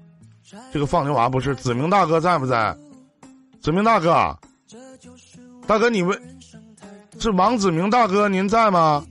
[0.72, 2.72] 这个放牛娃不是子明大哥在不在？
[3.60, 4.38] 子明大哥，
[5.66, 6.16] 大哥你问，
[7.18, 9.04] 是王子明大哥您在吗？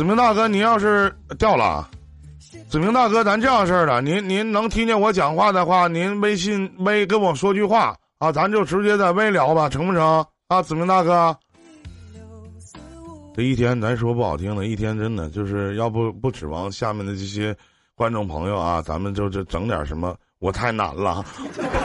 [0.00, 1.86] 子明大哥，您要是掉了，
[2.70, 10.24] 子明大哥，咱这样式儿的，您您能听见我讲话的话，您微信微跟我说句话啊，咱就直接在微聊吧，成不成？
[10.48, 11.36] 啊，子明大哥。
[13.36, 17.54] 这一天，咱说不好听的，一天真的就是要不不指望下面的这些
[17.94, 21.22] 观众朋友啊，咱们就就整点什么，我太难了，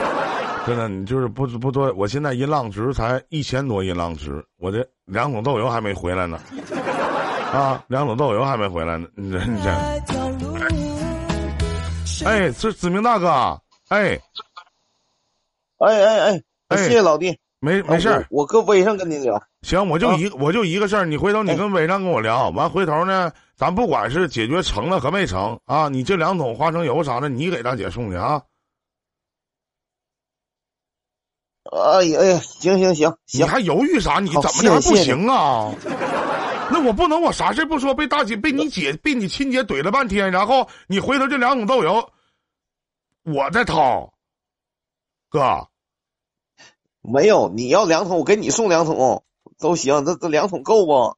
[0.66, 6.40] 真的，你就是不不多，我现在音浪值才一千多音浪值，我这两桶豆油还没回来呢，
[7.54, 9.70] 啊，两桶豆油还没回来呢，你这你这，
[12.26, 13.28] 哎，这子明大哥，
[13.90, 14.20] 哎，
[15.80, 18.26] 哎哎哎，谢谢老弟，没没事儿。
[18.30, 19.42] 我搁微上跟您聊。
[19.62, 20.16] 行，我就啊。
[20.18, 21.56] 一、我就一个事儿，你回头你哎。
[21.56, 28.42] 跟伟章跟我聊，完回头呢，咱不管是解决成了和没成啊，你这两桶花生油啥的，你给大姐送去啊。
[31.72, 34.20] 哎呀哎呀，行行行行，你还犹豫啥？
[34.20, 35.74] 你怎么的还不谢谢谢谢行啊？
[36.72, 42.12] 那我不能，我啥事不说，被大姐、被你姐、被你亲姐怼了半天，然后你回头这两桶豆油，
[43.24, 44.14] 我再掏，
[45.30, 45.68] 哥，
[47.02, 49.24] 没有，你要两桶，我给你送两桶。
[49.58, 51.16] 都行，这这两桶够不？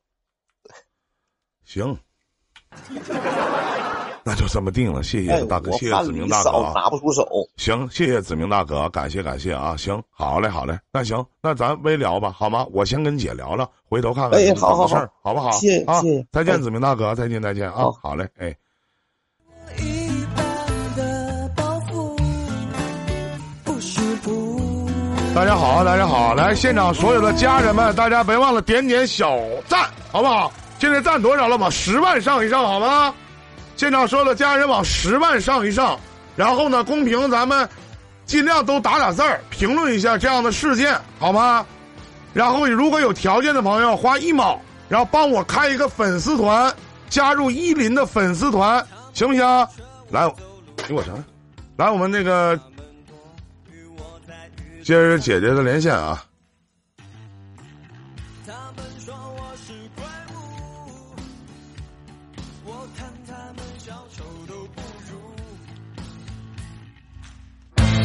[1.65, 1.97] 行，
[4.27, 5.01] 那就这么定了。
[5.01, 6.73] 谢谢哎，大哥，我谢谢子明大哥啊。
[6.75, 7.25] 拿不出手，
[7.55, 9.73] 行，谢谢子明大哥，感谢感谢啊！
[9.77, 12.67] 行，好嘞好嘞，那行，那咱微聊吧，好吗？
[12.73, 15.49] 我先跟姐聊聊，回头看看哎好好事儿，好不好？
[15.51, 17.83] 谢谢再见，哎子明大哥，再见再见啊！
[17.83, 18.53] 好好嘞，哎。
[25.33, 29.39] 大家好，大家好，来现场所有的家人们，大家别忘了点点小
[29.69, 30.51] 赞，好不好？
[30.79, 31.55] 现在赞多少了？
[31.55, 33.13] 往十万上一上，好吗？
[33.77, 35.97] 现场所有的家人往十万上一上，
[36.35, 37.69] 然后呢，公屏咱们
[38.25, 41.65] 尽量都打打字儿，评论一下这样的事件，好吗？
[42.33, 44.59] 然后如果有条件的朋友，花一毛，
[44.89, 46.73] 然后帮我开一个粉丝团，
[47.09, 49.43] 加入依林的粉丝团，行不行？
[50.09, 50.27] 来，
[50.87, 51.11] 给我啥？
[51.77, 52.59] 来，我们那个
[54.83, 56.23] 接着姐姐的连线啊。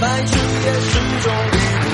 [0.02, 1.88] 白痴也是种礼物，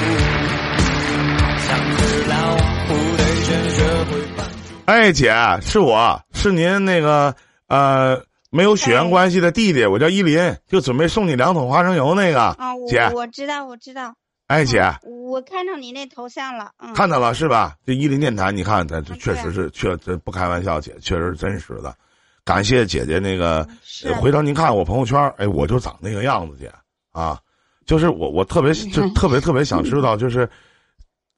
[1.58, 1.68] 像
[1.98, 2.56] 只老
[2.86, 4.74] 虎得先学会扮猪。
[4.86, 5.30] 哎，姐，
[5.60, 7.34] 是我是您那个
[7.66, 8.18] 呃
[8.50, 12.40] 没有血缘关系的弟弟，我叫依林，就准备送你两桶花生油那个。
[12.40, 14.14] 啊，我姐，我知道，我知道。
[14.46, 17.76] 哎，姐，我看到你那头像了，嗯，看到了是吧？
[17.84, 21.94] 这依林电台，你看，这这确实是确这不开玩笑，姐确实是真实的。
[22.42, 23.68] 感谢姐姐那个，
[24.18, 26.72] 回头您看我朋友圈，哎，我就长那个样子，姐
[27.12, 27.38] 啊，
[27.88, 30.46] 就是我我特别就特别特别想知道， 就是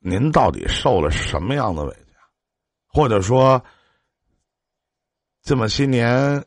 [0.01, 2.13] 您到底受了什么样的委屈，
[2.89, 3.63] 或者说
[5.45, 6.45] 这么些年，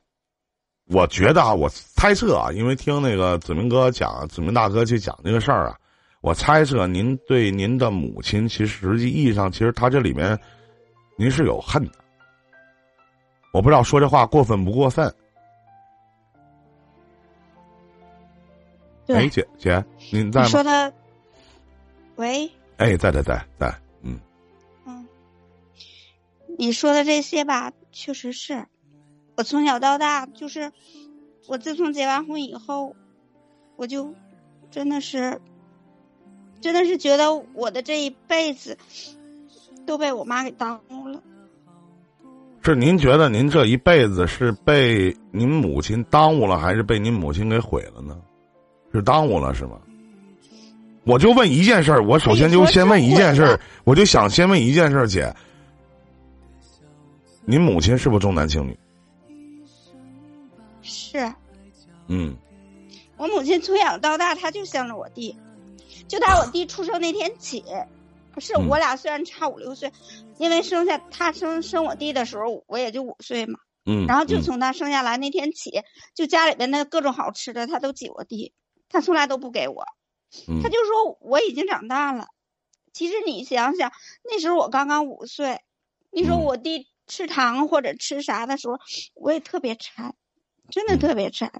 [0.87, 5.77] 我觉得啊，我猜测啊，因为听那个子明哥讲，子明大哥去讲这个事儿啊，
[6.19, 10.37] 我猜测您对您的母亲，其实实际意义上，其实他这里面
[11.17, 11.93] 您是有恨的。
[13.53, 15.09] 我不知道说这话过分不过分。
[19.07, 20.45] 哎，姐姐，您在吗？
[20.45, 20.93] 你说的，
[22.15, 24.19] 喂，哎，在在在在，嗯，
[24.85, 25.07] 嗯，
[26.57, 28.65] 你说的这些吧，确实是
[29.35, 30.71] 我从小到大，就是
[31.47, 32.95] 我自从结完婚以后，
[33.75, 34.13] 我就
[34.71, 35.41] 真的是，
[36.61, 38.77] 真的是觉得我的这一辈子
[39.85, 41.21] 都被我妈给耽误了。
[42.61, 48.17] 是您觉得您这一辈子是被您母亲耽误了，还是被您母亲给毁了呢？
[48.93, 49.79] 是耽误了是吗？
[51.05, 55.35] 我就问一件事儿，我首先就先问一件事儿，我就想先问一件事儿，姐，
[57.43, 58.77] 您母亲是不是重男轻女？
[60.81, 61.33] 是
[62.07, 62.35] 嗯，
[63.17, 65.35] 我母亲从小到大，她就向着我弟，
[66.07, 67.63] 就打我弟出生那天起，
[68.33, 69.91] 不是嗯我俩虽然差五六岁，
[70.37, 75.81] 因为生下他生生我弟的时候，我也就五岁嘛，嗯，然后就嗯从他生下来那天起，
[76.15, 78.53] 就家里边的各种好吃的，他都挤我弟，
[78.93, 79.83] 他从来都不给我，
[80.47, 82.27] 嗯他就说我已经长大了。
[82.93, 83.91] 其实你想想，
[84.23, 85.59] 那时候我刚刚五岁，
[86.11, 88.77] 你说嗯我弟吃糖或者吃啥的时候，
[89.15, 90.13] 我也特别馋，
[90.69, 91.51] 真的嗯特别馋。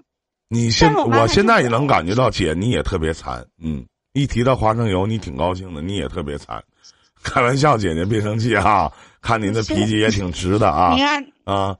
[0.48, 6.62] 你现我我现在也能感觉到，姐你也特别馋，嗯，一提到花生油，你挺高兴的，你也特别馋。
[7.24, 11.76] 开玩笑，姐姐别生气啊，看您的脾气也挺直的啊你看，啊，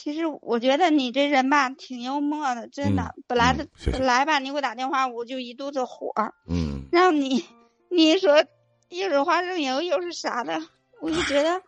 [0.00, 3.02] 其实我觉得你这人吧挺幽默的，真的。
[3.02, 6.12] 嗯本来的、本来吧，你给我打电话，我就一肚子火，
[6.48, 7.44] 嗯， 让你
[7.90, 8.44] 你说
[8.90, 10.56] 又是花生油又是啥的，
[11.02, 11.60] 我就觉得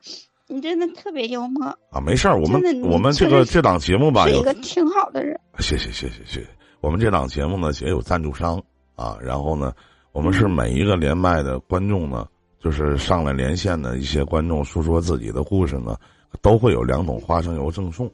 [0.46, 5.38] 你真的特别幽默，啊，没事儿，我们我们这个这档节目吧，一个挺好的人。
[5.58, 6.46] 谢谢谢谢谢谢。
[6.80, 8.62] 我们这档节目呢，也有赞助商
[8.94, 9.72] 啊，然后呢，
[10.12, 12.28] 我们是每一个连麦的观众呢，
[12.60, 15.96] 就是上来连线的一些观众诉说自己的故事呢，
[16.40, 18.08] 都会有两桶花生油赠送。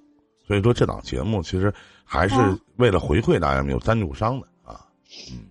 [0.47, 1.73] 所以说，这档节目其实
[2.05, 4.87] 还是哦为了回馈大家，有赞助商的啊。
[5.31, 5.49] 嗯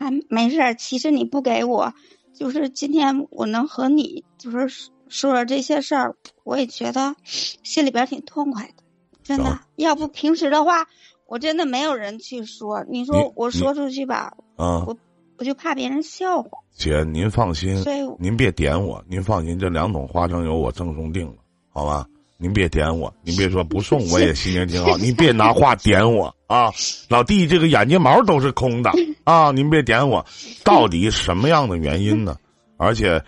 [0.00, 1.92] 还没事儿，其实你不给我，
[2.32, 4.68] 就是今天我能和你就是
[5.08, 6.14] 说说这些事儿，
[6.44, 8.84] 我也觉得心里边挺痛快的，
[9.24, 9.58] 真的。
[9.74, 10.86] 要不平时的话，
[11.26, 12.84] 我真的没有人去说。
[12.88, 14.96] 你你说我说出去吧，啊我
[15.36, 16.48] 我就怕别人笑话。
[16.72, 17.82] 姐，您放心
[18.20, 21.38] 您别点我，您放心，这两桶花生油我赠送定了，
[21.70, 22.06] 好吧？
[22.40, 24.96] 您别点我，您别说不送， 我也心情挺好。
[24.96, 26.70] 您别拿话点我啊，
[27.08, 28.92] 老弟，这个眼睫毛都是空的
[29.24, 29.50] 啊！
[29.50, 30.24] 您别点我，
[30.62, 32.36] 到底什么样的原因呢？
[32.76, 33.20] 而且，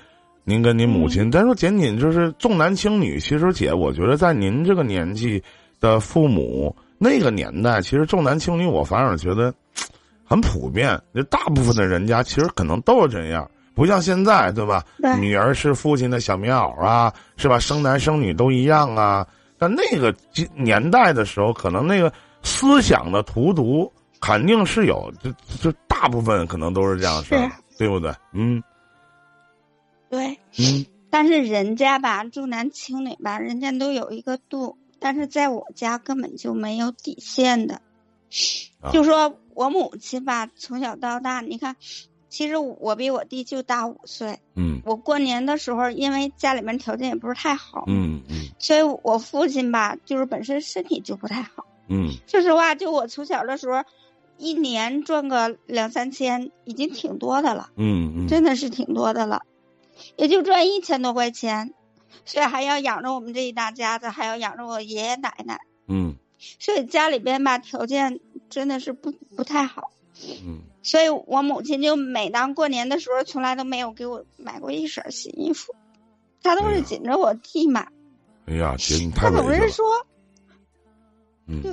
[0.44, 5.42] 您跟您母亲，咱说仅仅就是重男轻女，其实姐，我觉得在您这个年纪
[5.80, 9.52] 的父母那个年代，其实重男轻女，我反而觉得
[10.24, 10.96] 很普遍。
[11.12, 14.84] 就大部分的人家其实可能都是这样，不像现在，对吧？
[14.98, 17.58] 对女儿是父亲的小棉袄啊，是吧？
[17.58, 19.26] 生男生女都一样啊。
[19.58, 23.90] 但那个年年代的时候，可能那个思想的荼毒
[24.20, 25.30] 肯定是有，就
[25.60, 28.10] 就大部分可能都是这样式儿，对不对？
[28.32, 28.62] 嗯
[30.08, 37.74] 对，嗯但是人家吧重男轻女吧，人家都有一个度，但是在我家根本就没有底线的。
[38.80, 41.76] 啊就说我母亲吧，从小到大，你看，
[42.30, 44.38] 其实我比我弟就大五岁。
[44.54, 44.80] 嗯。
[44.86, 48.48] 我过年的时候，因为家里面条件也不是太好，嗯嗯。
[48.58, 51.66] 所以我父亲吧，就是本身身体就不太好。
[51.88, 52.14] 嗯。
[52.26, 53.84] 说实话，就我从小的时候，
[54.38, 57.70] 一年赚个两三千，已经挺多的了。
[57.76, 59.42] 嗯嗯，真的是挺多的了，
[60.16, 61.74] 也就赚一千多块钱，
[62.24, 65.58] 所以还要养着我们这一大家子，还要养着我爷爷奶奶，
[65.88, 66.16] 嗯。
[66.58, 69.90] 所以家里边吧条件真的是不不太好，
[70.42, 75.74] 嗯所以我母亲就每当过年的时候，从来都没有给我买过一身新衣服，
[76.42, 77.88] 她都是紧着我弟买，
[78.46, 80.06] 哎呀，姐你太她总是说，
[81.46, 81.62] 嗯。
[81.62, 81.72] 对，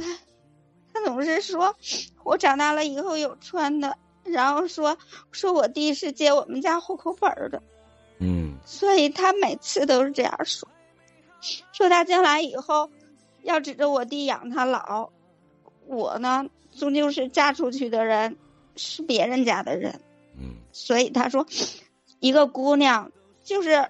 [0.94, 1.76] 她总是说
[2.24, 4.98] 我长大了以后有穿的，然后说
[5.32, 7.62] 说我弟是接我们家户口本儿的。
[8.20, 8.58] 嗯。
[8.66, 10.68] 所以他每次都是这样说，
[11.72, 12.90] 说他将来以后
[13.44, 15.12] 要指着我弟养他老，
[15.86, 16.48] 我呢
[16.78, 18.36] 终究是嫁出去的人，
[18.78, 20.00] 是别人家的人，
[20.40, 21.46] 嗯所以他说，
[22.20, 23.12] 一个姑娘
[23.44, 23.90] 就是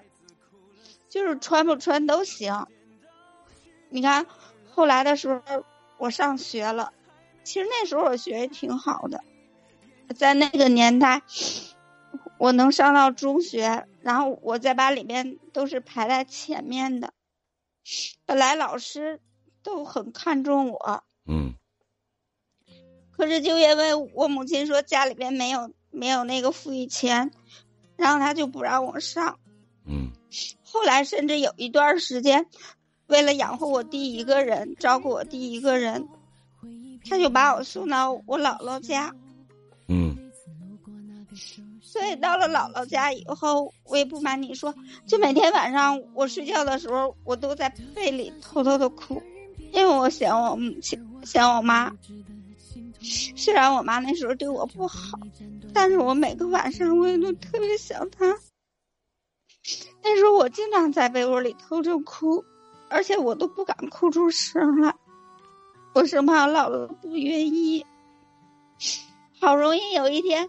[1.08, 2.66] 就是穿不穿都行。
[3.90, 4.26] 你看
[4.70, 5.64] 后来的时候，
[5.98, 6.92] 我上学了，
[7.44, 9.22] 其实那时候我学习挺好的，
[10.16, 11.22] 在那个年代。
[12.38, 17.12] 我能上到中学，然后我在班里面都是排在前面的。
[18.26, 19.20] 本来老师
[19.64, 21.54] 都很看重我，嗯
[23.18, 27.32] 可是就因为我母亲说家里边没有没有那个富裕钱，
[27.96, 29.40] 然后他就不让我上。
[29.86, 30.12] 嗯
[30.62, 32.46] 后来甚至有一段时间，
[33.08, 36.06] 为了养活我弟一个人，照顾我弟一个人，
[37.08, 39.12] 他就把我送到我姥姥家。
[39.88, 40.16] 嗯
[41.82, 44.72] 所以到了姥姥家以后，我也不瞒你说，
[45.06, 49.20] 就每天晚上我睡觉的时候，我都在被里偷偷的哭，
[49.72, 51.90] 因为我想我母亲，想我妈。
[53.00, 55.18] 虽然我妈那时候对我不好，
[55.72, 58.36] 但是我每个晚上我也都特别想她。
[60.02, 62.44] 那时候我经常在被窝里偷偷哭，
[62.88, 64.94] 而且我都不敢哭出声来，
[65.94, 67.84] 我生怕我姥姥不愿意。
[69.40, 70.48] 好容易有一天。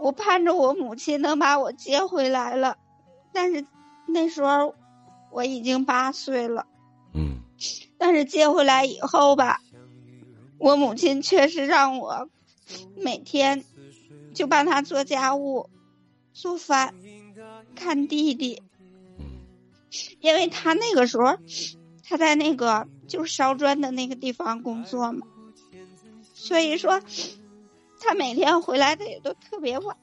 [0.00, 2.76] 我盼着我母亲能把我接回来了，
[3.32, 3.66] 但是
[4.06, 4.76] 那时候
[5.32, 6.66] 我已经八岁了。
[7.14, 7.40] 嗯
[7.98, 9.60] 但是接回来以后吧，
[10.58, 12.28] 我母亲确实让我
[12.96, 13.64] 每天
[14.34, 15.70] 就帮她做家务、
[16.32, 16.94] 做饭、
[17.74, 18.62] 看弟弟，
[19.18, 19.26] 嗯
[20.20, 21.38] 因为她那个时候
[22.02, 25.26] 她在那个就是烧砖的那个地方工作嘛，
[26.34, 27.00] 所以说。
[28.00, 29.96] 他每天回来的也都特别晚，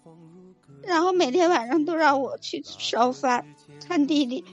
[0.84, 3.56] 然后每天晚上都让我去烧饭、
[3.88, 4.44] 看弟弟。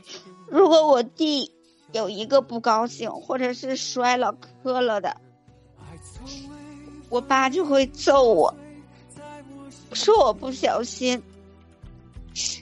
[0.48, 1.50] 如果我弟
[1.92, 5.20] 有一个不高兴，或者是摔了、磕了的，
[7.12, 8.52] 我爸就会揍我，
[9.92, 11.22] 说我不小心，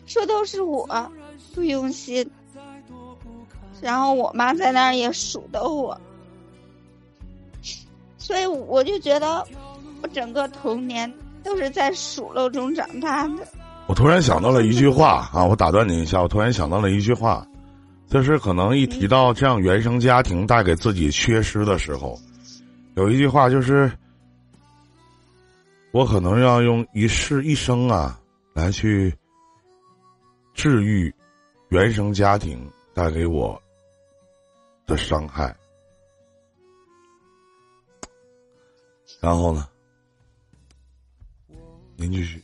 [0.06, 0.86] 说都是我
[1.54, 2.28] 不用心。
[3.80, 6.00] 然后我妈在那儿也数落我，
[8.18, 9.46] 所以我就觉得。
[10.02, 11.12] 我整个童年
[11.44, 13.46] 都是在数落中长大的。
[13.86, 17.46] 我突然想到了一句话啊，我打断你一下，我突然想到了一句话，
[18.08, 22.18] 就是可能一提到这样原生家庭带给自己缺失的时候，
[22.94, 23.92] 有一句话就是，
[25.92, 28.20] 我可能要用一世一生啊
[28.54, 29.12] 来去
[30.54, 31.12] 治愈
[31.68, 33.60] 原生家庭带给我
[34.86, 35.54] 的伤害，
[39.20, 39.68] 然后呢？
[41.96, 42.42] 您继续。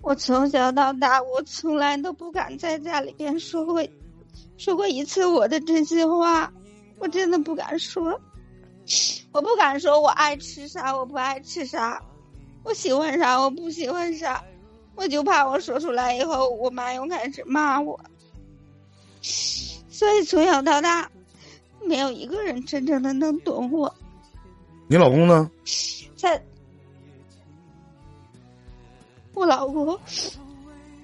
[0.00, 3.84] 我从小到大，我从来都不敢在家里边说过，
[4.56, 6.52] 说过一次我的真心话，
[6.98, 8.20] 我真的不敢说，
[9.32, 12.02] 我不敢说我爱吃啥，我不爱吃啥，
[12.62, 14.44] 我喜欢啥，我不喜欢啥，
[14.94, 17.98] 我就怕我说出来以后，我妈又开始骂我。
[19.22, 21.10] 所以从小到大，
[21.84, 23.94] 没有一个人真正的能懂我。
[24.86, 25.50] 你老公呢？
[26.16, 26.42] 在，
[29.34, 29.98] 我老公，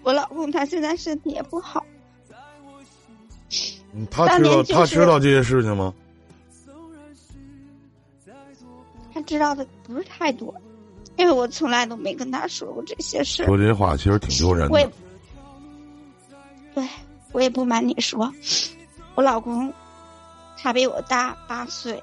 [0.03, 1.85] 我老公他现在身体也不好。
[3.93, 5.95] 嗯他知道、就是他知道这些事情吗？
[9.15, 10.55] 他知道的不是太多，
[11.17, 13.47] 因为我从来都没跟他说过这些事儿。
[13.47, 14.93] 说这些话其实挺丢人的我也的。，
[16.75, 16.89] 对
[17.33, 18.33] 我也不瞒你说，
[19.15, 19.73] 我老公
[20.59, 22.03] 他比我大八岁。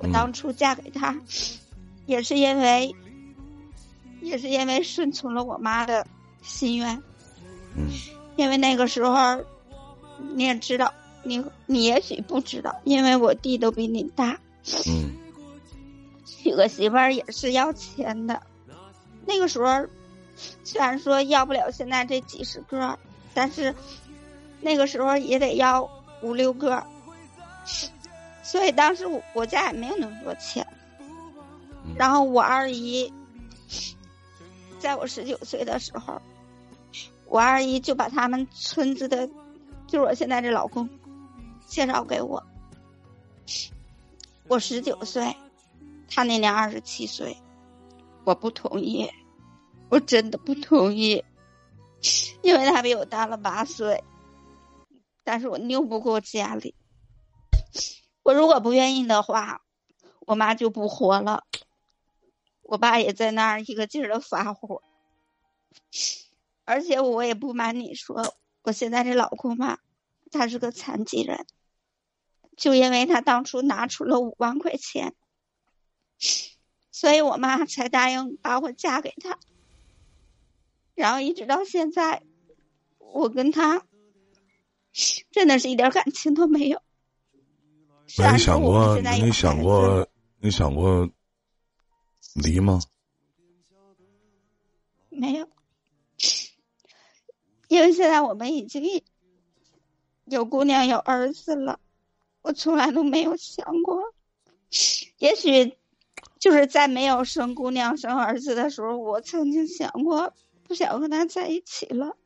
[0.00, 1.16] 我嗯当初嫁给他，
[2.06, 2.94] 也是因为，
[4.20, 6.06] 也是因为顺从了我妈的
[6.42, 7.02] 心愿。
[7.74, 7.90] 嗯
[8.36, 9.42] 因为那个时候，
[10.36, 10.94] 你也知道，
[11.24, 14.38] 你你也许不知道，因为我弟都比你大，
[14.86, 15.10] 嗯
[16.40, 18.40] 娶个媳妇儿也是要钱的。
[19.26, 19.86] 那个时候，
[20.64, 22.98] 虽然说要不了现在这几十个，
[23.34, 23.74] 但是
[24.60, 25.90] 那个时候也得要
[26.22, 26.82] 五六个。
[28.42, 30.66] 所以当时我我家也没有那么多钱。
[31.84, 33.12] 嗯然后我二姨，
[34.78, 36.20] 在我十九岁的时候，
[37.26, 39.26] 我二姨就把他们村子的，
[39.86, 40.88] 就是我现在这老公，
[41.66, 42.42] 介绍给我。
[44.46, 45.34] 我十九岁，
[46.08, 47.36] 他那年二十七岁，
[48.24, 49.08] 我不同意，
[49.90, 51.24] 我真的不同意，
[52.42, 54.02] 因为他比我大了八岁，
[55.22, 56.74] 但是我拗不过家里。
[58.22, 59.62] 我如果不愿意的话，
[60.20, 61.44] 我妈就不活了。
[62.62, 64.82] 我爸也在那儿一个劲儿的发火，
[66.66, 69.78] 而且我也不瞒你说，我现在这老公吧，
[70.30, 71.46] 他是个残疾人，
[72.58, 75.14] 就因为他当初拿出了五万块钱，
[76.90, 79.38] 所以我妈才答应把我嫁给他。
[80.94, 82.22] 然后一直到现在，
[82.98, 83.86] 我跟他
[85.30, 86.82] 真的是一点感情都没有。
[88.06, 90.08] 虽那你然说我们想过你想过
[90.40, 91.08] 你想过
[92.34, 92.80] 离吗？
[95.10, 95.48] 没有，
[97.68, 99.02] 因为现在我们已经
[100.24, 101.80] 有姑娘有儿子了，
[102.40, 104.14] 我从来都没有想过，
[105.18, 105.76] 也许
[106.38, 110.32] 就是在没有生姑娘生儿子的时候，我曾经想过
[110.64, 112.16] 不想和他在一起了，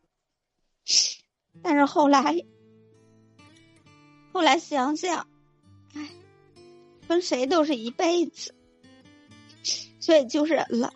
[1.63, 2.45] 但是后来，
[4.33, 5.27] 后来想想，
[5.95, 6.11] 哎，
[7.09, 8.55] 跟谁都是一辈子，
[10.01, 10.93] 所以就忍了。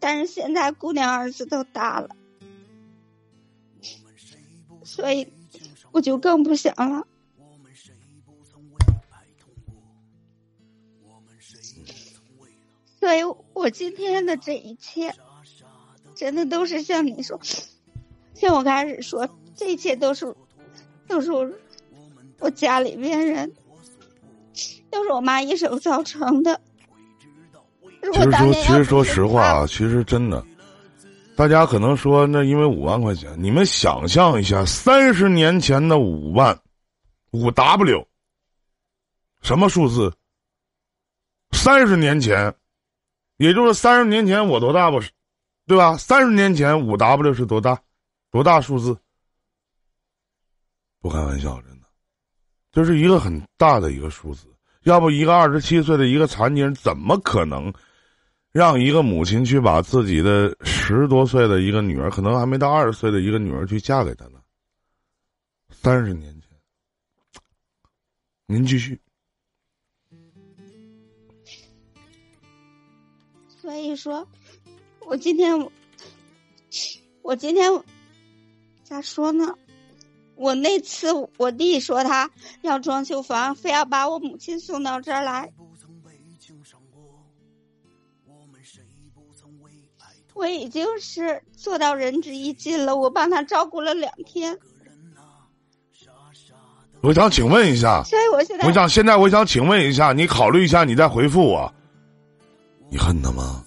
[0.00, 2.16] 但是现在姑娘儿子都大了，
[4.82, 5.32] 所以
[5.92, 7.06] 我就更不想了。
[13.00, 13.20] 所以
[13.54, 15.14] 我今天的这一切，
[16.14, 17.40] 真的都是像你说，
[18.34, 20.34] 像我开始说，这一切都是，
[21.08, 21.50] 都是我
[22.38, 23.50] 我家里边人，
[24.90, 26.60] 都是我妈一手造成的。
[28.02, 30.44] 如果其实说，其实说实话啊，其实真的，
[31.36, 36.58] 大家可能说那因为五万块钱，你们想象一下，三十年前的五万，
[37.32, 38.06] 五 W，
[39.40, 40.12] 什么数字？
[41.52, 42.54] 三十年前，
[43.40, 45.10] 也就是三十年前我多大不是，
[45.66, 45.96] 对吧？
[45.96, 47.80] 三十年前五 W 是多大？
[48.30, 48.94] 多大数字？
[51.00, 51.86] 不开玩笑，真的，
[52.70, 54.46] 这是一个很大的一个数字。
[54.82, 57.72] 要不一个二十七岁的一个残疾人，怎么可能
[58.52, 64.38] 让一个母亲去把自己的十多岁的一个女儿，可能还没到二十岁的一个女儿去嫁给他呢？
[65.70, 66.50] 三十年前，
[68.44, 69.00] 您继续。
[73.70, 74.26] 所以说，
[75.06, 75.70] 我今天，
[77.22, 77.70] 我今天
[78.82, 79.54] 咋说呢？
[80.34, 81.06] 我那次
[81.36, 82.28] 我弟说他
[82.62, 85.52] 要装修房，非要把我母亲送到这儿来。
[90.34, 94.58] 我已经是做到仁至义尽了，我帮他照顾了两天，
[97.02, 101.72] 我想请问一下，所以我现在我想现在我想请问一下，你考虑一下，你再回复我。
[102.90, 103.62] 你恨他吗？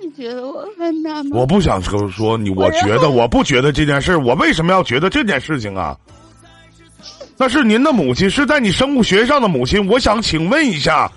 [0.00, 1.30] 你觉得我恨他吗？
[1.36, 5.98] 我不想说说你，我觉得我不觉得这件事儿，我为什么要觉得这件事情啊？
[7.36, 9.88] 那是您的母亲，是在你生物学上的母亲。
[9.88, 11.10] 我想请问一下，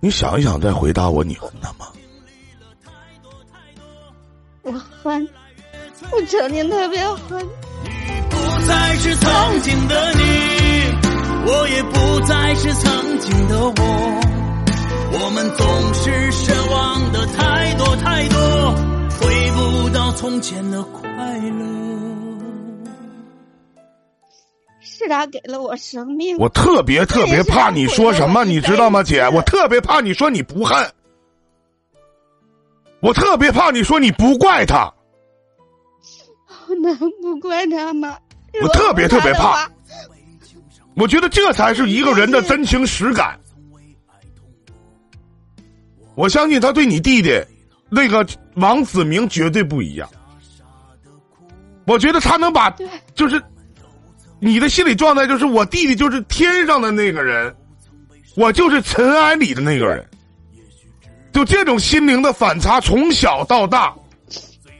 [0.00, 1.86] 你想一想再回答我，你恨他吗？
[4.62, 5.28] 我恨，
[6.12, 7.44] 我曾经特别恨。
[8.30, 8.36] 不
[8.66, 10.22] 再是曾经的你，
[11.48, 13.72] 我也不再是曾经的我。
[15.12, 18.74] 我们总是奢望的太多太多，
[19.20, 21.08] 回不到从前的快
[21.38, 21.64] 乐。
[24.80, 29.28] 是他给了我生命，我特别特别怕你说什么，你知道吗，姐？
[29.28, 30.90] 我特别怕你说你不恨，
[33.00, 34.92] 我特别怕你说你不怪他。
[36.68, 38.18] 我能不怪他吗？
[38.62, 39.70] 我特别特别怕。
[40.96, 43.38] 我觉得这才是一个人的真情实感。
[46.14, 47.38] 我相信他对你弟弟
[47.90, 50.08] 那个王子明绝对不一样。
[51.84, 52.74] 我觉得他能把
[53.14, 53.40] 就是
[54.40, 57.54] 你的心理状态，就是我弟弟就是天上的那个人，
[58.34, 60.04] 我就是尘埃里的那个人。
[61.30, 63.94] 就这种心灵的反差，从小到大，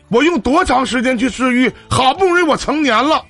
[0.09, 1.71] 我用多长时间去治愈？
[1.91, 3.23] 好不容易我成年了。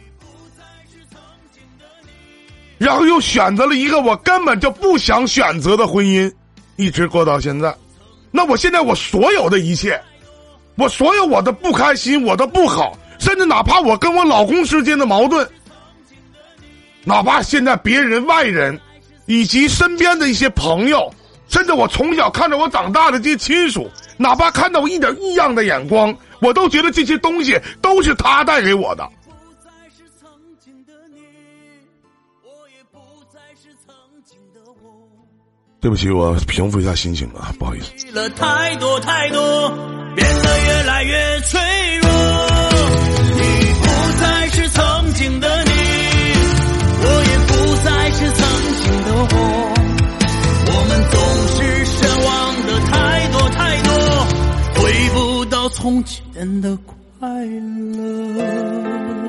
[2.78, 6.32] 然后又选择了一个我根本就不想选择的婚姻，
[6.76, 7.74] 一直过到现在。
[8.30, 9.98] 那我现在我所有的一切，
[10.74, 15.48] 我所有我的不开心，我的不好，甚至哪怕我跟我老公之间的矛盾，
[17.02, 18.78] 哪怕现在别人、外人，
[19.24, 21.10] 以及身边的一些朋友，
[21.48, 29.08] 甚至我从小看着我长大的这些亲属，哪怕看到我一点异样的眼光，我都觉得这些东西都是他带给我的。
[35.80, 38.10] 对不起，我平复一下心情啊，不好意思。
[38.12, 39.68] 了太多太多，
[40.16, 41.60] 变得越来越脆
[41.98, 42.08] 弱。
[43.36, 43.42] 你
[43.82, 43.86] 不
[44.20, 45.70] 再是曾经的你，
[47.02, 47.52] 我也不
[47.84, 48.40] 再是曾
[48.82, 49.36] 经的我。
[50.68, 51.14] 我们总
[51.54, 52.30] 是奢望
[52.66, 52.94] 的太
[53.30, 53.90] 多太多，
[54.74, 54.82] 回
[55.14, 56.76] 不到从前的
[57.18, 59.25] 快乐。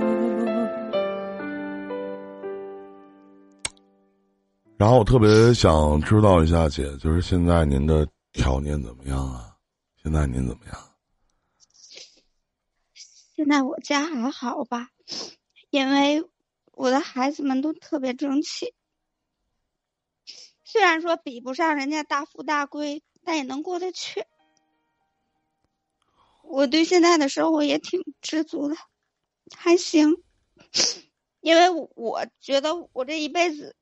[4.78, 9.58] 然后我特别想知道一下，姐，就是现在您的条件怎么样啊？
[10.04, 10.96] 现在您怎么样？
[13.36, 14.90] 现在我家还好吧，
[15.72, 16.24] 因为
[16.74, 18.76] 我的孩子们都特别争气，
[20.64, 24.26] 虽然说比不上人家大富大贵，但也能过得去。
[26.44, 28.76] 我对现在的生活也挺知足的，
[29.56, 30.18] 还行，
[31.42, 33.76] 因为我觉得我这一辈子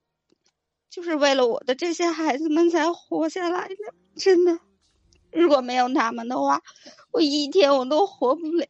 [0.95, 3.75] 就是为了我的这些孩子们才活下来的，
[4.15, 4.57] 真的。
[5.29, 6.61] 如果没有他们的话，
[7.11, 8.65] 我一天我都活不了。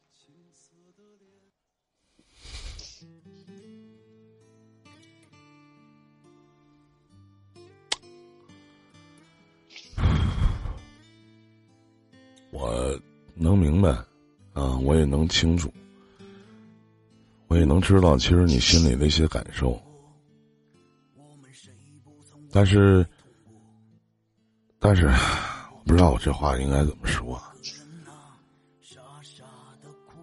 [12.50, 13.00] 我
[13.36, 13.90] 能明白，
[14.52, 15.72] 啊，我也能清楚，
[17.46, 19.80] 我也能知道，其实你心里的一些感受。
[22.56, 23.06] 但是，
[24.78, 27.38] 但是，我不知道我这话应该怎么说。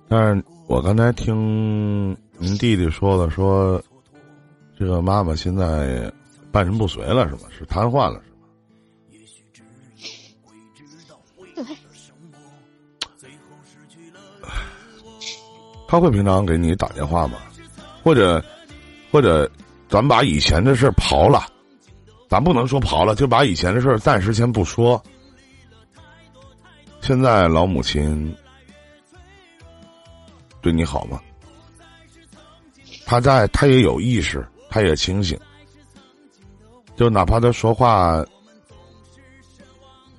[0.08, 3.80] 但是我刚才听您弟弟说了，说
[4.76, 6.12] 这个妈妈现在
[6.52, 7.42] 半身不遂了，是吗？
[7.56, 8.48] 是瘫痪了，是吗？
[11.54, 11.64] 对，
[15.88, 17.38] 他会平常给你打电话吗？
[18.04, 18.44] 或者，
[19.12, 19.48] 或者，
[19.88, 21.46] 咱把以前的事儿刨了，
[22.34, 25.00] 咱不能说刨了，就把以前的事儿暂时先不说。
[27.00, 28.36] 现在老母亲
[30.60, 31.22] 对你好吗？
[33.06, 35.40] 他在，他也有意识，他也清醒，
[36.96, 38.26] 就哪怕他说话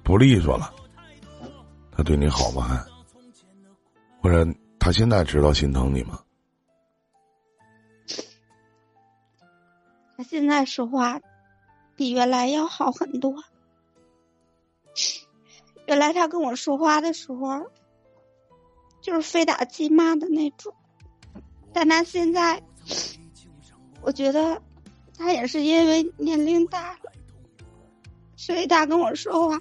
[0.04, 0.72] 不利索了，
[1.90, 2.86] 他对你好吗？
[4.22, 4.46] 或者
[4.78, 6.20] 他现在知道心疼你吗？
[10.16, 11.20] 他现在说话
[11.96, 13.42] 比原来要好很多。
[15.86, 17.70] 原来他跟我说话的时候，
[19.00, 20.74] 就是非打即骂的那种，
[21.72, 22.62] 但他现在，
[24.00, 24.62] 我觉得
[25.16, 27.12] 他也是因为年龄大了，
[28.36, 29.60] 所以他跟我说话，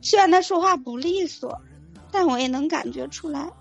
[0.00, 1.60] 虽然他说话不利索，
[2.12, 3.52] 但我也能感觉出来，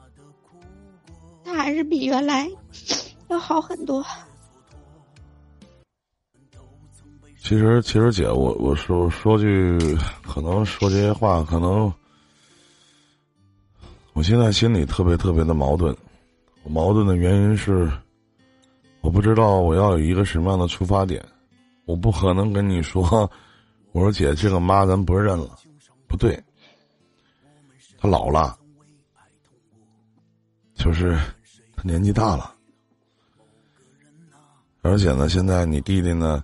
[1.44, 2.52] 他还是比原来
[3.30, 4.06] 要好很多。
[7.46, 9.78] 其实，其实姐，我我说说句，
[10.24, 11.94] 可能说这些话，可能
[14.14, 15.96] 我现在心里特别特别的矛盾。
[16.64, 17.88] 我矛盾的原因是，
[19.02, 21.24] 我不知道我要有一个什么样的出发点。
[21.86, 23.30] 我不可能跟你说，
[23.92, 25.60] 我说姐，这个妈咱不认了，
[26.08, 26.44] 不对，
[28.00, 28.58] 她老了，
[30.74, 31.16] 就是
[31.76, 32.56] 她年纪大了，
[34.82, 36.44] 而且呢，现在你弟弟呢。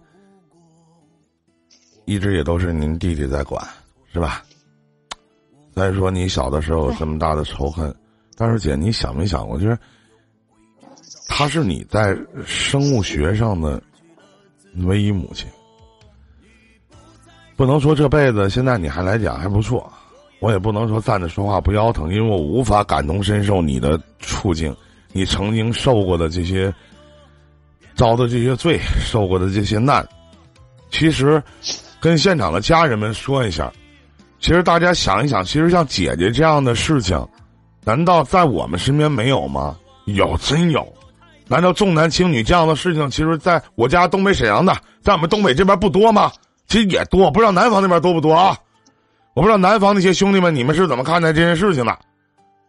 [2.05, 3.65] 一直也都是您弟弟在管，
[4.11, 4.43] 是吧？
[5.73, 7.93] 再说你小的时候有这么大的仇恨，
[8.35, 9.77] 但是姐，你想没想过，就是
[11.27, 13.81] 她是你在生物学上的
[14.83, 15.47] 唯一母亲，
[17.55, 19.91] 不能说这辈子现在你还来讲还不错，
[20.39, 24.75] 我也不能说站着说话不腰疼，因为我无法感同身受你的处境，
[25.13, 26.73] 你曾经受过的这些。
[27.93, 30.07] 遭的这些罪，受过的这些难，
[30.89, 31.43] 其实，
[32.01, 33.71] 跟现场的家人们说一下，
[34.39, 37.25] 其实大家想一想，其实像姐姐这样的事情，
[37.85, 39.77] 难道在我们身边没有吗？
[40.05, 40.91] 有，真有。
[41.47, 46.31] 难道重男轻女这样的事情，其实在我家东北沈阳的，在我们东北这边不多吗？
[46.67, 48.57] 其实也多，不知道南方那边多不多啊？
[49.35, 51.97] 我不知道南方那些兄弟们，你们是怎么看待这件事情的？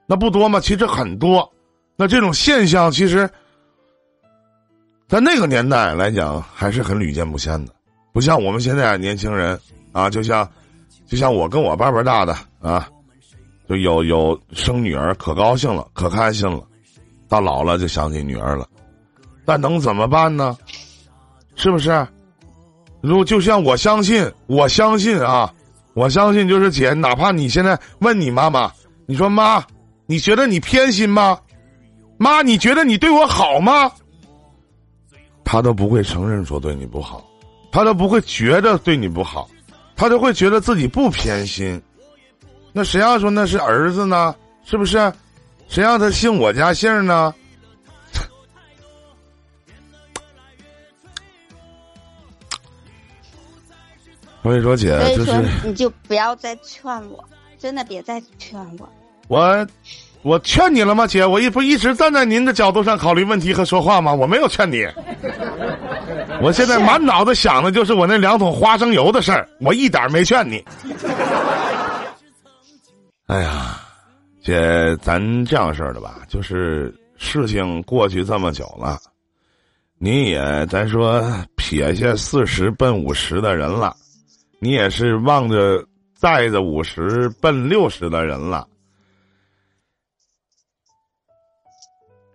[0.06, 0.60] 那不多吗？
[0.60, 1.50] 其实很多。
[1.96, 3.28] 那这种现象，其实。
[5.08, 7.72] 在那个年代来讲，还是很屡见不鲜的，
[8.12, 9.58] 不像我们现在年轻人
[9.92, 10.48] 啊，就像，
[11.06, 12.88] 就像我跟我爸爸大的啊，
[13.68, 16.62] 就有有生女儿，可高兴了，可开心了，
[17.28, 18.68] 到老了就想起女儿了，
[19.44, 20.56] 那能怎么办呢？
[21.54, 22.06] 是不是？
[23.00, 25.52] 如果就像我相信，我相信啊，
[25.94, 28.70] 我相信就是姐，哪怕你现在问你妈妈，
[29.06, 29.64] 你说妈，
[30.06, 31.38] 你觉得你偏心吗？
[32.16, 33.90] 妈，你觉得你对我好吗？
[35.44, 37.24] 他都不会承认说对你不好，
[37.72, 39.50] 他都不会觉得对你不好，
[39.96, 41.80] 他都会觉得自己不偏心。
[42.72, 44.34] 那谁要说那是儿子呢？
[44.64, 45.12] 是不是？
[45.68, 47.34] 谁让他姓我家姓呢？
[54.42, 55.32] 所以说，姐，就是
[55.64, 57.24] 你就不要再劝我，
[57.58, 58.88] 真的别再劝我。
[59.28, 59.66] 我。
[60.22, 61.26] 我劝你了吗，姐？
[61.26, 64.14] 我一不一直站在您的角度上考虑问题和说话吗？
[64.14, 64.86] 我没有劝你。
[66.40, 70.64] 我现在满脑子想的就是我那两桶花生油的事儿，我一点没劝你。
[73.26, 73.80] 哎呀，
[74.42, 78.98] 姐，咱这样式儿的吧，就是事情过去这么久了，
[79.98, 81.22] 你也咱说
[81.56, 83.94] 撇下四十奔五十的人了，
[84.60, 85.84] 你也是望着
[86.14, 88.66] 载着五十奔六十的人了。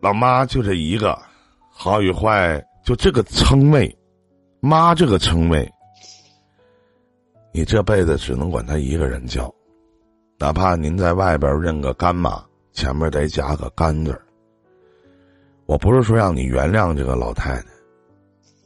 [0.08, 1.22] 老妈就这一个，
[1.70, 3.94] 好与坏就这个称谓，
[4.62, 5.70] 妈这个称谓，
[7.52, 9.54] 你这辈子只能管她一个人叫，
[10.40, 14.22] 哪怕您在外边认个干妈，前面得加个干字儿。
[15.66, 17.68] 我不是说让你原谅这个老太太，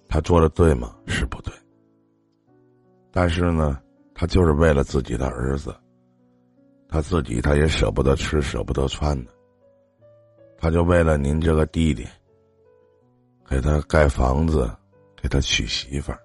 [0.07, 0.95] 她做的对吗？
[1.07, 1.51] 是不对。
[3.11, 3.79] 但是呢，
[4.13, 5.75] 她就是为了自己的儿子，
[6.87, 9.31] 她自己她也舍不得吃，舍不得穿的。
[10.61, 12.07] 他就为了您这个弟弟，
[13.49, 14.69] 给他盖房子，
[15.19, 16.19] 给他娶媳妇儿，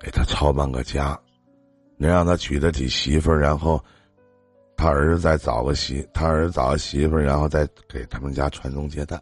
[0.00, 1.16] 给他操办个家，
[1.96, 3.80] 您让他娶得起媳妇儿，然后
[4.76, 9.16] 他儿子再找个媳，他儿子找个媳妇儿，然后再给他们家传宗接代。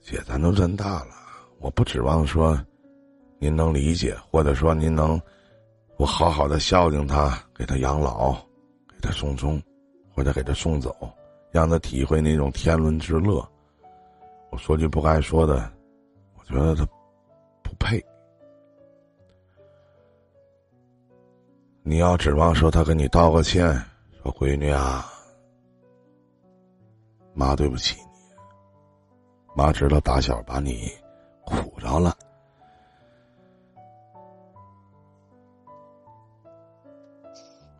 [0.00, 1.14] 姐，咱都这么大了，
[1.60, 2.60] 我不指望说
[3.38, 5.20] 您能理解，或者说您能
[5.96, 8.32] 我好好的孝敬他，给他养老，
[8.88, 9.62] 给他送终，
[10.12, 10.92] 或者给他送走。
[11.50, 13.46] 让他体会那种天伦之乐。
[14.50, 15.70] 我说句不该说的，
[16.38, 16.86] 我觉得他
[17.62, 18.04] 不配。
[21.82, 23.66] 你要指望说他跟你道个歉，
[24.22, 25.06] 说闺女啊，
[27.34, 28.08] 妈对不起你，
[29.54, 30.90] 妈知道打小把你
[31.44, 32.14] 苦着了，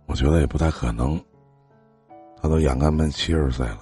[0.06, 1.22] 我觉得也不太可能。
[2.40, 3.80] 他都眼看奔七十岁了，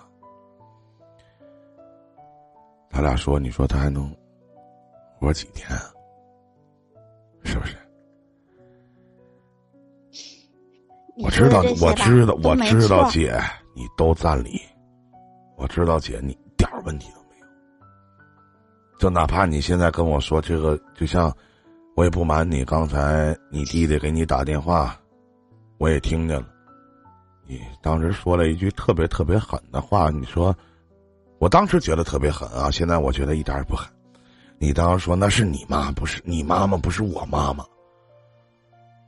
[2.90, 4.10] 他俩说：“你说他还能
[5.18, 5.92] 活几天啊？
[7.44, 7.76] 是不是？”
[11.18, 13.38] 我知道，我知道，我知道，姐，
[13.74, 14.60] 你都占理。
[15.56, 17.46] 我知道，姐，你一点问题都没有。
[18.98, 21.34] 就哪怕你现在跟我说这个，就像
[21.94, 24.98] 我也不瞒你，刚才你弟弟给你打电话，
[25.78, 26.48] 我也听见了。
[27.47, 30.55] 你当时说了一句特别特别狠的话，你说，
[31.39, 33.89] 我当时觉得特别狠啊，现在我觉得一点也不狠。
[34.59, 37.64] 你当时说那是你妈，不是你妈妈，不是我妈妈，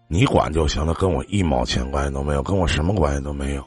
[0.06, 3.64] 你管就行了，跟我一毛钱关系都没有，跟我什么关系都没有。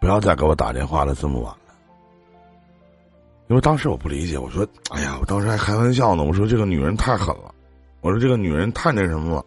[0.00, 1.74] 不要再给我打电话了，这么晚了。
[3.48, 7.54] 因为当时我不理解，我说，哎呀，我当时还开玩笑呢，我说这个女人太狠了，
[8.00, 9.44] 我说这个女人太那什么了，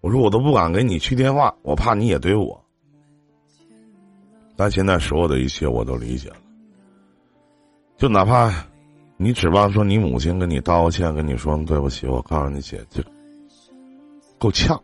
[0.00, 2.60] 我说我都不敢给你去电话，我怕你也怼我。
[4.56, 6.36] 但现在所有的一切我都理解了，
[7.96, 8.50] 就哪怕
[9.18, 13.02] 你指望说你母亲跟你道个歉，跟你说对不起，我告诉你姐，这
[14.38, 14.80] 够呛，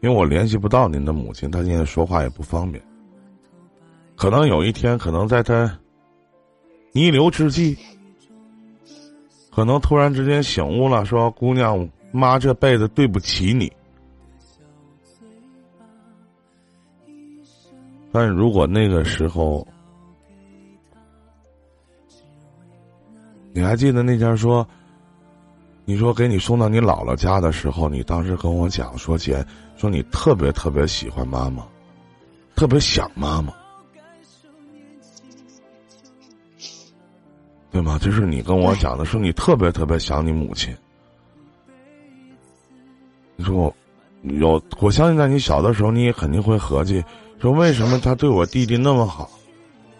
[0.00, 2.82] 因为我联系不到您的母亲，她现在说话也不方便。
[4.16, 5.78] 可能有一天，可能在她
[6.92, 7.76] 弥留之际，
[9.50, 13.72] 可能突然之间醒悟了，说：“姑娘，妈这辈子对不起你。”
[18.14, 19.66] 但如果那个时候，
[23.52, 24.64] 你还记得那天说，
[25.84, 29.44] 你说给你送到你姥姥家的时候，你当时跟我讲说姐，
[29.76, 31.66] 说你特别特别喜欢妈妈，
[32.54, 33.52] 特别想妈妈，
[37.72, 37.98] 对吗？
[38.00, 40.72] 这是你跟我讲的，说你特别特别想你母亲。
[43.34, 43.74] 你说我
[44.22, 47.04] 有，我相信在你小的时候，你也肯定会合计，
[47.44, 49.28] 说为什么他对我弟弟那么好。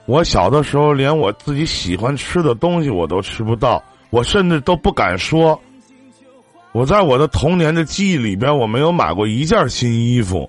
[0.06, 5.60] 我小的时候，连我自己喜欢吃的东西我都吃不到，我甚至都不敢说。
[6.72, 10.48] 我在我的童年的记忆里边，我没有买过一件新衣服，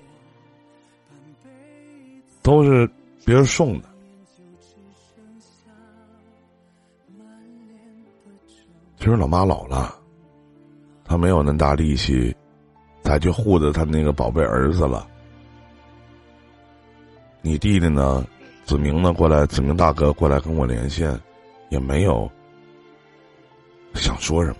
[2.40, 2.90] 都是
[3.26, 3.88] 别人送的。
[8.98, 9.94] 其实老妈老了，
[11.04, 12.34] 她没有那大力气
[13.02, 15.06] 再去护着她那个宝贝儿子了。
[17.46, 18.26] 你弟弟呢？
[18.64, 19.12] 子明呢？
[19.12, 21.16] 过来，子明大哥过来跟我连线，
[21.68, 22.28] 也没有
[23.94, 24.56] 想说什么，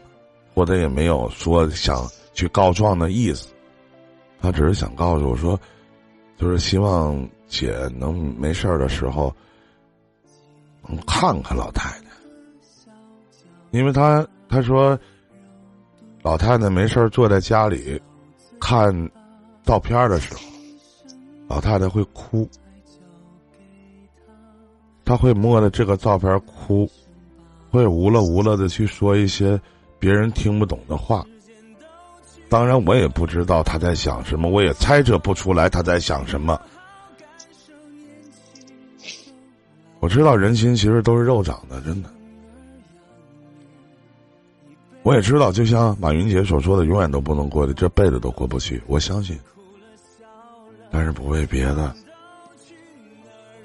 [0.55, 3.49] 或者也没有说想去告状的意思。
[4.41, 5.59] 他只是想告诉我说，
[6.39, 9.35] 就是希望姐能没事儿的时候
[10.87, 12.07] 能看看老太太，
[13.73, 14.97] 因为他他说
[16.23, 18.01] 老太太没事儿坐在家里
[18.61, 18.95] 看
[19.65, 20.41] 照片的时候，
[21.49, 22.49] 老太太会哭。
[25.07, 26.91] 他会摸着这个照片哭，
[27.71, 29.59] 会无了无了的去说一些
[30.01, 31.25] 别人听不懂的话。
[32.49, 36.61] 当然，我也不知道他在想什么，我也猜测不出来他在想什么。
[40.01, 42.11] 我知道人心其实都是肉长的，真的。
[45.05, 48.83] 我也知道，就像马云杰所说的，永远都不能过的，这辈子都过不去。
[48.89, 49.39] 我相信，
[50.91, 51.95] 但是不为别的，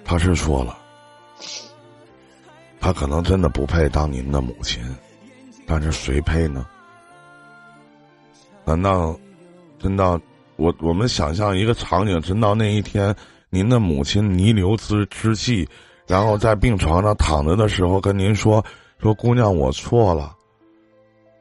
[0.05, 0.77] 他是说了。
[2.79, 4.83] 她可能真的不配当您的母亲，
[5.67, 6.65] 但是谁配呢？
[8.65, 9.15] 难道
[9.77, 10.19] 真到
[10.55, 13.15] 我我们想象一个场景，真到那一天，
[13.51, 15.69] 您的母亲弥留之之际，
[16.07, 18.65] 然后在病床上躺着的时候，跟您说
[18.97, 20.35] 说：“姑娘，我错了，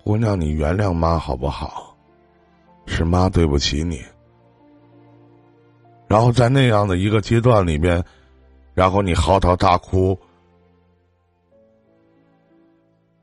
[0.04, 1.96] 姑娘，你原谅妈好不好？
[2.86, 4.02] 是妈对不起你。”
[6.06, 8.04] 然后在那样的一个阶段里边。
[8.74, 10.18] 然后你嚎啕大哭，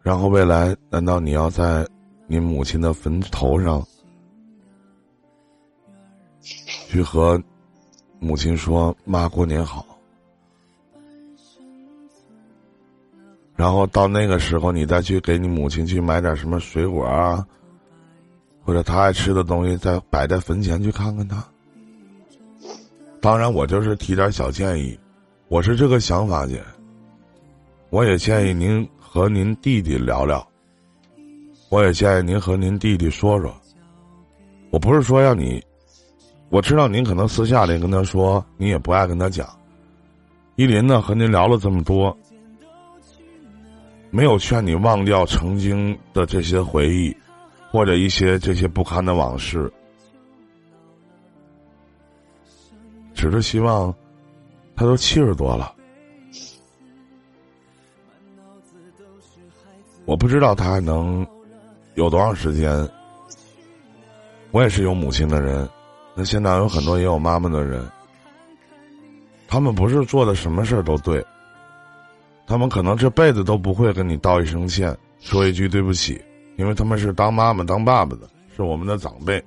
[0.01, 1.87] 然后未来难道你要在
[2.27, 3.85] 你母亲的坟头上
[6.41, 7.41] 去和
[8.19, 9.85] 母亲说“妈，过年好”？
[13.55, 17.43] 然后到那个时候，你再去给你母亲去买点什么水果啊，
[18.63, 21.43] 或者她爱吃的东西，再摆在坟前去看看她。
[23.19, 24.99] 当然，我就是提点小建议。
[25.49, 26.61] 我是这个想法，姐。
[27.89, 30.45] 我也建议您和您弟弟聊聊。
[31.69, 33.55] 我也建议您和您弟弟说说。
[34.71, 35.63] 我不是说要你，
[36.49, 39.47] 我知道您可能私下里跟他说，你也不爱跟他讲。
[40.57, 42.15] 依林呢，和您聊了这么多，
[44.09, 47.15] 没有劝你忘掉曾经的这些回忆，
[47.71, 49.71] 或者一些这些不堪的往事，
[53.13, 53.95] 只是希望。
[54.77, 55.73] 他都七十多了，
[60.05, 61.25] 我不知道他还能
[61.95, 62.87] 有多长时间。
[64.51, 65.67] 我也是有母亲的人，
[66.13, 67.89] 那现在有很多也有妈妈的人，
[69.47, 71.25] 他们不是做的什么事儿都对，
[72.45, 76.23] 他们可能这辈子都不会跟你道一声歉，说一句对不起，
[76.55, 79.43] 因为他们是当妈妈当爸爸的，是我们的长辈。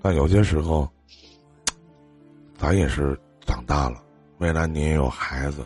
[0.00, 0.88] 但有些时候。
[2.64, 3.14] 咱也是
[3.44, 4.02] 长大了，
[4.38, 5.62] 未来你也有孩子，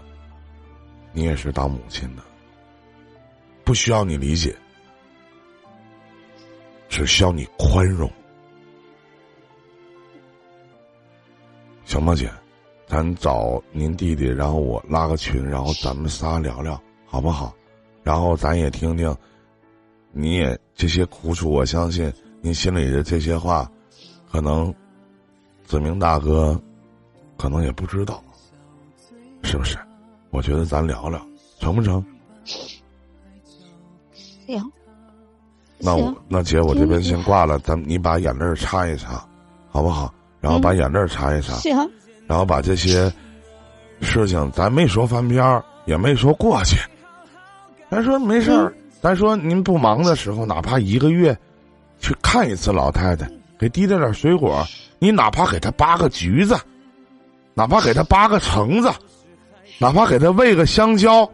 [1.13, 2.23] 你也是当母亲的，
[3.63, 4.53] 不需要你理解，
[6.89, 8.11] 只需要你宽容，
[11.85, 12.29] 行吗，姐？
[12.89, 17.55] 咱找您弟弟，然后我拉个群，然后咱们仨聊聊，好不好？
[18.03, 19.17] 然后咱也听听，
[20.11, 23.71] 你也这些苦楚，我相信您心里的这些话，
[24.33, 24.75] 可能
[25.65, 26.61] 子明大哥。
[27.39, 28.23] 可能也不知道，
[29.43, 29.79] 是不是？
[30.31, 31.19] 我觉得咱聊聊，
[31.61, 32.05] 成不成？
[34.45, 34.63] 行。
[35.79, 39.25] 那我那姐，我这边嗯先挂了，咱你把眼泪擦一擦，
[39.71, 40.13] 好不好？
[40.41, 41.77] 然后把眼泪擦一擦，行，
[42.27, 43.11] 然后把这些
[44.01, 46.77] 事情，咱没说翻篇儿，也没说过去，
[47.89, 51.37] 咱说没事儿，咱说您不忙的时候，哪怕一个月
[52.01, 54.67] 去看一次老太太，给提点点水果，
[54.99, 56.57] 你哪怕给她扒个橘子，
[57.59, 58.89] 哪怕给他扒个橙子，
[59.79, 61.29] 哪怕给他喂个香蕉。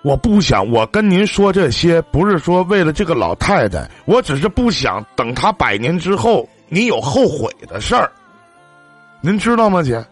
[0.00, 8.10] 我不想，我跟您说这些，不是说为了这个老太太，我只是不想等她百年之后，你有后悔的事儿。
[9.20, 10.02] 您知道吗，姐？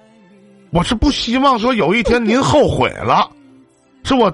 [0.69, 3.27] 我是不希望说有一天您后悔了，
[4.05, 4.31] 是我，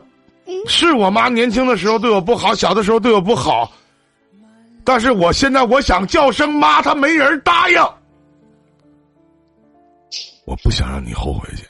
[0.66, 3.70] 是我妈年轻的时候对我不好，小的时候对我不好，
[4.82, 7.81] 但是我现在我想叫声妈，她没人答应。
[10.47, 11.65] 我不想让你后悔，姐。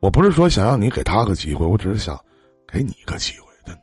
[0.00, 2.16] 我不是说想让你给他个机会，我只是想
[2.70, 3.82] 给你一个机会，真的，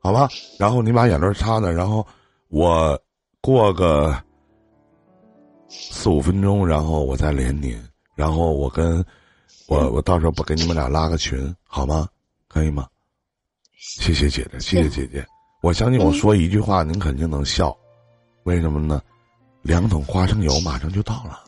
[0.00, 0.28] 好吧？
[0.58, 2.06] 然后你把眼泪擦擦，然后
[2.48, 2.96] 我
[3.40, 4.16] 过个
[5.68, 7.76] 四五分钟，然后我再连您，
[8.14, 9.04] 然后我跟
[9.66, 12.08] 我我到时候不给你们俩拉个群，好吗？
[12.46, 12.86] 可以吗？
[13.76, 15.26] 谢谢姐姐，谢谢姐姐。
[15.62, 17.76] 我相信我说一句话，您肯定能笑，
[18.44, 19.02] 为什么呢？
[19.62, 21.42] 两桶花生油马上就到了。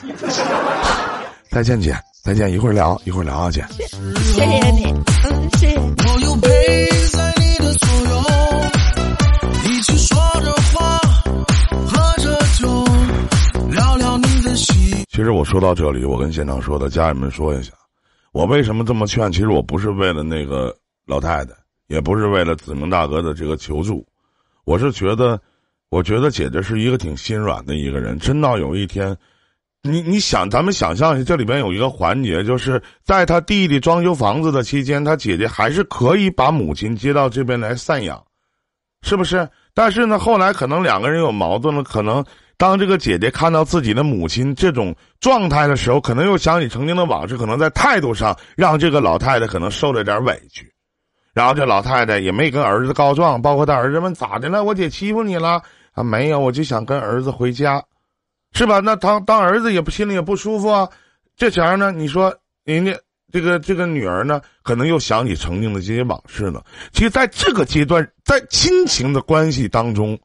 [1.50, 3.64] 再见，姐，再见，一会儿聊，一会儿聊啊，姐。
[3.70, 3.84] 谢
[4.46, 4.84] 谢你，
[5.24, 5.94] 嗯，谢谢你。
[5.98, 6.48] 我有陪
[7.08, 8.22] 在你的左右，
[9.70, 10.98] 一起说着话，
[11.86, 12.84] 喝着酒，
[13.72, 15.04] 聊聊你的心。
[15.10, 17.72] 其实我说到这里，我跟现场说的家人们说一下，
[18.32, 19.30] 我为什么这么劝？
[19.30, 20.74] 其实我不是为了那个
[21.06, 21.52] 老太太，
[21.88, 24.06] 也不是为了子明大哥的这个求助，
[24.64, 25.38] 我是觉得，
[25.90, 28.18] 我觉得姐姐是一个挺心软的一个人。
[28.18, 29.14] 真到有一天，
[29.82, 38.22] 你你想，咱们想象一下，这里边有一个环节，就是在他弟弟装修房子的期间，他姐姐还是可以把母亲接到这边来赡养，
[39.02, 39.48] 是不是？
[39.72, 42.22] 但是呢，后来可能两个人有矛盾了，可能
[42.58, 50.70] 当这个姐姐看到自己的母亲这种状态的时候，可能又想起曾经的往事，可能在态度上让这个老太太可能受了点委屈，
[51.32, 55.62] 然后这老太太也没跟儿子告状，包括他儿子问咋的了，我姐欺负你了
[55.92, 56.02] 啊？
[56.02, 57.82] 没有，我就想跟儿子回家，
[58.52, 58.80] 是吧？
[58.80, 60.88] 那当当儿子也不心里也不舒服啊。
[61.36, 62.94] 这前儿呢，你说人家
[63.32, 66.62] 这个这个女儿呢，可能又想起曾经的这些往事呢。
[66.92, 70.18] 其实，在这个阶段，在亲情的关系当中，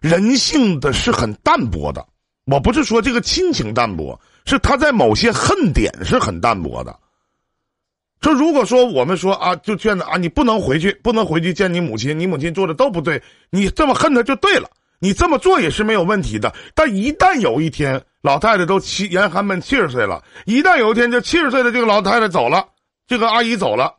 [0.00, 2.06] 人性的是很淡薄的。
[2.44, 6.98] 我不是说这个亲情淡薄，是他在某些恨点是很淡薄的。
[8.20, 14.68] 说如果说我们说啊，就劝他啊，你不能回去，不能回去见你母亲，你母亲做的都不对，你这么恨他就对了，
[14.98, 16.54] 你这么做也是没有问题的。
[16.74, 22.68] 但一旦有一天老太太都七严寒们七十岁了，一旦有一天这七十岁的这个老太太走了，
[23.06, 23.96] 这个阿姨走了，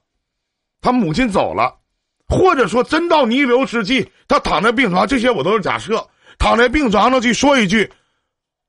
[0.81, 1.79] 她母亲走了，
[2.27, 6.07] 或者说真到弥留之际，她躺在病床，这些我都是假设，
[6.37, 7.91] 躺在病床上去说一句：“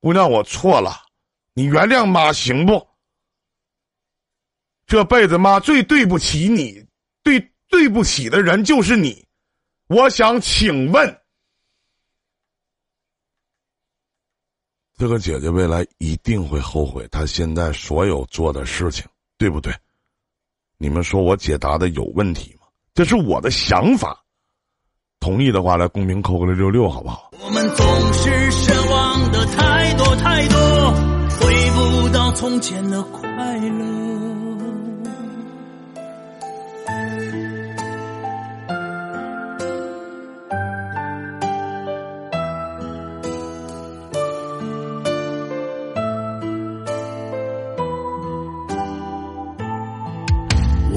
[0.01, 0.97] 姑娘，我错了，
[1.55, 2.86] 你原谅妈行不？”
[4.86, 6.85] 这辈子妈最对不起你，
[7.23, 9.24] 对对不起的人就是你。
[9.86, 11.19] 我想请问，
[15.01, 19.06] 这个姐姐未来一定会后悔她现在所有做的事情，
[19.39, 19.72] 对不对？
[20.77, 22.66] 你们说我解答的有问题吗？
[22.93, 24.22] 这是我的想法。
[25.18, 27.31] 同意的话，来公屏扣个六六六，好不好？
[27.43, 30.93] 我们总是奢望的太多太多，
[31.40, 33.99] 回不到从前的快乐。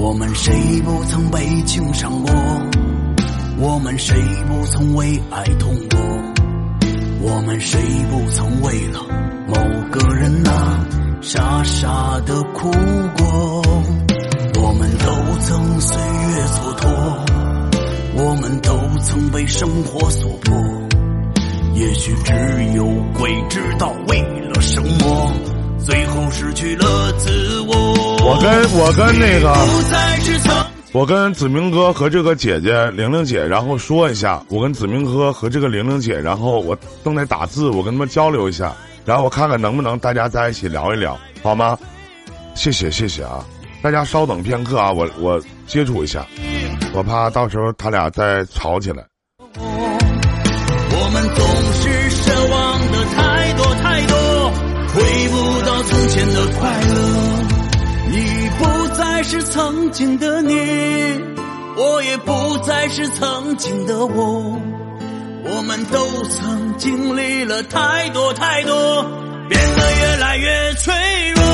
[0.04, 0.52] 我们谁
[0.82, 2.30] 不曾被情伤过？
[3.56, 4.14] 我们谁
[4.46, 5.98] 不曾为爱痛过？
[7.22, 9.00] 我们谁不曾为了
[9.48, 9.54] 某
[9.90, 10.86] 个人呐、
[11.22, 12.70] 傻傻的哭
[13.16, 13.62] 过？
[14.62, 16.86] 我们都曾岁月蹉跎，
[18.22, 20.54] 我们都曾被生活所迫。
[21.72, 25.32] 也许只有鬼知道，为了什么，
[25.84, 27.74] 最后失去了自我。
[28.24, 29.54] 我跟我跟那个。
[30.92, 38.72] 我跟子明哥和这个姐姐玲玲姐，然后说一下，我跟子明哥和这个玲玲姐，然后我正在打字，我跟他们交流一下，
[39.04, 41.76] 然后我看看能不能大家在一起聊一聊，好吗？
[42.54, 43.44] 谢谢谢谢啊，
[43.82, 46.24] 大家稍等片刻啊，我我接触一下，
[46.92, 49.04] 我怕到时候他俩再吵起来。
[59.54, 60.52] 曾经的你，
[61.76, 64.60] 我也不再是曾经的我。
[65.44, 69.02] 我们都曾经历了太多太多，
[69.48, 70.92] 变得越来越脆
[71.36, 71.44] 弱。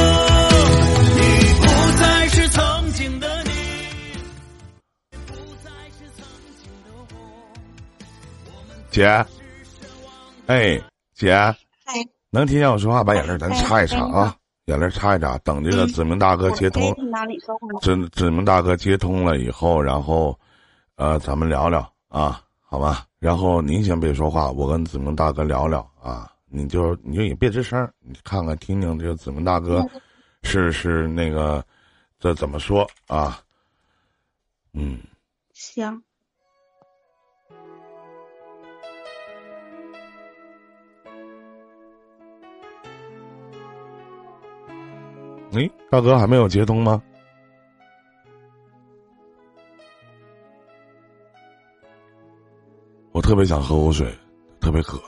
[1.14, 1.20] 你
[1.60, 1.66] 不
[2.00, 3.50] 再是曾经的你，
[5.26, 6.24] 不再是曾
[6.58, 7.14] 经的我。
[8.90, 9.04] 姐，
[10.46, 10.80] 哎，
[11.14, 11.54] 姐，哎，
[12.30, 13.04] 能听见我说话？
[13.04, 14.34] 把眼泪咱哎擦一擦啊，
[14.70, 15.36] 眼泪擦一擦。
[15.38, 16.94] 等这个子明大哥接通。
[17.82, 20.38] 子子明大哥接通了以后，然后，
[20.94, 23.04] 呃，咱们聊聊啊，好吧？
[23.18, 26.30] 然后您先别说话，我跟子明大哥聊聊啊。
[26.52, 29.84] 你就你就也别吱声，你看看听听这个子明大哥
[30.42, 31.64] 是是那个
[32.18, 33.40] 这怎么说啊？
[34.72, 34.98] 嗯，
[35.52, 36.02] 行，
[45.52, 47.02] 诶，大哥还没有接通吗？
[53.12, 54.14] 我特别想喝口水，
[54.60, 55.00] 特别渴。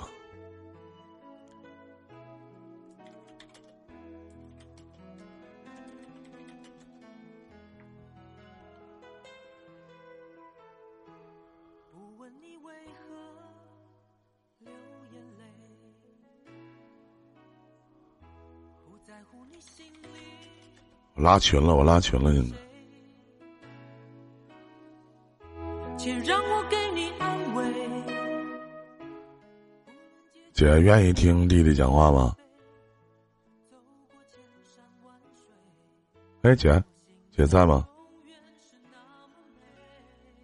[21.14, 22.56] 我拉群了，我拉群了，现在。
[25.98, 27.64] 请让我给你安慰。
[30.52, 32.34] 姐愿意听弟弟讲话吗？
[36.42, 36.82] 哎，姐，
[37.30, 37.86] 姐在吗？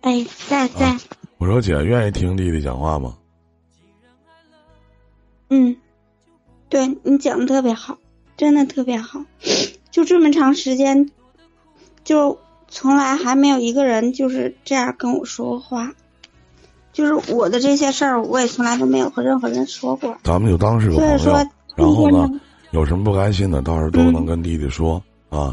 [0.02, 0.96] 哎，在在，
[1.38, 3.18] 我说姐愿意听弟弟讲话吗？
[5.48, 5.76] 嗯，
[6.68, 7.98] 对你讲的特别好，
[8.36, 9.24] 真的特别好，
[9.98, 11.10] 就这么长时间，
[12.04, 12.38] 就
[12.68, 15.92] 从来还没有一个人就是这样跟我说话，
[16.92, 21.50] 就是我的这些事儿，我也从来都没有和任何人说过，咱们就当是个朋友所以说。
[21.74, 22.28] 然后呢，
[22.70, 25.52] 有什么不开心的，到时候都能跟弟弟说、啊。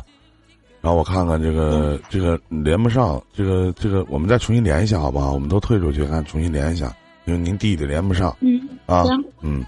[0.79, 5.33] 然后我看看这个这个连不上，这个这个我们再重新连一下好不好？
[5.33, 6.95] 我们都退出去看，重新连一下，
[7.25, 9.25] 因为您弟弟连不上嗯啊行。
[9.41, 9.65] 嗯，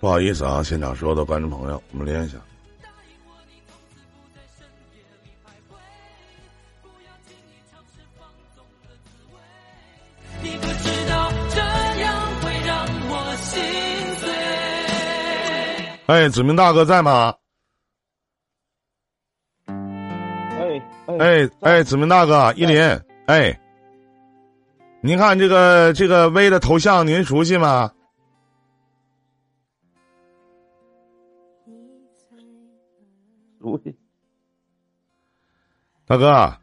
[0.00, 2.38] 不好意思啊，现场所有的观众朋友，我们连一下。
[10.42, 11.60] 你可知道这
[12.00, 13.62] 样会让我心
[14.16, 14.30] 碎？
[16.06, 17.34] 哎，子明大哥在吗？
[19.66, 20.82] 哎
[21.18, 22.80] 哎哎，子明大哥，依林，
[23.26, 23.60] 哎，
[25.02, 27.92] 您看这个这个微的头像，您熟悉吗？
[36.06, 36.56] 大哥，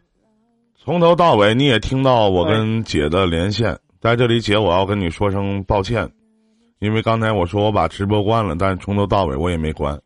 [0.76, 6.12] 从头到尾你也听到我跟姐的连线，在这里，姐我要跟你说声抱歉，
[6.80, 10.02] 因为刚才我说我把直播关了，但是从头到尾我也没关。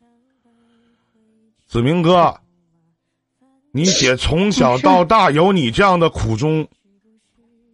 [1.66, 2.38] 子明哥，
[3.72, 6.68] 你姐从小到大有你这样的苦衷，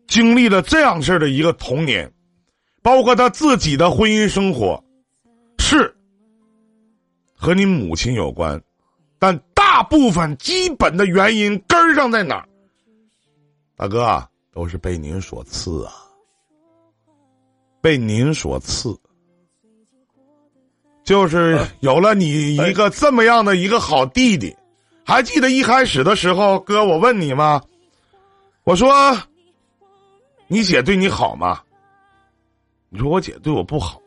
[0.05, 2.13] 经历了这样式儿的一个童年，
[2.83, 4.83] 包括她自己的婚姻生活，
[5.57, 5.95] 是
[7.33, 8.66] 和你母亲有关，但
[9.77, 12.49] 大部分基本的原因根儿上在哪儿？
[13.75, 15.93] 大哥，都是被您所赐啊，
[17.79, 18.97] 被您所赐，
[21.03, 24.51] 就是有了你一个这么样的一个好弟弟。
[25.05, 27.61] 还记得一开始的时候，哥，我问你吗？
[28.63, 29.15] 我说，
[30.47, 31.61] 你姐对你好吗？
[32.89, 34.01] 你说我姐对我不好。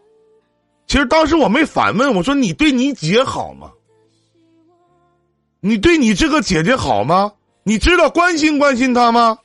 [0.88, 3.70] 其实当时我没反问，我说你对你姐好吗？
[5.60, 7.32] 你对你这个姐姐好吗？
[7.62, 9.38] 你知道关心关心她吗？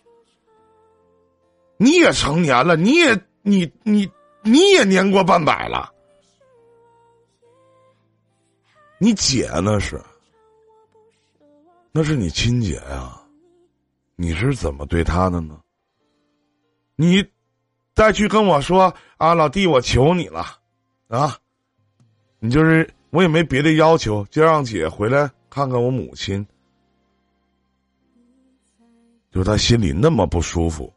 [1.77, 4.09] 你也成年了，你也你你
[4.41, 5.91] 你也年过半百了，
[8.97, 10.01] 你姐那是，
[11.91, 13.21] 那是你亲姐呀、
[14.15, 15.59] 你是怎么对她的呢？
[16.95, 17.23] 你
[17.93, 20.57] 再去跟我说啊，老弟，我求你了，
[21.09, 21.37] 啊，
[22.39, 26.45] 你就是我也没别的要求，就让姐回来看看我母亲。
[29.31, 30.91] 就是他心里那么不舒服，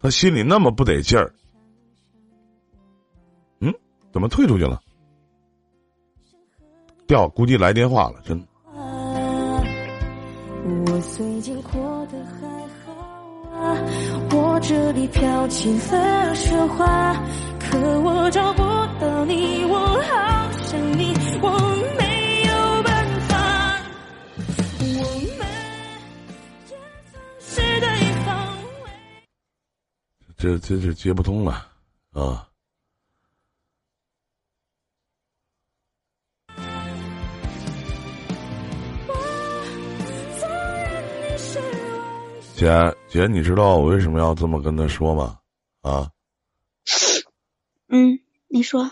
[0.00, 1.34] 他心里那么不得劲儿。
[3.60, 3.70] 嗯，
[4.10, 4.80] 怎么退出去了？
[7.06, 8.42] 掉，估计来电话了，真。
[10.86, 12.48] 我最近过得还
[12.86, 12.92] 好
[13.52, 13.76] 啊，
[14.30, 17.12] 我这里飘起了雪花，
[17.60, 18.62] 可我找不
[18.98, 21.12] 到你，我好想你，
[21.42, 21.50] 我
[21.98, 22.03] 没
[30.44, 31.72] 这这这接不通了
[32.12, 32.46] 啊！
[42.54, 42.68] 姐
[43.08, 45.38] 姐，你知道我为什么要这么跟他说吗？
[45.80, 46.10] 啊，
[47.88, 48.84] 嗯，你说，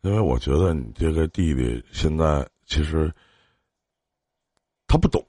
[0.00, 3.14] 因为我觉得你这个弟弟现在其实
[4.86, 5.22] 他不懂，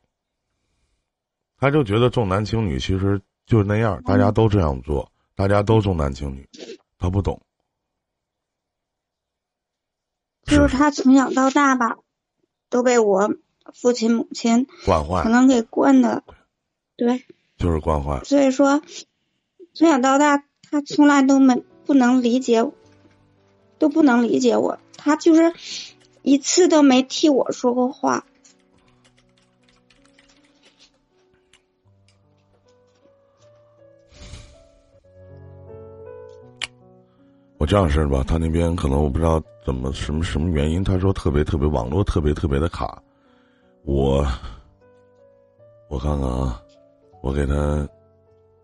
[1.57, 3.21] 他就觉得重男轻女，其实
[3.51, 6.47] 就是那样，大家都这样做，大家都重男轻女，
[6.97, 7.41] 他不懂。
[10.43, 11.97] 就是他从小到大吧，
[12.69, 13.35] 都被我
[13.73, 16.23] 父亲母亲惯坏可，能给惯的，
[16.95, 17.25] 对，
[17.57, 18.23] 就是惯坏。
[18.23, 18.81] 所以说
[19.73, 22.73] 从小到大他从来都没不能理解我，
[23.77, 25.53] 都不能理解我，他就是
[26.21, 28.25] 一次都没替我说过话。
[37.61, 42.99] 我这样式儿吧，他那边可能我不知道怎么什么什么原因，他说特别特别网络特别特别的卡，
[43.83, 44.25] 我
[45.87, 46.59] 我看看啊，
[47.21, 47.87] 我给他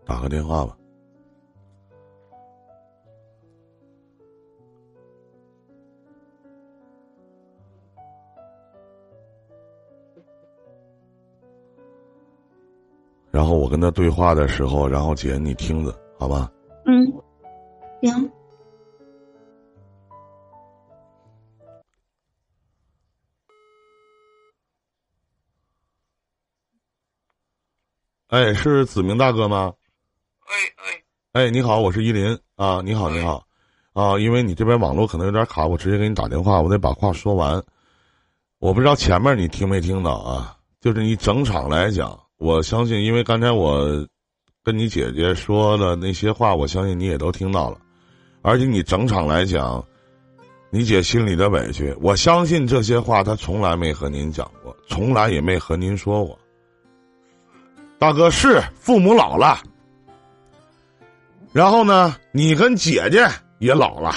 [0.04, 0.76] 打个电话吧。
[13.30, 16.50] 然后我跟他对话的时候，然后姐你听着，好吧？
[28.28, 29.72] 哎，是子明大哥吗？
[30.44, 30.54] 哎
[31.32, 33.42] 哎，哎，你好，我是依林啊，你好，你好，
[33.94, 37.62] 啊，因为你这边网络可能有点卡，我直接给你打电话，我得把话说完。
[38.58, 40.58] 我不知道前面你听没听到啊？
[40.78, 44.06] 就是你整场来讲，我相信，因为刚才我
[44.62, 47.78] 跟你姐姐说的那些话，我相信你也都听到了，
[48.42, 49.82] 而且你整场来讲，
[50.68, 56.38] 你姐心里的委屈，我相信这些话她从来没和您讲过，从来也没和您说过。
[57.98, 59.60] 大哥是父母老了，
[61.52, 64.14] 然后呢，你跟姐姐也老了，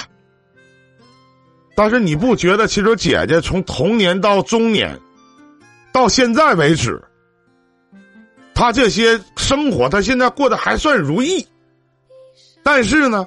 [1.74, 4.96] 但是你不觉得其实姐姐从童年到中年，
[5.92, 7.02] 到现在为止，
[8.54, 11.44] 她这些生活她现在过得还算如意，
[12.62, 13.26] 但是呢，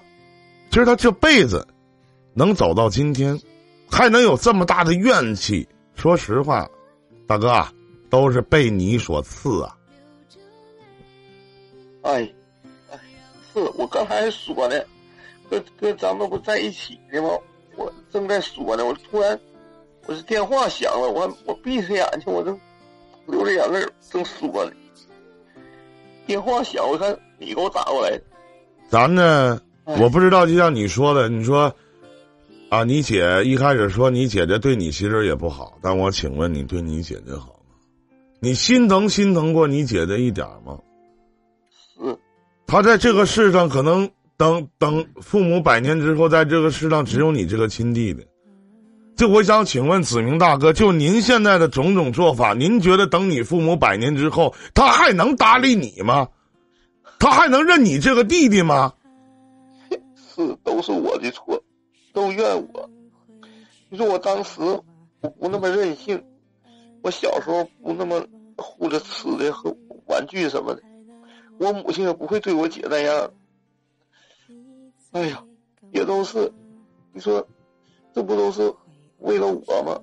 [0.70, 1.68] 其实她这辈子
[2.34, 3.38] 能走到今天，
[3.92, 6.66] 还能有这么大的怨气，说实话，
[7.28, 7.68] 大哥，
[8.10, 9.76] 都是被你所赐啊。
[12.06, 12.32] 哎，
[12.92, 13.00] 哎，
[13.52, 14.86] 是我刚才还说的，
[15.50, 17.30] 跟跟，咱们不在一起呢吗？
[17.76, 19.38] 我正在说呢，我突然，
[20.06, 22.58] 我这电话响了，我我闭上眼睛，我正
[23.26, 24.72] 流着眼泪正说呢。
[26.28, 28.22] 电话响，我看你给我打过来的，
[28.88, 31.76] 咱呢，哎我不知道，就像你说的，你说
[32.70, 37.76] 啊，你姐一开始说你姐姐对你其实也不好，但我请问你对你姐姐好吗？
[38.40, 40.80] 你心疼心疼过你姐姐一点儿吗？
[42.68, 48.26] 他在这个世上，可能等等父母百年之后，在这个世上只有你这个亲弟弟。
[49.16, 56.28] 就我想请问子明大哥，就您现在的种种做法，您觉得等你父母百年之后，他还能搭理你吗？
[57.18, 58.94] 他还能认你这个弟弟吗？
[60.16, 61.64] 是，都是我的错，
[62.12, 62.90] 都怨我。
[63.90, 64.60] 你说我当时
[65.22, 66.22] 我不那么任性，
[67.02, 68.22] 我小时候不那么
[68.58, 69.74] 护着吃的和
[70.08, 70.82] 玩具什么的，
[71.60, 73.30] 我母亲也不会对我姐那样。
[75.12, 75.42] 哎呀，
[75.92, 76.52] 也都是，
[77.14, 77.46] 你说，
[78.14, 78.74] 这不都是
[79.20, 79.98] 为了我吗？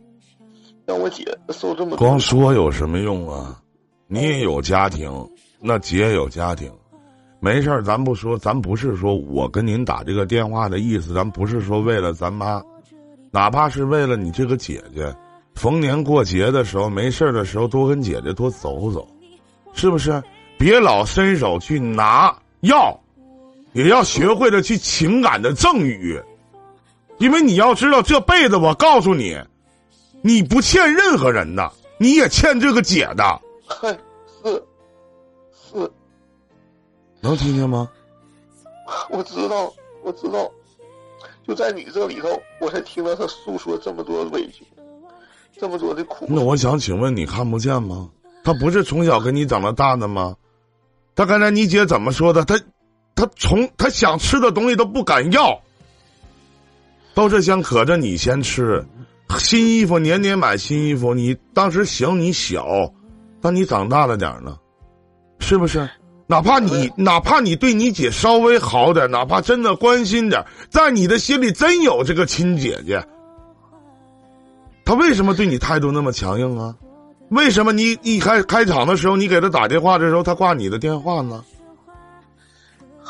[0.87, 3.63] 让我姐受这么光说有什么用啊？
[4.09, 5.11] 你也有家庭，
[5.61, 6.73] 那姐也有家庭，
[7.41, 12.63] 没事儿，咱不说，咱不是说我跟您打这个电话的意思，咱不是说为了咱妈，
[13.31, 15.15] 哪怕是为了你这个姐姐，
[15.55, 19.07] 逢年过节的时候，没事儿的时候多跟姐姐多走走，
[19.75, 20.23] 是不是？
[20.63, 22.97] 别老伸手去拿要，
[23.73, 26.23] 也要学会了去情感的赠予，
[27.19, 29.37] 因为你要知道，这辈子我告诉你，
[30.23, 33.25] 你不欠任何人的，你也欠这个姐的，
[33.67, 33.89] 嗨，
[34.45, 34.63] 是
[35.73, 35.93] 是，
[37.21, 37.91] 能听见吗？
[39.11, 39.75] 我知道，
[40.05, 40.49] 我知道，
[41.45, 44.65] 就在你这里头，我才听到他诉说这么多委屈，
[45.59, 46.27] 这么多的苦。
[46.29, 48.09] 那我想请问，你看不见吗？
[48.45, 50.37] 他不是从小跟你长到大的吗？
[51.15, 52.45] 他刚才你姐怎么说的？
[52.45, 52.59] 他，
[53.15, 55.61] 他从他想吃的东西都不敢要，
[57.15, 58.85] 都是想可着你先吃。
[59.39, 62.67] 新衣服年年买新衣服，你当时行你小，
[63.41, 64.57] 但你长大了点呢，
[65.39, 65.89] 是不是？
[66.27, 73.03] 哪怕你哪怕你对你姐稍微好点，哪怕真的关心点，在你的心里真有这个亲姐姐，
[74.85, 76.75] 她为什么对你态度那么强硬啊？
[77.33, 81.43] 为什么你一开开场的时候，你给他打电话的时候，他挂你的电话呢？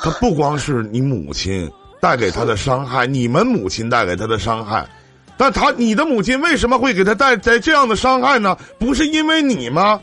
[0.00, 1.70] 他不光是你母亲
[2.00, 4.88] 带给他的伤害， 你们母亲带给他的伤害，
[5.36, 8.56] 但他你的母亲为什么会给他带来这样的伤害呢？
[8.78, 10.00] 不是因为你吗？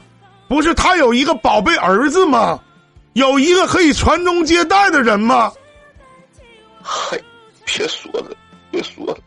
[0.50, 2.60] 不是他有一个宝贝儿子吗？
[3.14, 5.52] 有一个可以传宗接代的人吗？
[6.82, 7.18] 嗨，
[7.66, 8.36] 别说了，
[8.70, 9.18] 别说了。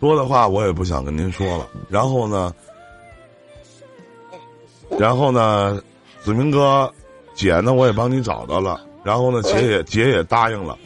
[0.00, 1.68] 多的话我也不想跟您说了。
[1.88, 2.52] 然后呢，
[4.98, 5.80] 然后呢，
[6.22, 6.92] 子明哥，
[7.34, 8.80] 姐呢我也帮你找到了。
[9.02, 10.76] 然后呢，姐也姐也答应了。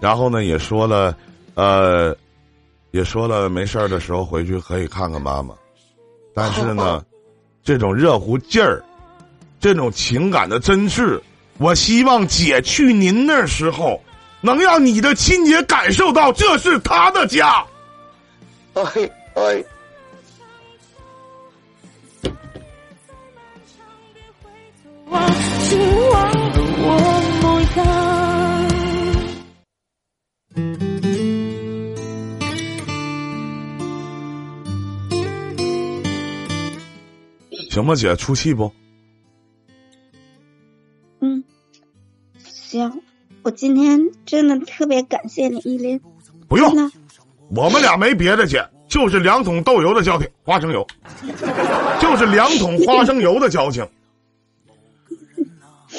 [0.00, 1.16] 然后呢，也说了，
[1.54, 2.14] 呃，
[2.90, 5.54] 也说了没事儿的时候回去可以看看妈妈。
[6.34, 7.02] 但是呢，
[7.62, 8.82] 这种热乎劲儿，
[9.60, 11.20] 这种情感的真挚，
[11.58, 14.02] 我希望姐去您那时候，
[14.40, 17.64] 能让你的亲姐感受到这是她的家。
[18.74, 18.82] 哎
[19.34, 19.64] 哎，
[37.70, 38.70] 行吧，姐，出气不？
[41.20, 41.42] 嗯，
[42.44, 43.02] 行，
[43.42, 46.00] 我今天真的特别感谢你，依林。
[46.48, 46.90] 不用
[47.48, 50.86] 我们俩没别的，姐，就是两桶豆油的交情，花生油，
[51.98, 53.88] 就是两桶花生油的交情。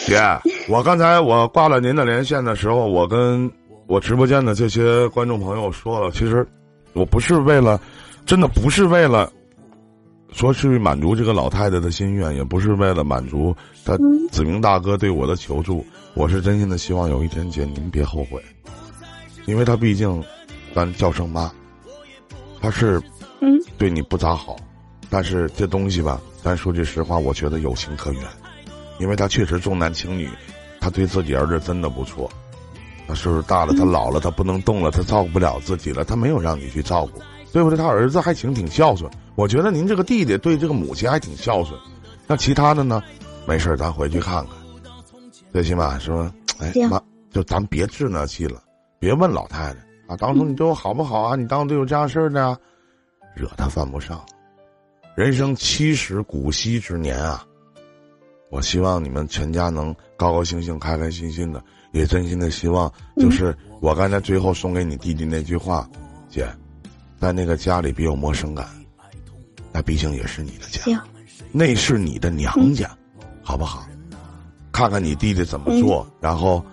[0.05, 0.19] 姐，
[0.67, 3.49] 我刚才我挂了您的连线的时候，我跟
[3.87, 6.45] 我直播间的这些观众朋友说了，其实
[6.93, 7.79] 我不是为了，
[8.25, 9.31] 真的不是为了
[10.31, 13.55] 说去满足这个老太太的心愿，也不是为了满足
[13.85, 13.97] 他
[14.31, 18.41] 子明大哥对我的求助，我是真心的希望有一天姐您别后悔，
[19.45, 20.21] 因为他毕竟
[20.73, 21.51] 咱叫声妈，
[22.61, 23.01] 他是
[23.41, 24.55] 嗯，对你不咋好，
[25.09, 28.21] 但是这东西吧，咱说句实话，我觉得有情可原，
[28.99, 30.29] 因为他确实重男轻女，
[30.79, 32.29] 他对自己儿子真的不错。
[33.07, 37.19] 他岁数大了，他老了，他不能动了，他照顾不了自己了，他没有让你去照顾，
[37.51, 37.77] 对不对？
[37.77, 41.77] 他儿子还行挺孝顺，我觉得您这个弟弟对这个母亲还挺孝顺。
[42.27, 43.03] 那其他的呢？
[43.45, 44.55] 没事儿咱回去看看，
[45.51, 48.61] 最起码说，哎行妈，就咱别置那气了，
[48.99, 51.35] 别问老太太啊，当初你对我好不好啊？
[51.35, 52.57] 你当初对我这样事儿的啊，
[53.35, 54.23] 惹他犯不上。
[55.15, 57.45] 人生七十古稀之年啊，
[58.53, 61.59] 我希望你们全家能高高兴兴、开开心心的，
[61.91, 65.89] 也真心的希望，就是我刚才最后送给你弟弟那句话，
[66.29, 66.47] 姐，
[67.19, 68.67] 在那个家里别有陌生感，
[69.71, 71.03] 那毕竟也是你的家，
[71.51, 72.95] 那是你的娘家，
[73.41, 73.87] 好不好？
[74.71, 76.63] 看看你弟弟怎么做，然后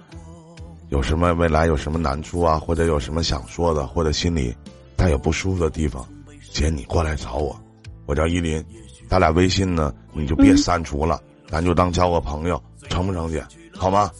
[0.90, 4.54] 有什么未来有什么难处啊，或者有什么想说的，或者心里
[4.98, 6.06] 他有不舒服的地方，
[6.52, 7.58] 姐你过来找我，
[8.04, 8.62] 我叫依林，
[9.08, 11.18] 咱俩微信呢你就别删除了，
[11.50, 13.42] 咱就当交个朋友，成不成姐？
[13.76, 14.10] 好吗？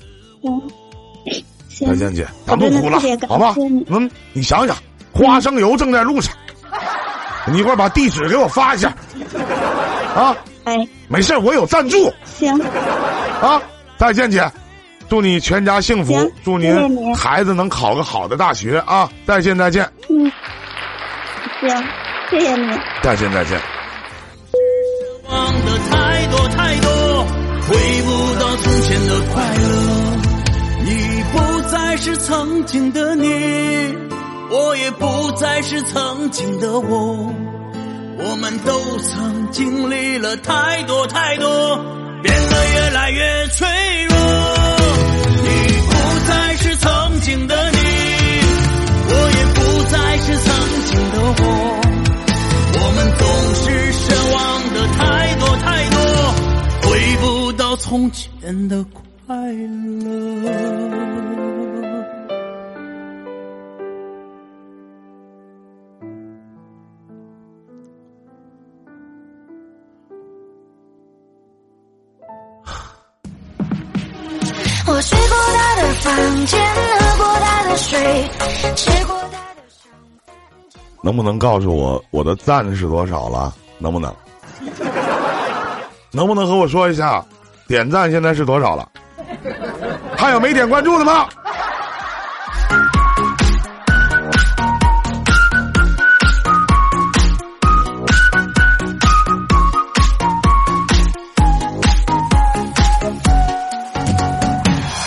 [1.68, 2.98] 行，再，见姐，咱不哭了
[3.28, 3.54] 好吧？
[3.88, 4.76] 嗯，你想想，
[5.12, 6.34] 花生油正在路上，
[7.46, 8.88] 你一会儿把地址给我发一下，
[10.14, 10.76] 啊，哎，
[11.08, 12.52] 没事儿我有赞助行，
[13.40, 13.60] 啊。
[13.98, 14.50] 再见，姐，
[15.10, 19.10] 祝你全家幸福，祝谢谢你孩子能考个好的大学啊！
[19.26, 20.32] 再见，再见，嗯，
[21.60, 21.84] 行，
[22.30, 22.80] 谢谢你。
[23.02, 23.60] 再见，再见。
[25.28, 26.39] 忘的太多，
[27.70, 29.68] 回不到从前的快乐。
[30.82, 33.28] 你不再是曾经的你，
[34.50, 37.32] 我也不再是曾经的我。
[38.18, 41.76] 我们都曾经历了太多太多，
[42.24, 43.68] 变得越来越脆
[44.08, 44.59] 弱。
[57.90, 58.30] 从前
[58.68, 58.86] 的
[59.26, 60.48] 快乐。
[74.86, 77.98] 我睡过他的房间，喝过他的水，
[78.76, 79.90] 吃过他的伤。
[81.02, 83.52] 能不能告诉我我的赞是多少了？
[83.78, 84.14] 能不能？
[86.14, 87.24] 能不能和我说一下，
[87.70, 88.88] 点赞现在是多少了？
[90.18, 91.28] 还有没点关注的吗？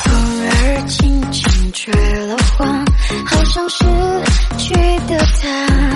[0.06, 0.14] 风
[0.48, 2.66] 儿轻轻吹了花
[3.26, 3.84] 好像失
[4.58, 4.74] 去
[5.10, 5.93] 的他。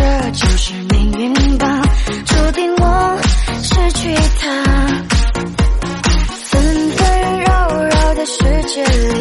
[0.00, 1.82] 这就是命运吧，
[2.24, 3.18] 注定我
[3.62, 4.46] 失去他。
[6.48, 6.62] 纷
[6.96, 7.00] 纷
[7.40, 7.48] 扰
[7.84, 9.19] 扰的世界里，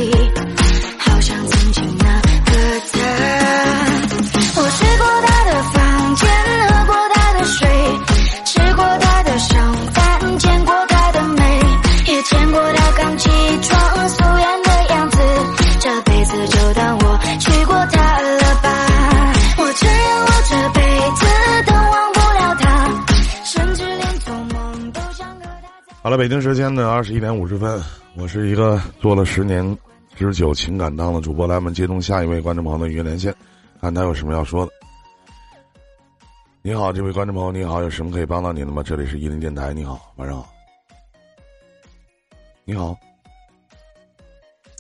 [26.10, 27.80] 好了，北京时间的二十一点五十分，
[28.16, 29.78] 我是一个做了十年
[30.16, 33.32] 之久情感档的主播，来我们接通下一位观众朋友的语音连线，
[33.80, 34.72] 看他有什么要说的。
[36.64, 38.82] 你好，这位观众朋友，你好，有什么可以帮到您的吗？
[38.82, 40.52] 这里是伊林电台，你好，晚上好。
[42.66, 42.98] 你好，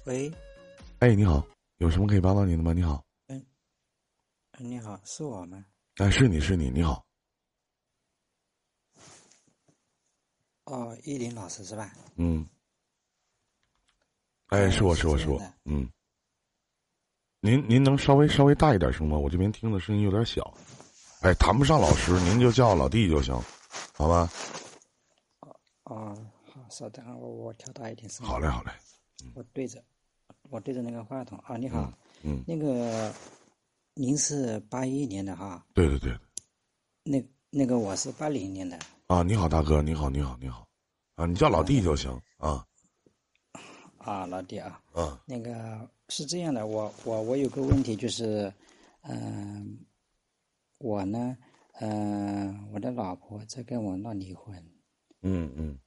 [0.06, 0.32] 喂，
[0.98, 1.46] 哎，你好，
[1.78, 2.74] 有什么可以帮到您的吗？
[2.74, 3.04] 你好，
[4.58, 5.64] 你好，是我吗？
[5.98, 7.04] 哎，是你是你，你好，
[10.70, 11.92] 哦，依林老师是吧？
[12.16, 12.48] 嗯，
[14.50, 15.90] 哎，是我是我是我嗯，
[17.40, 19.18] 您您能稍微稍微大一点声吗？
[19.18, 20.54] 我这边听的声音有点小，
[21.22, 23.34] 哎，谈不上老师，您就叫老弟就行，
[23.96, 24.30] 好吧？
[25.86, 26.16] 哦，
[26.46, 28.24] 好，稍等啊，我我调大一点声。
[28.24, 28.72] 好嘞好嘞，
[29.34, 29.84] 我对着，
[30.52, 31.36] 我对着那个话筒。
[31.40, 31.92] 啊，你好，
[32.22, 33.12] 嗯，那个
[33.96, 36.16] 您是八一年的哈，对对对，
[37.02, 38.78] 那那个我是八零年的，
[39.10, 40.68] 啊，你好大哥，你好你好你好，
[41.16, 42.64] 啊，你叫老弟就行啊，
[43.98, 48.54] 啊，老弟啊，啊，那个是这样的，我我我有个问题就是，
[49.02, 49.80] 嗯、
[50.78, 51.36] 我呢，
[51.80, 54.64] 嗯、我的老婆在跟我闹离婚，
[55.24, 55.80] 嗯嗯。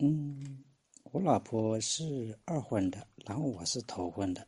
[0.00, 0.62] 嗯，
[1.04, 4.46] 我老婆是二婚的，然后我是头婚的，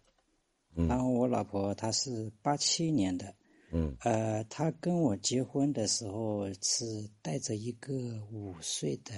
[0.76, 0.86] 嗯。
[0.86, 3.34] 然后我老婆她是八七年的，
[3.76, 6.84] 嗯呃，他跟我结婚的时候是
[7.20, 7.92] 带着一个
[8.30, 9.12] 五岁的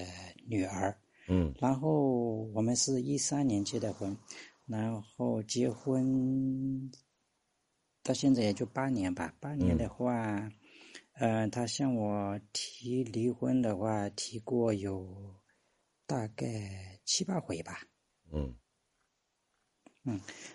[0.47, 0.97] 女儿，
[1.29, 4.17] 嗯然后我们是一三年结的婚，
[4.65, 6.91] 然后结婚
[8.03, 9.35] 到现在也就八年吧。
[9.41, 10.51] 八年的话，
[11.19, 15.35] 呃，他向我提离婚的话，提过有
[16.07, 17.81] 大概七八回吧。
[18.33, 18.55] 嗯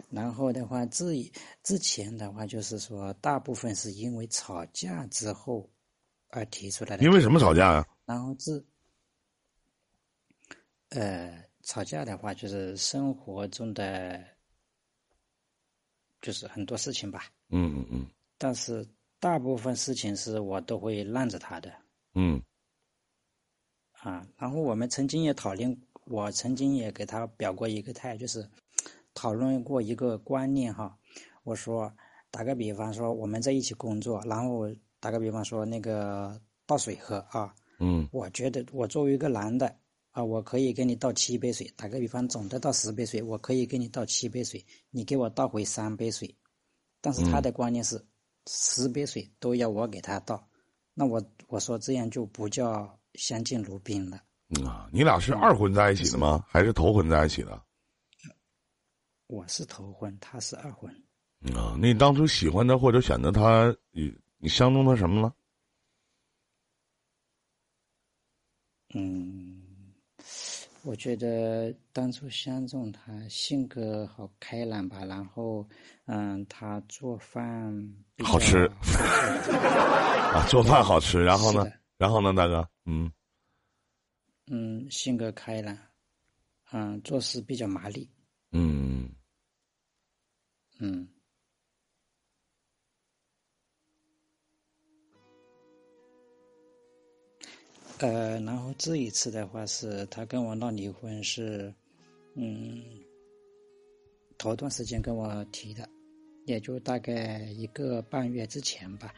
[0.10, 1.06] 然后的话，之
[1.64, 5.70] 之前的话，就是说大部分是因为吵架之后
[6.30, 7.04] 而提出来的。
[7.04, 8.66] 因为什么吵架呀、然后自
[10.90, 14.24] 呃吵架的话，就是生活中的
[16.22, 18.08] 就是很多事情吧，嗯嗯嗯
[18.38, 18.88] 但是
[19.20, 21.72] 大部分事情是我都会让着他的
[22.14, 22.42] 嗯
[23.92, 24.26] 啊。
[24.38, 28.48] 然后我们曾经也讨论，我曾经也给他表过一个态，就是
[29.14, 30.98] 讨论过一个观念哈。
[31.44, 31.92] 我说
[32.30, 39.76] 打个比方说，我们在一起工作，然后打个比方说那个倒水喝啊，嗯我觉得我作为一个男的
[40.12, 41.72] 啊，我可以给你倒七杯水。
[41.76, 46.36] 打个比方，总的倒十杯水，我可以给你倒七杯水，你给我倒回三杯水。
[47.02, 48.06] 但是他的观念是，
[48.48, 50.48] 十杯水都要我给他倒，
[50.94, 54.22] 那我我说这样就不叫相敬如宾了。
[54.50, 56.46] 嗯啊，你俩是二婚在一起的吗？
[56.48, 57.62] 还是头婚在一起的？
[59.32, 60.94] 我是头婚，他是二婚。
[61.40, 65.34] 嗯啊，那你当初喜欢他或者选择他，你你相中他什么了？
[68.94, 69.64] 嗯，
[70.84, 75.66] 我觉得当初相中他性格好开朗吧，然后
[76.08, 77.74] 嗯，他做饭
[78.22, 78.70] 好吃
[80.36, 81.66] 啊，做饭好吃，然后呢？
[81.98, 82.68] 然后呢，大哥？
[82.84, 83.10] 嗯
[84.48, 85.78] 嗯，性格开朗，
[86.74, 88.10] 嗯，做事比较麻利，
[88.52, 89.10] 嗯
[90.82, 91.08] 嗯。
[98.00, 101.72] 呃，然后这一次的话是他跟我闹离婚是，
[102.34, 102.84] 嗯，
[104.40, 105.88] 头段时间跟我提的，
[106.48, 109.14] 也就大概一个半月之前吧，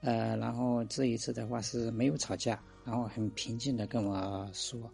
[0.00, 4.92] 呃，然后这一次的话是没有吵架，然后很平静的跟我说，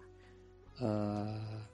[0.78, 1.66] 呃，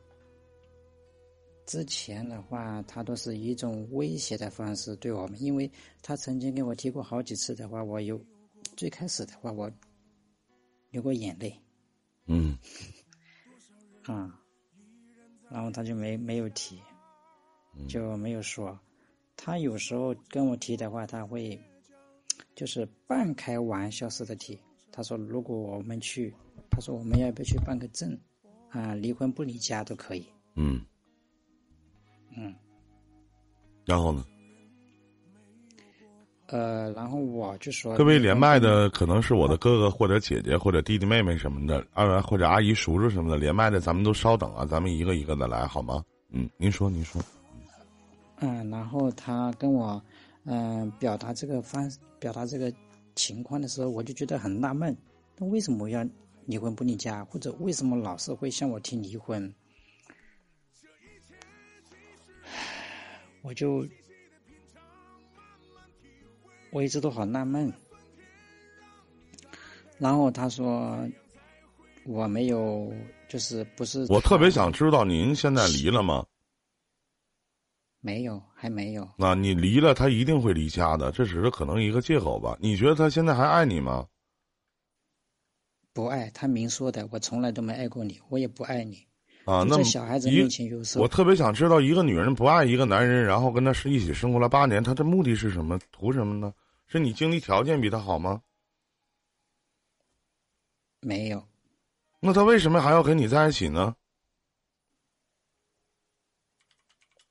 [1.66, 5.70] 之前的话他都是以一种威胁的方式对我们，因为
[6.00, 8.18] 他曾经跟我提过好几次的话，我有
[8.76, 9.70] 最开始的话我
[10.90, 11.60] 流过眼泪。
[12.26, 12.56] 嗯
[14.06, 14.40] 啊、
[15.50, 16.80] 然后他就没没有提，
[17.88, 18.78] 就没有说。
[19.36, 21.60] 他有时候跟我提的话，他会
[22.54, 24.58] 就是半开玩笑似的提。
[24.92, 26.32] 他说如果我们去，
[26.70, 28.16] 他说我们要不要去办个证，
[28.70, 30.24] 啊，离婚不离家都可以。
[30.54, 30.80] 嗯，
[32.36, 32.54] 嗯，
[33.84, 34.24] 然后呢？
[36.48, 46.04] 呃，然后我就说，各位连麦的可能是我的哥哥或者姐姐或者弟弟妹妹什么的，二或者阿姨叔叔什么的连麦的，咱们都稍等啊，咱们一个一个的来好吗？
[46.30, 47.20] 嗯，您说，您说。
[48.38, 50.00] 嗯，然后他跟我，
[50.44, 51.90] 嗯、表达这个方
[52.20, 52.72] 表达这个
[53.16, 54.96] 情况的时候，我就觉得很纳闷，
[55.38, 56.06] 那为什么要
[56.44, 59.52] 离婚不离家，或者为什么老是会向我提离婚？
[63.46, 63.86] 我就
[66.72, 67.72] 我一直都好纳闷。
[69.98, 70.98] 然后他说
[72.04, 72.92] 我没有，
[73.28, 76.26] 就是不是我特别想知道您现在离了吗？
[78.00, 79.08] 没有，还没有。
[79.16, 82.58] 那你离了，他一定会离家的，这只是可能一个借口吧？
[82.60, 84.08] 你觉得他现在还爱你吗？
[85.92, 89.06] 不爱，他明说的，我从来都没爱过你，我也不爱你。
[89.46, 90.28] 啊，那么小孩子
[90.98, 95.78] 我特别想知道，一个女人不爱一个男人，然后跟他是一起生活了八年，她的目的是什么？
[95.92, 96.52] 图什么呢？
[96.88, 98.42] 是你经济条件比他好吗？
[101.00, 101.46] 没有，
[102.18, 103.94] 那他为什么还要跟你在一起呢？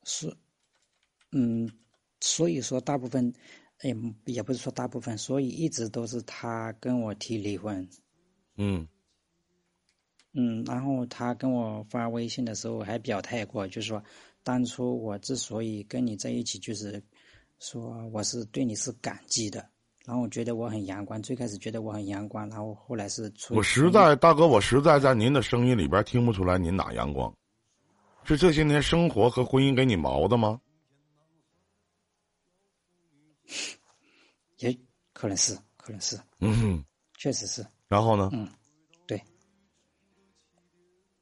[0.03, 0.33] 是，
[1.31, 1.69] 嗯，
[2.21, 3.33] 所以说大部分，
[3.81, 3.93] 也
[4.25, 7.85] 也不是说大部分，所以一直都是他跟我提离婚。
[8.55, 8.87] 嗯
[10.37, 14.03] 嗯，然后他跟我发微信的时候还表态过，就是说，
[14.43, 17.01] 当初我之所以跟你在一起，就是
[17.59, 19.65] 说我是对你是感激的，
[20.05, 27.33] 然后我觉得我很阳光，最开始觉得我很阳光，然后后来是出我实在大哥，我实在在您的声音里边听不出来您哪阳光，
[28.25, 30.59] 是这些年生活和婚姻给你毛的吗？
[34.59, 34.77] 也
[35.13, 36.83] 可能是，可能是，嗯哼，
[37.17, 37.65] 确实是。
[37.87, 38.29] 然后呢？
[38.33, 38.64] 嗯，对，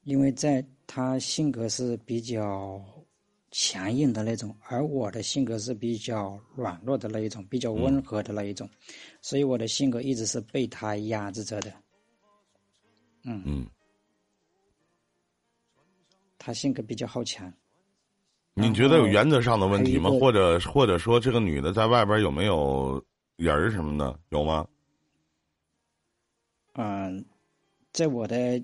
[0.03, 2.83] 因为在他性格是比较
[3.51, 8.69] 强硬的那种，而我的性格是比较软弱的那一种，比较温和的那一种，
[9.21, 11.71] 所以我的性格一直是被他压制着的。
[13.23, 13.67] 嗯，嗯，
[16.37, 17.51] 他性格比较好强。
[18.55, 20.09] 你觉得有原则上的问题吗？
[20.09, 23.03] 或者或者说这个女的在外边有没有
[23.37, 24.19] 人儿什么的？
[24.29, 24.67] 有吗？
[26.73, 27.23] 嗯，
[27.91, 28.61] 在我的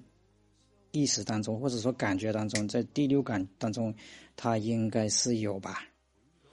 [0.91, 3.93] 意识当中，或者说感觉当中，在第六感当中，
[4.35, 5.83] 他应该是有吧。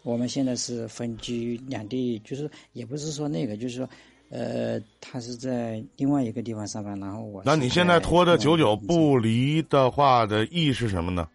[0.02, 3.89] 我们现在是分居两地，就是也不是说那个，就是说，
[4.31, 7.42] 呃，他是在另外一个地方上班，然后我。
[7.44, 11.28] 那你现在拖着久久不离的话的意义是什么呢？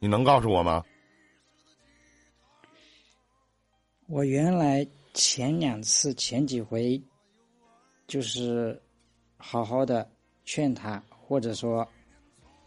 [0.00, 0.82] 你能告诉我吗？
[4.08, 7.00] 我原来前两次、前几回，
[8.08, 8.82] 就是
[9.36, 10.10] 好好的
[10.44, 11.86] 劝他，或者说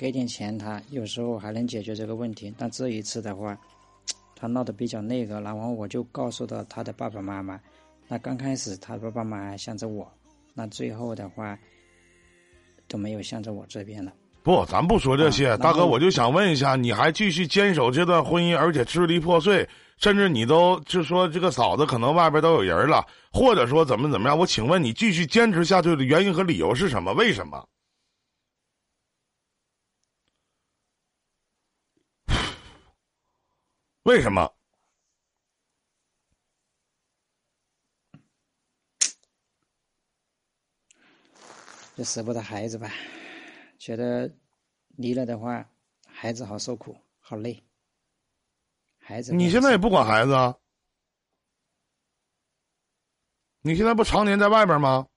[0.03, 2.53] 给点钱他，有时候还能解决这个问题。
[2.57, 3.57] 但这一次的话，
[4.35, 7.57] 他闹得比较那个，然后我就告诉到他的爸爸妈妈。
[8.09, 10.06] 那刚开始他爸爸妈妈向着我，
[10.53, 11.57] 那最后的话
[12.90, 14.11] 都没有向着我这边了。
[14.43, 19.65] 不，咱不说这些，大哥，我就想问一下，你还继续坚守这段婚姻，而且支离破碎，
[19.99, 24.38] 甚至你都就说这个嫂子可能外边都有人了，或者说怎么怎么样？
[24.38, 27.14] 我请问你继续坚持下去的原因和理由是什么？
[27.14, 27.65] 为什么？
[34.03, 34.53] 为什么？
[41.95, 42.91] 就舍不得孩子吧，
[43.77, 44.30] 觉得
[44.88, 45.69] 离了的话，
[46.07, 47.64] 孩子好受苦，好累。
[48.98, 50.57] 孩子，你现在也不管孩子啊？
[53.61, 55.07] 你现在不常年在外边吗？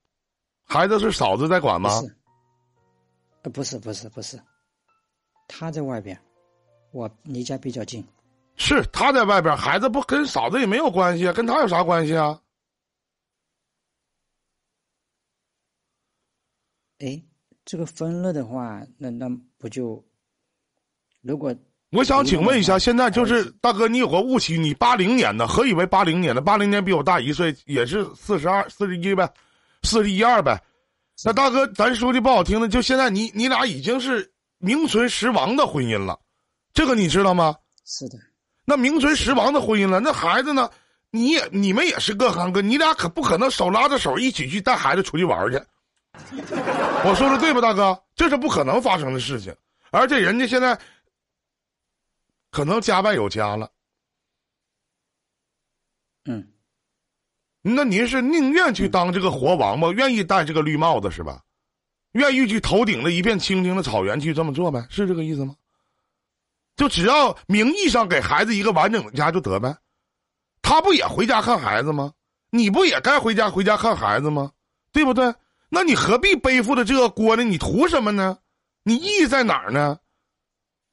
[0.63, 1.89] 孩子是嫂子在管吗？
[1.89, 2.17] 不是，
[3.41, 4.39] 呃，不是，不是，不是，
[5.47, 6.17] 他在外边，
[6.91, 8.07] 我离家比较近。
[8.57, 12.41] 是他在外边，孩子不跟嫂子也没有关系啊，跟他有啥关系啊？
[16.99, 17.23] 哎，
[17.63, 19.29] 这个分了的话，那那
[19.59, 20.03] 不就，
[21.21, 21.55] 如果
[21.91, 26.41] 我想请问一下，现在就是大哥，你有个误区，你八零年的，何以为八零年的？
[26.41, 29.31] 八零年比我大一岁，也是四十二、四十一呗，
[29.83, 30.61] 四十一二呗。
[31.23, 36.19] 那大哥，咱说句不好听的，就现在你你俩已经是名存实亡的婚姻了，
[36.73, 37.55] 这个你知道吗？
[37.85, 38.17] 是的，
[38.69, 40.69] 那名存实亡的婚姻了，那孩子呢？
[41.09, 45.57] 你也你们也是各行各，你俩可不可能手拉着手一起去带孩子出去玩去？
[47.07, 47.97] 我说的对吧，大哥？
[48.13, 49.55] 这是不可能发生的事情，
[49.89, 50.77] 而且人家现在
[52.51, 53.71] 可能家外有家了。
[56.25, 56.45] 嗯，
[57.61, 61.41] 那您是宁愿去当这个活王八，愿意戴这个绿帽子是吧？
[62.11, 64.85] 愿意去头顶着一片青青的草原去这么做呗？
[64.89, 65.55] 是这个意思吗？
[66.77, 69.75] 就只要名义上给孩子一个完整的家就得呗，
[70.61, 72.13] 他不也回家看孩子吗？
[72.51, 74.51] 你不也该回家回家看孩子吗？
[74.93, 75.33] 对不对？
[75.69, 77.43] 那你何必背负着这个锅呢？
[77.43, 78.37] 你图什么呢？
[78.83, 79.99] 你意义在哪儿呢？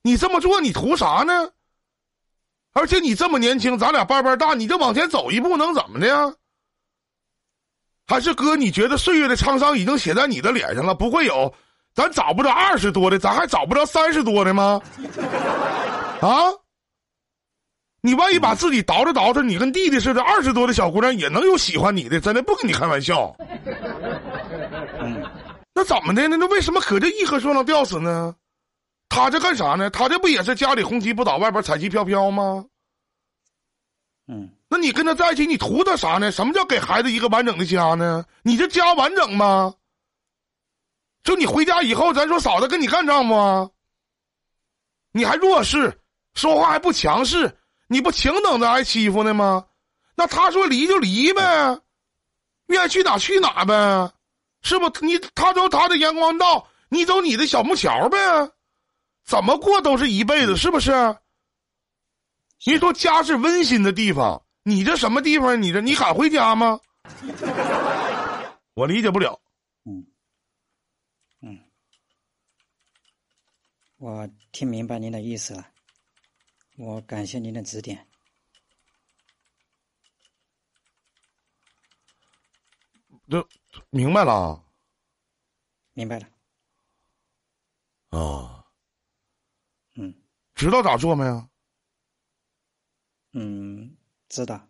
[0.03, 1.51] 你这么做你图啥呢？
[2.73, 6.35] 而且你这么年轻，咱俩班班大，你就往前走一步能怎么的呀？
[8.07, 10.95] 还是哥，你觉得岁月的沧桑已经写在你的脸上了？
[10.95, 11.55] 不会有，
[11.95, 14.81] 咱找不着二十多的，咱还找不着三十多的吗？
[16.21, 16.51] 啊？
[18.01, 23.35] 你万一把自己倒着倒饬，你跟弟弟似的，二十多的小姑娘也能有喜欢你的，真的不跟你开玩笑。
[25.73, 26.37] 那怎么的呢？
[26.37, 28.35] 那为什么可这一棵树上吊死呢？
[29.09, 29.89] 他这干啥呢？
[29.89, 32.65] 他这不也是家里红旗不倒，外边彩旗飘飘吗？
[34.27, 36.31] 嗯，那你跟他在一起，你图他啥呢？
[36.33, 38.25] 什么叫给孩子一个完整的家呢？
[38.43, 39.73] 你这家完整吗？
[41.25, 43.75] 就你回家以后，咱说嫂子跟你干仗不？
[45.11, 46.01] 你还弱势，
[46.35, 49.67] 说话还不强势，你不请等着挨欺负呢吗？
[50.15, 51.81] 那他说离就离呗，
[52.67, 54.13] 愿意去哪去哪呗，
[54.63, 54.89] 是不？
[55.05, 58.19] 你他走他的阳光道，你走你的小木桥呗，
[59.25, 61.17] 怎么过都是一辈子，是不是？
[62.67, 65.61] 你说家是温馨的地方，你这什么地方？
[65.61, 66.79] 你这你敢回家吗？
[68.75, 69.39] 我理解不了。
[69.85, 70.07] 嗯，
[71.43, 71.59] 嗯，
[74.05, 75.73] 我听明白您的意思了，
[76.77, 78.07] 我感谢您的指点。
[83.27, 83.49] 这
[83.89, 84.63] 明白了
[85.95, 86.29] 明白了，
[88.11, 88.67] 啊？
[89.95, 90.15] 嗯
[90.55, 91.49] 知道咋做没有？
[93.33, 93.97] 嗯，
[94.29, 94.69] 知道。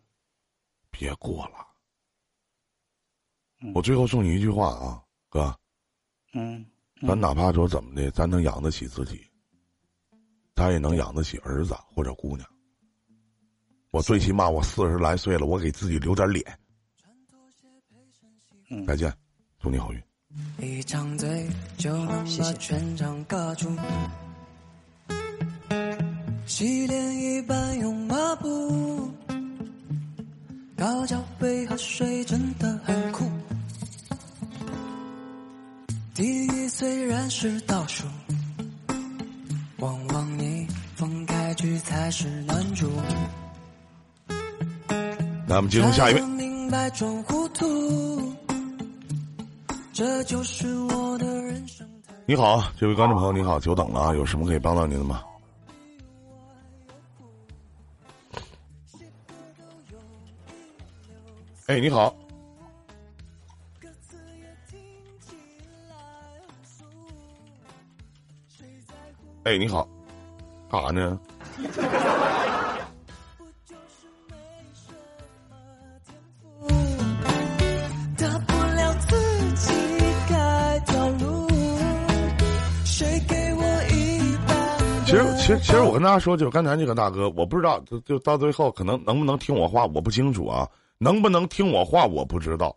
[0.93, 1.75] 别过了。
[3.59, 5.59] 嗯我最后送你一句话啊，哥，
[6.35, 6.65] 嗯，
[7.07, 9.21] 咱哪怕说怎么的，咱能养得起自己，
[10.55, 12.49] 咱也能养得起儿子或者姑娘。
[13.91, 16.45] 我最起码我四十来岁了，我给自己留点脸。
[18.71, 19.13] 嗯再见，
[19.61, 20.03] 祝你好运。
[20.59, 23.71] 一张嘴就能把全场尬住，
[26.47, 29.13] 洗脸一般用抹布，
[30.77, 33.31] 高脚杯和水真的很酷。
[36.15, 38.07] 第一虽然是倒数，
[39.79, 42.89] 往往逆风开局才是男主。
[45.49, 48.33] 那我们接通下一位明白装糊涂，
[49.93, 51.85] 这就是我的人生。
[52.27, 55.21] 你好，这位观众朋友，你好，久等了啊，有什么可以帮到您的吗？
[61.67, 62.15] 哎，你好，
[69.45, 69.87] 哎，你好，
[70.71, 71.21] 干啥呢？
[78.17, 79.75] 大不了自己
[80.31, 81.47] 改条路，
[82.87, 83.63] 谁给我？
[85.05, 90.67] 其实，其实，其实我跟大家说，就是刚才那个大哥，我不知道，就就到最后可能能不能听我话，我不清楚啊，
[90.97, 92.75] 能不能听我话，我不知道。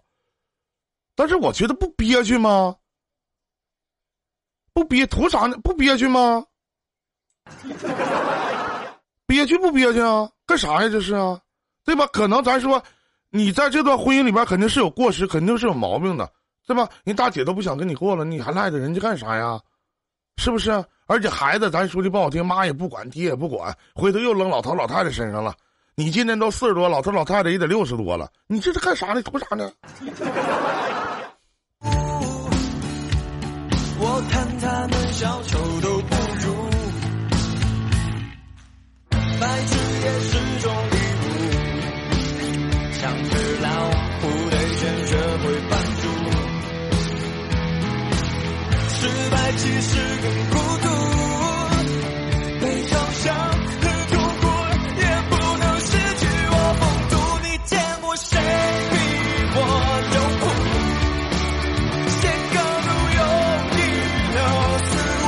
[1.15, 2.75] 但是我觉得不憋屈吗？
[4.73, 5.57] 不憋图啥呢？
[5.63, 6.45] 不憋屈吗？
[9.27, 10.29] 憋屈不憋屈啊？
[10.45, 10.89] 干啥呀？
[10.89, 11.39] 这是啊，
[11.83, 12.07] 对吧？
[12.13, 12.81] 可能咱说，
[13.29, 16.29] 你在这段婚姻里边肯定是有过失，肯定是有毛病的，
[16.65, 16.87] 对吧？
[17.03, 19.59] 人大姐都不想跟你过了，你还赖着人家干啥呀？
[20.37, 20.71] 是不是？
[21.07, 25.53] 而且孩子，咱说句不好听，妈也不管，爹也不管，回头又扔老头老太太身上了。
[25.95, 29.21] 你今年都四十多，老头老太太也得六十多了，你这是干啥呢？
[29.23, 29.71] 图啥呢？
[49.59, 50.87] 其实更孤独，
[52.61, 54.43] 被嘲笑和痛苦
[54.99, 56.21] 也不能失去
[56.51, 57.13] 我风度。
[57.41, 58.29] 你见过谁
[58.91, 58.95] 比
[59.55, 59.59] 我
[60.13, 60.45] 有苦？
[62.07, 62.21] 谁
[62.53, 62.55] 高
[62.85, 62.87] 度
[63.17, 63.19] 有
[63.73, 63.79] 一
[64.35, 64.37] 六
[64.85, 64.89] 四
[65.23, 65.25] 五？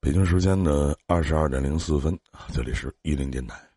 [0.00, 2.18] 北京时间的二十二点零四分，
[2.52, 3.67] 这里是伊林电台。